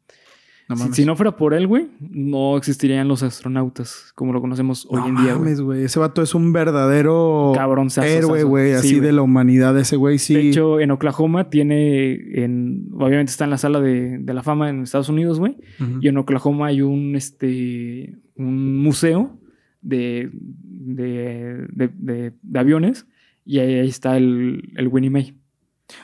No 0.71 0.77
Si, 0.77 0.81
mames. 0.83 0.95
si 0.95 1.05
no 1.05 1.15
fuera 1.15 1.35
por 1.35 1.53
él, 1.53 1.67
güey, 1.67 1.87
no 1.99 2.57
existirían 2.57 3.07
los 3.07 3.23
astronautas 3.23 4.11
como 4.15 4.33
lo 4.33 4.41
conocemos 4.41 4.87
hoy 4.89 4.99
No 5.01 5.07
en 5.07 5.15
día, 5.15 5.23
güey. 5.33 5.39
mames, 5.39 5.61
güey. 5.61 5.83
Ese 5.83 5.99
vato 5.99 6.21
es 6.21 6.33
un 6.35 6.53
verdadero 6.53 7.51
Cabrón, 7.55 7.89
héroe, 8.03 8.43
güey. 8.43 8.73
así 8.73 8.99
de 8.99 9.11
la 9.11 9.21
humanidad. 9.21 9.77
Ese 9.77 9.95
güey 9.95 10.17
sí. 10.17 10.33
De 10.33 10.49
hecho, 10.49 10.79
en 10.79 10.91
Oklahoma 10.91 11.49
tiene, 11.49 12.43
en, 12.43 12.87
obviamente 12.93 13.31
está 13.31 13.43
en 13.43 13.49
la 13.51 13.57
sala 13.57 13.79
de, 13.81 14.17
de 14.19 14.33
la 14.33 14.43
fama 14.43 14.69
en 14.69 14.81
Estados 14.83 15.09
Unidos, 15.09 15.39
güey. 15.39 15.57
Y 16.01 16.07
en 16.07 16.17
Oklahoma 16.17 16.67
hay 16.67 16.81
un, 16.81 17.15
este, 17.15 18.17
un 18.35 18.81
museo 18.81 19.37
de, 19.81 20.29
de, 20.33 21.67
de- 21.71 21.89
de- 21.97 22.33
de 22.41 22.59
aviones 22.59 23.07
y 23.45 23.59
ahí, 23.59 23.73
ahí 23.79 23.87
está 23.87 24.17
el, 24.17 24.71
el 24.75 24.87
Winnie 24.87 25.09
May. 25.09 25.33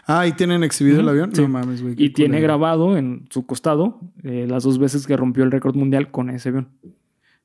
Ah, 0.06 0.26
¿y 0.28 0.32
tienen 0.34 0.64
exhibido 0.64 1.00
el 1.02 1.10
avión? 1.10 1.32
sí. 1.34 1.42
No 1.42 1.48
mames, 1.50 1.82
güey. 1.82 1.96
Y 1.98 2.10
tiene 2.12 2.40
grabado 2.42 2.98
en 2.98 3.28
su 3.30 3.46
costado 3.46 4.00
eh, 4.24 4.46
las 4.50 4.64
dos 4.64 4.80
veces 4.80 5.06
que 5.08 5.16
rompió 5.18 5.44
el 5.44 5.52
récord 5.52 5.76
mundial 5.76 6.12
con 6.12 6.30
ese 6.30 6.50
avión. 6.50 6.70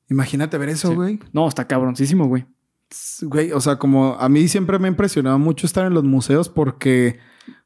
Imagínate 0.09 0.57
ver 0.57 0.69
eso, 0.69 0.89
Sí. 0.89 0.95
güey. 0.95 1.19
No, 1.31 1.47
está 1.47 1.67
cabroncísimo, 1.67 2.25
güey. 2.27 2.45
Güey, 3.21 3.51
o 3.53 3.59
sea, 3.61 3.77
como 3.77 4.13
a 4.19 4.29
mí 4.29 4.47
siempre 4.47 4.77
me 4.77 4.87
ha 4.87 4.91
impresionado 4.91 5.39
mucho 5.39 5.65
estar 5.65 5.85
en 5.87 5.93
los 5.93 6.03
museos 6.03 6.49
porque 6.49 7.17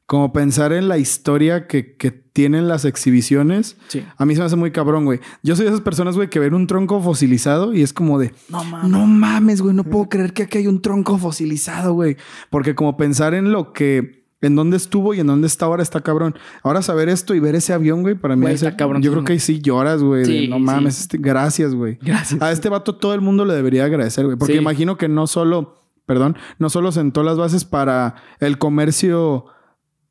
como 0.06 0.32
pensar 0.32 0.72
en 0.72 0.88
la 0.88 0.96
historia 0.96 1.66
que, 1.66 1.96
que 1.96 2.10
tienen 2.10 2.66
las 2.66 2.86
exhibiciones, 2.86 3.76
Sí. 3.88 4.02
a 4.16 4.24
mí 4.24 4.34
se 4.34 4.40
me 4.40 4.46
hace 4.46 4.56
muy 4.56 4.70
cabrón, 4.70 5.04
güey. 5.04 5.20
Yo 5.42 5.54
soy 5.54 5.64
de 5.66 5.70
esas 5.72 5.82
personas, 5.82 6.16
güey, 6.16 6.30
que 6.30 6.38
ven 6.38 6.54
un 6.54 6.66
tronco 6.66 7.02
fosilizado 7.02 7.74
y 7.74 7.82
es 7.82 7.92
como 7.92 8.18
de, 8.18 8.32
No 8.48 8.64
mames. 8.64 8.90
no 8.90 9.06
mames, 9.06 9.60
güey, 9.60 9.74
no 9.74 9.84
puedo 9.84 10.08
creer 10.08 10.32
que 10.32 10.44
aquí 10.44 10.56
hay 10.58 10.66
un 10.66 10.80
tronco 10.80 11.18
fosilizado, 11.18 11.92
güey. 11.92 12.16
Porque 12.48 12.74
como 12.74 12.96
pensar 12.96 13.34
en 13.34 13.52
lo 13.52 13.74
que, 13.74 14.17
en 14.40 14.54
dónde 14.54 14.76
estuvo 14.76 15.14
y 15.14 15.20
en 15.20 15.26
dónde 15.26 15.46
está 15.48 15.66
ahora 15.66 15.82
está 15.82 16.00
cabrón. 16.00 16.34
Ahora 16.62 16.80
saber 16.82 17.08
esto 17.08 17.34
y 17.34 17.40
ver 17.40 17.54
ese 17.56 17.72
avión, 17.72 18.02
güey, 18.02 18.14
para 18.14 18.36
mí 18.36 18.42
Güey, 18.42 18.54
es- 18.54 18.64
cabrón. 18.76 19.02
Yo 19.02 19.10
creo 19.12 19.24
que 19.24 19.32
ahí 19.32 19.40
sí 19.40 19.60
lloras, 19.60 20.02
güey. 20.02 20.20
de, 20.20 20.26
Sí, 20.26 20.48
no 20.48 20.58
mames, 20.58 20.94
sí. 20.94 21.02
este- 21.02 21.18
gracias, 21.18 21.74
güey. 21.74 21.98
Gracias. 22.02 22.40
A 22.40 22.52
este 22.52 22.68
vato 22.68 22.94
todo 22.96 23.14
el 23.14 23.20
mundo 23.20 23.44
le 23.44 23.54
debería 23.54 23.84
agradecer, 23.84 24.24
güey. 24.26 24.36
Porque 24.38 24.54
Sí. 24.54 24.58
imagino 24.60 24.96
que 24.96 25.08
no 25.08 25.26
solo, 25.26 25.82
perdón, 26.06 26.36
no 26.58 26.70
solo 26.70 26.92
sentó 26.92 27.22
las 27.22 27.36
bases 27.36 27.64
para 27.64 28.14
el 28.40 28.58
comercio 28.58 29.46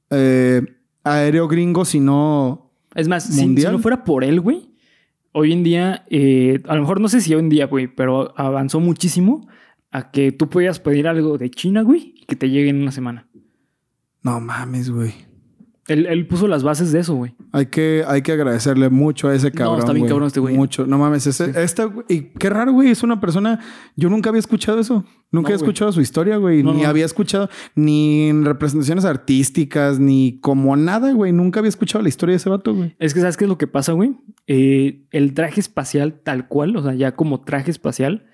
eh, 0.09 0.61
aéreo 1.03 1.47
gringo, 1.47 1.85
sino 1.85 2.71
Es 2.95 3.07
más, 3.07 3.23
si, 3.25 3.33
si 3.57 3.65
no 3.65 3.79
fuera 3.79 4.03
por 4.03 4.23
él, 4.23 4.39
güey, 4.41 4.71
hoy 5.31 5.51
en 5.53 5.63
día, 5.63 6.05
eh, 6.09 6.61
a 6.67 6.75
lo 6.75 6.81
mejor 6.81 6.99
no 7.01 7.07
sé 7.09 7.21
si 7.21 7.33
hoy 7.33 7.39
en 7.41 7.49
día, 7.49 7.67
güey, 7.67 7.87
pero 7.87 8.33
avanzó 8.37 8.79
muchísimo 8.79 9.47
a 9.91 10.11
que 10.11 10.31
tú 10.31 10.49
podías 10.49 10.79
pedir 10.79 11.07
algo 11.07 11.37
de 11.37 11.49
China, 11.49 11.81
güey, 11.81 12.13
y 12.17 12.25
que 12.25 12.35
te 12.35 12.49
llegue 12.49 12.69
en 12.69 12.81
una 12.81 12.91
semana. 12.91 13.26
No 14.31 14.39
mames, 14.39 14.89
güey. 14.89 15.13
Él, 15.87 16.05
él 16.05 16.27
puso 16.27 16.49
las 16.49 16.63
bases 16.63 16.91
de 16.91 16.99
eso, 16.99 17.15
güey. 17.15 17.33
Hay 17.53 17.67
que, 17.67 18.03
hay 18.05 18.21
que 18.21 18.33
agradecerle 18.33 18.89
mucho 18.89 19.29
a 19.29 19.35
ese 19.35 19.53
cabrón. 19.53 19.79
está 19.79 19.93
bien 19.93 20.01
güey. 20.01 20.09
cabrón 20.09 20.27
este 20.27 20.41
güey. 20.41 20.53
Mucho. 20.53 20.85
No 20.85 20.97
mames, 20.97 21.25
ese, 21.27 21.45
Sí. 21.45 21.51
esta, 21.55 21.89
y 22.09 22.23
qué 22.37 22.49
raro, 22.49 22.73
güey. 22.73 22.89
Es 22.89 23.03
una 23.03 23.21
persona. 23.21 23.61
Yo 23.95 24.09
nunca 24.09 24.27
había 24.29 24.39
escuchado 24.41 24.81
eso. 24.81 24.95
Nunca 24.95 25.07
No, 25.31 25.39
había 25.39 25.55
güey. 25.55 25.55
escuchado 25.55 25.93
su 25.93 26.01
historia, 26.01 26.35
güey. 26.35 26.61
No, 26.61 26.73
ni 26.73 26.81
no. 26.81 26.89
había 26.89 27.05
escuchado 27.05 27.49
ni 27.73 28.27
en 28.27 28.43
representaciones 28.43 29.05
artísticas, 29.05 29.97
ni 29.97 30.41
como 30.41 30.75
nada, 30.75 31.13
güey. 31.13 31.31
Nunca 31.31 31.61
había 31.61 31.69
escuchado 31.69 32.01
la 32.03 32.09
historia 32.09 32.33
de 32.33 32.37
ese 32.37 32.49
vato, 32.49 32.73
güey. 32.75 32.93
Es 32.99 33.13
que, 33.13 33.21
¿sabes 33.21 33.37
qué 33.37 33.45
es 33.45 33.49
lo 33.49 33.57
que 33.57 33.67
pasa, 33.67 33.93
güey? 33.93 34.17
Eh, 34.45 35.05
el 35.11 35.33
traje 35.33 35.61
espacial 35.61 36.19
tal 36.21 36.49
cual, 36.49 36.75
o 36.75 36.83
sea, 36.83 36.95
ya 36.95 37.15
como 37.15 37.45
traje 37.45 37.71
espacial, 37.71 38.25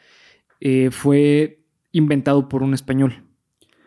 eh, 0.60 0.90
fue 0.92 1.64
inventado 1.92 2.50
por 2.50 2.64
un 2.64 2.74
español 2.74 3.26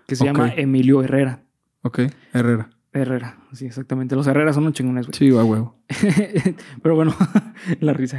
que 0.07 0.14
se 0.14 0.25
llama 0.25 0.53
Emilio 0.57 1.03
Herrera. 1.03 1.42
Ok, 1.87 2.01
Herrera. 2.33 2.68
Herrera, 2.92 3.37
sí, 3.53 3.66
exactamente. 3.66 4.16
Los 4.16 4.27
Herreras 4.27 4.55
son 4.55 4.64
los 4.64 4.72
chingones, 4.72 5.07
güey. 5.07 5.16
Sí, 5.18 5.29
a 5.37 5.44
huevo. 5.44 5.77
Pero 6.83 6.94
bueno, 6.94 7.14
la 7.81 7.92
risa. 7.92 8.18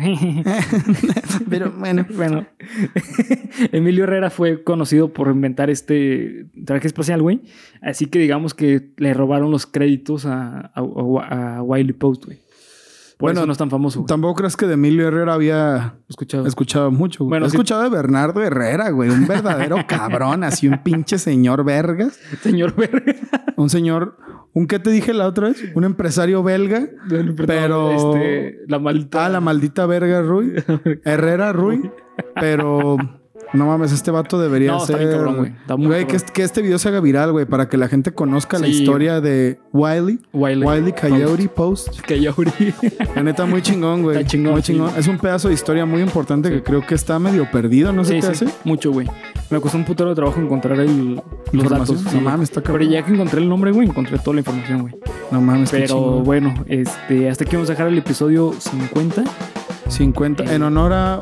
Pero 1.49 1.71
bueno. 1.71 2.05
bueno, 2.15 2.45
Emilio 3.71 4.03
Herrera 4.03 4.29
fue 4.29 4.63
conocido 4.63 5.11
por 5.13 5.29
inventar 5.29 5.69
este 5.71 6.45
traje 6.65 6.87
espacial, 6.87 7.21
güey. 7.23 7.41
Así 7.81 8.05
que 8.05 8.19
digamos 8.19 8.53
que 8.53 8.91
le 8.97 9.13
robaron 9.15 9.49
los 9.51 9.65
créditos 9.65 10.25
a, 10.27 10.71
a, 10.73 10.81
a- 10.81 11.57
a 11.57 11.63
Wiley 11.63 11.93
Post, 11.93 12.25
güey. 12.25 12.39
Por 13.17 13.29
Bueno, 13.29 13.39
eso 13.39 13.45
no 13.47 13.51
es 13.51 13.57
tan 13.57 13.69
famoso, 13.71 13.99
güey. 14.01 14.07
Tampoco 14.07 14.35
crees 14.35 14.55
que 14.55 14.67
de 14.67 14.75
Emilio 14.75 15.07
Herrera 15.07 15.33
había 15.33 15.95
Escuchado. 16.07 16.45
escuchado 16.45 16.91
mucho. 16.91 17.23
güey. 17.23 17.29
Bueno, 17.29 17.45
He 17.47 17.49
que- 17.49 17.55
escuchado 17.57 17.81
de 17.81 17.89
Bernardo 17.89 18.43
Herrera, 18.43 18.91
güey. 18.91 19.09
Un 19.09 19.25
verdadero 19.25 19.77
cabrón, 19.87 20.43
así 20.43 20.67
un 20.67 20.83
pinche 20.83 21.17
señor 21.17 21.63
vergas. 21.65 22.19
Señor 22.41 22.75
Verga. 22.75 23.15
Un 23.55 23.71
señor, 23.71 24.17
un 24.53 24.67
qué 24.67 24.77
te 24.77 24.91
dije 24.91 25.13
la 25.15 25.25
otra 25.25 25.47
vez, 25.47 25.63
un 25.73 25.83
empresario 25.83 26.43
belga. 26.43 26.87
Pero- 27.47 28.13
Este, 28.13 28.59
la 28.67 28.77
maldita. 28.77 29.25
Ah, 29.25 29.29
la 29.29 29.39
maldita 29.41 29.87
verga 29.87 30.21
Rui. 30.21 30.53
Herrera 31.03 31.53
Rui. 31.53 31.89
Pero 32.39 32.97
no 33.53 33.65
mames, 33.67 33.91
este 33.91 34.11
vato 34.11 34.39
debería 34.39 34.71
No, 34.71 34.77
está 34.77 34.87
ser. 34.93 34.97
bien 34.99 35.11
cabrón, 35.11 35.37
güey. 35.37 35.51
Está 35.51 35.75
muy 35.77 35.87
Güey, 35.87 35.99
cabrón. 36.01 36.11
que, 36.11 36.15
este- 36.17 36.33
que 36.33 36.43
este 36.43 36.61
video 36.61 36.77
se 36.79 36.89
haga 36.89 36.99
viral, 36.99 37.31
güey, 37.31 37.45
para 37.45 37.69
que 37.69 37.77
la 37.77 37.87
gente 37.87 38.11
conozca 38.13 38.59
la 38.59 38.67
historia 38.67 39.21
de 39.21 39.59
Wiley. 39.73 40.19
Wiley. 40.33 40.67
Wiley 40.67 40.93
Coyote 40.93 41.47
Post. 41.49 41.99
Abrí. 42.27 42.73
La 43.15 43.23
neta, 43.23 43.45
muy 43.45 43.61
chingón, 43.61 44.03
güey. 44.03 44.17
Está 44.17 44.29
chingón, 44.29 44.53
Muy 44.53 44.61
sí. 44.61 44.73
chingón. 44.73 44.91
Es 44.97 45.07
un 45.07 45.17
pedazo 45.17 45.47
de 45.47 45.53
historia 45.53 45.85
muy 45.85 46.01
importante 46.01 46.49
Sí. 46.49 46.55
que 46.55 46.63
creo 46.63 46.81
que 46.85 46.95
está 46.95 47.19
medio 47.19 47.49
perdido, 47.51 47.91
¿no 47.93 48.03
sé 48.03 48.15
qué 48.15 48.21
sí, 48.21 48.27
hace? 48.27 48.45
mucho, 48.63 48.91
güey. 48.91 49.07
Me 49.49 49.59
costó 49.61 49.77
un 49.77 49.85
putero 49.85 50.09
de 50.09 50.15
trabajo 50.15 50.39
encontrar 50.41 50.79
el, 50.79 51.21
los 51.53 51.69
datos. 51.69 52.03
No 52.13 52.21
mames, 52.21 52.49
está 52.49 52.61
Pero 52.61 52.73
cabrón. 52.73 52.89
ya 52.89 53.03
que 53.05 53.13
encontré 53.13 53.39
el 53.41 53.47
nombre, 53.49 53.71
güey, 53.71 53.87
encontré 53.87 54.17
toda 54.19 54.35
la 54.35 54.41
información, 54.41 54.81
güey. 54.81 54.95
No 55.31 55.41
mames, 55.41 55.71
Pero 55.71 55.85
chingón. 55.87 56.23
bueno, 56.23 56.53
este, 56.67 57.29
hasta 57.29 57.43
aquí 57.45 57.55
vamos 57.55 57.69
a 57.69 57.73
dejar 57.73 57.87
el 57.87 57.97
episodio 57.97 58.53
50. 58.57 59.23
50. 59.87 60.53
En 60.53 60.63
honor 60.63 60.93
a 60.93 61.21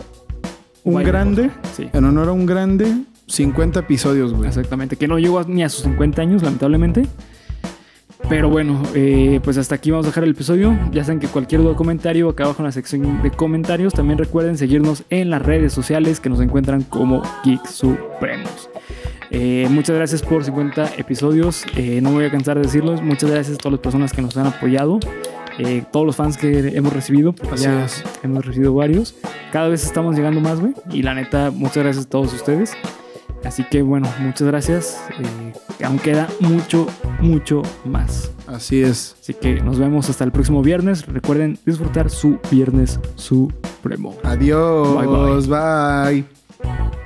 un 0.85 1.03
grande. 1.03 1.51
Sí, 1.75 1.89
En 1.91 2.05
honor 2.05 2.29
a 2.29 2.31
un 2.31 2.45
grande, 2.45 2.87
50 3.27 3.81
episodios, 3.81 4.33
güey. 4.33 4.47
exactamente. 4.47 4.95
Que 4.95 5.07
no 5.07 5.19
llegó 5.19 5.43
ni 5.43 5.63
a 5.63 5.69
sus 5.69 5.83
50 5.83 6.21
años, 6.21 6.43
lamentablemente. 6.43 7.05
Pero 8.29 8.49
bueno, 8.49 8.81
eh, 8.95 9.39
pues 9.43 9.57
hasta 9.57 9.75
aquí 9.75 9.91
vamos 9.91 10.05
a 10.07 10.09
dejar 10.09 10.23
el 10.23 10.31
episodio. 10.31 10.75
Ya 10.91 11.03
saben 11.03 11.19
que 11.19 11.27
cualquier 11.27 11.61
duda 11.61 11.73
o 11.73 11.75
comentario 11.75 12.27
acá 12.29 12.45
abajo 12.45 12.61
en 12.61 12.65
la 12.65 12.71
sección 12.71 13.21
de 13.21 13.29
comentarios. 13.29 13.93
También 13.93 14.17
recuerden 14.17 14.57
seguirnos 14.57 15.03
en 15.11 15.29
las 15.29 15.41
redes 15.43 15.73
sociales 15.73 16.19
que 16.19 16.29
nos 16.29 16.39
encuentran 16.39 16.81
como 16.83 17.21
Geeks 17.43 17.69
Supremos. 17.69 18.69
Eh, 19.29 19.67
muchas 19.69 19.95
gracias 19.95 20.21
por 20.23 20.43
50 20.43 20.93
episodios. 20.97 21.65
Eh, 21.75 21.99
no 22.01 22.09
me 22.09 22.15
voy 22.15 22.25
a 22.25 22.31
cansar 22.31 22.57
de 22.57 22.63
decirlos. 22.63 23.01
Muchas 23.03 23.29
gracias 23.29 23.55
a 23.55 23.57
todas 23.57 23.73
las 23.73 23.81
personas 23.81 24.11
que 24.11 24.21
nos 24.23 24.35
han 24.37 24.47
apoyado. 24.47 24.99
Eh, 25.57 25.83
todos 25.91 26.05
los 26.05 26.15
fans 26.15 26.37
que 26.37 26.75
hemos 26.75 26.93
recibido. 26.93 27.33
porque 27.33 27.55
Así 27.55 27.63
ya 27.63 27.85
es. 27.85 28.03
hemos 28.23 28.45
recibido 28.45 28.73
varios. 28.73 29.15
Cada 29.51 29.69
vez 29.69 29.83
estamos 29.83 30.15
llegando 30.15 30.41
más, 30.41 30.59
güey. 30.59 30.73
Y 30.91 31.01
la 31.03 31.13
neta, 31.13 31.51
muchas 31.51 31.83
gracias 31.83 32.05
a 32.05 32.09
todos 32.09 32.33
ustedes. 32.33 32.73
Así 33.43 33.63
que 33.63 33.81
bueno, 33.83 34.07
muchas 34.19 34.47
gracias. 34.47 34.99
Eh, 35.19 35.85
aún 35.85 35.99
queda 35.99 36.27
mucho, 36.39 36.87
mucho 37.19 37.61
más. 37.85 38.31
Así 38.47 38.81
es. 38.81 39.15
Así 39.21 39.33
que 39.33 39.61
nos 39.61 39.77
vemos 39.77 40.09
hasta 40.09 40.23
el 40.23 40.31
próximo 40.31 40.61
viernes. 40.61 41.05
Recuerden 41.05 41.59
disfrutar 41.65 42.09
su 42.09 42.39
viernes 42.51 42.99
supremo. 43.15 44.15
Adiós. 44.23 45.47
bye. 45.47 45.57
bye. 45.57 46.25
Wow. 46.63 47.04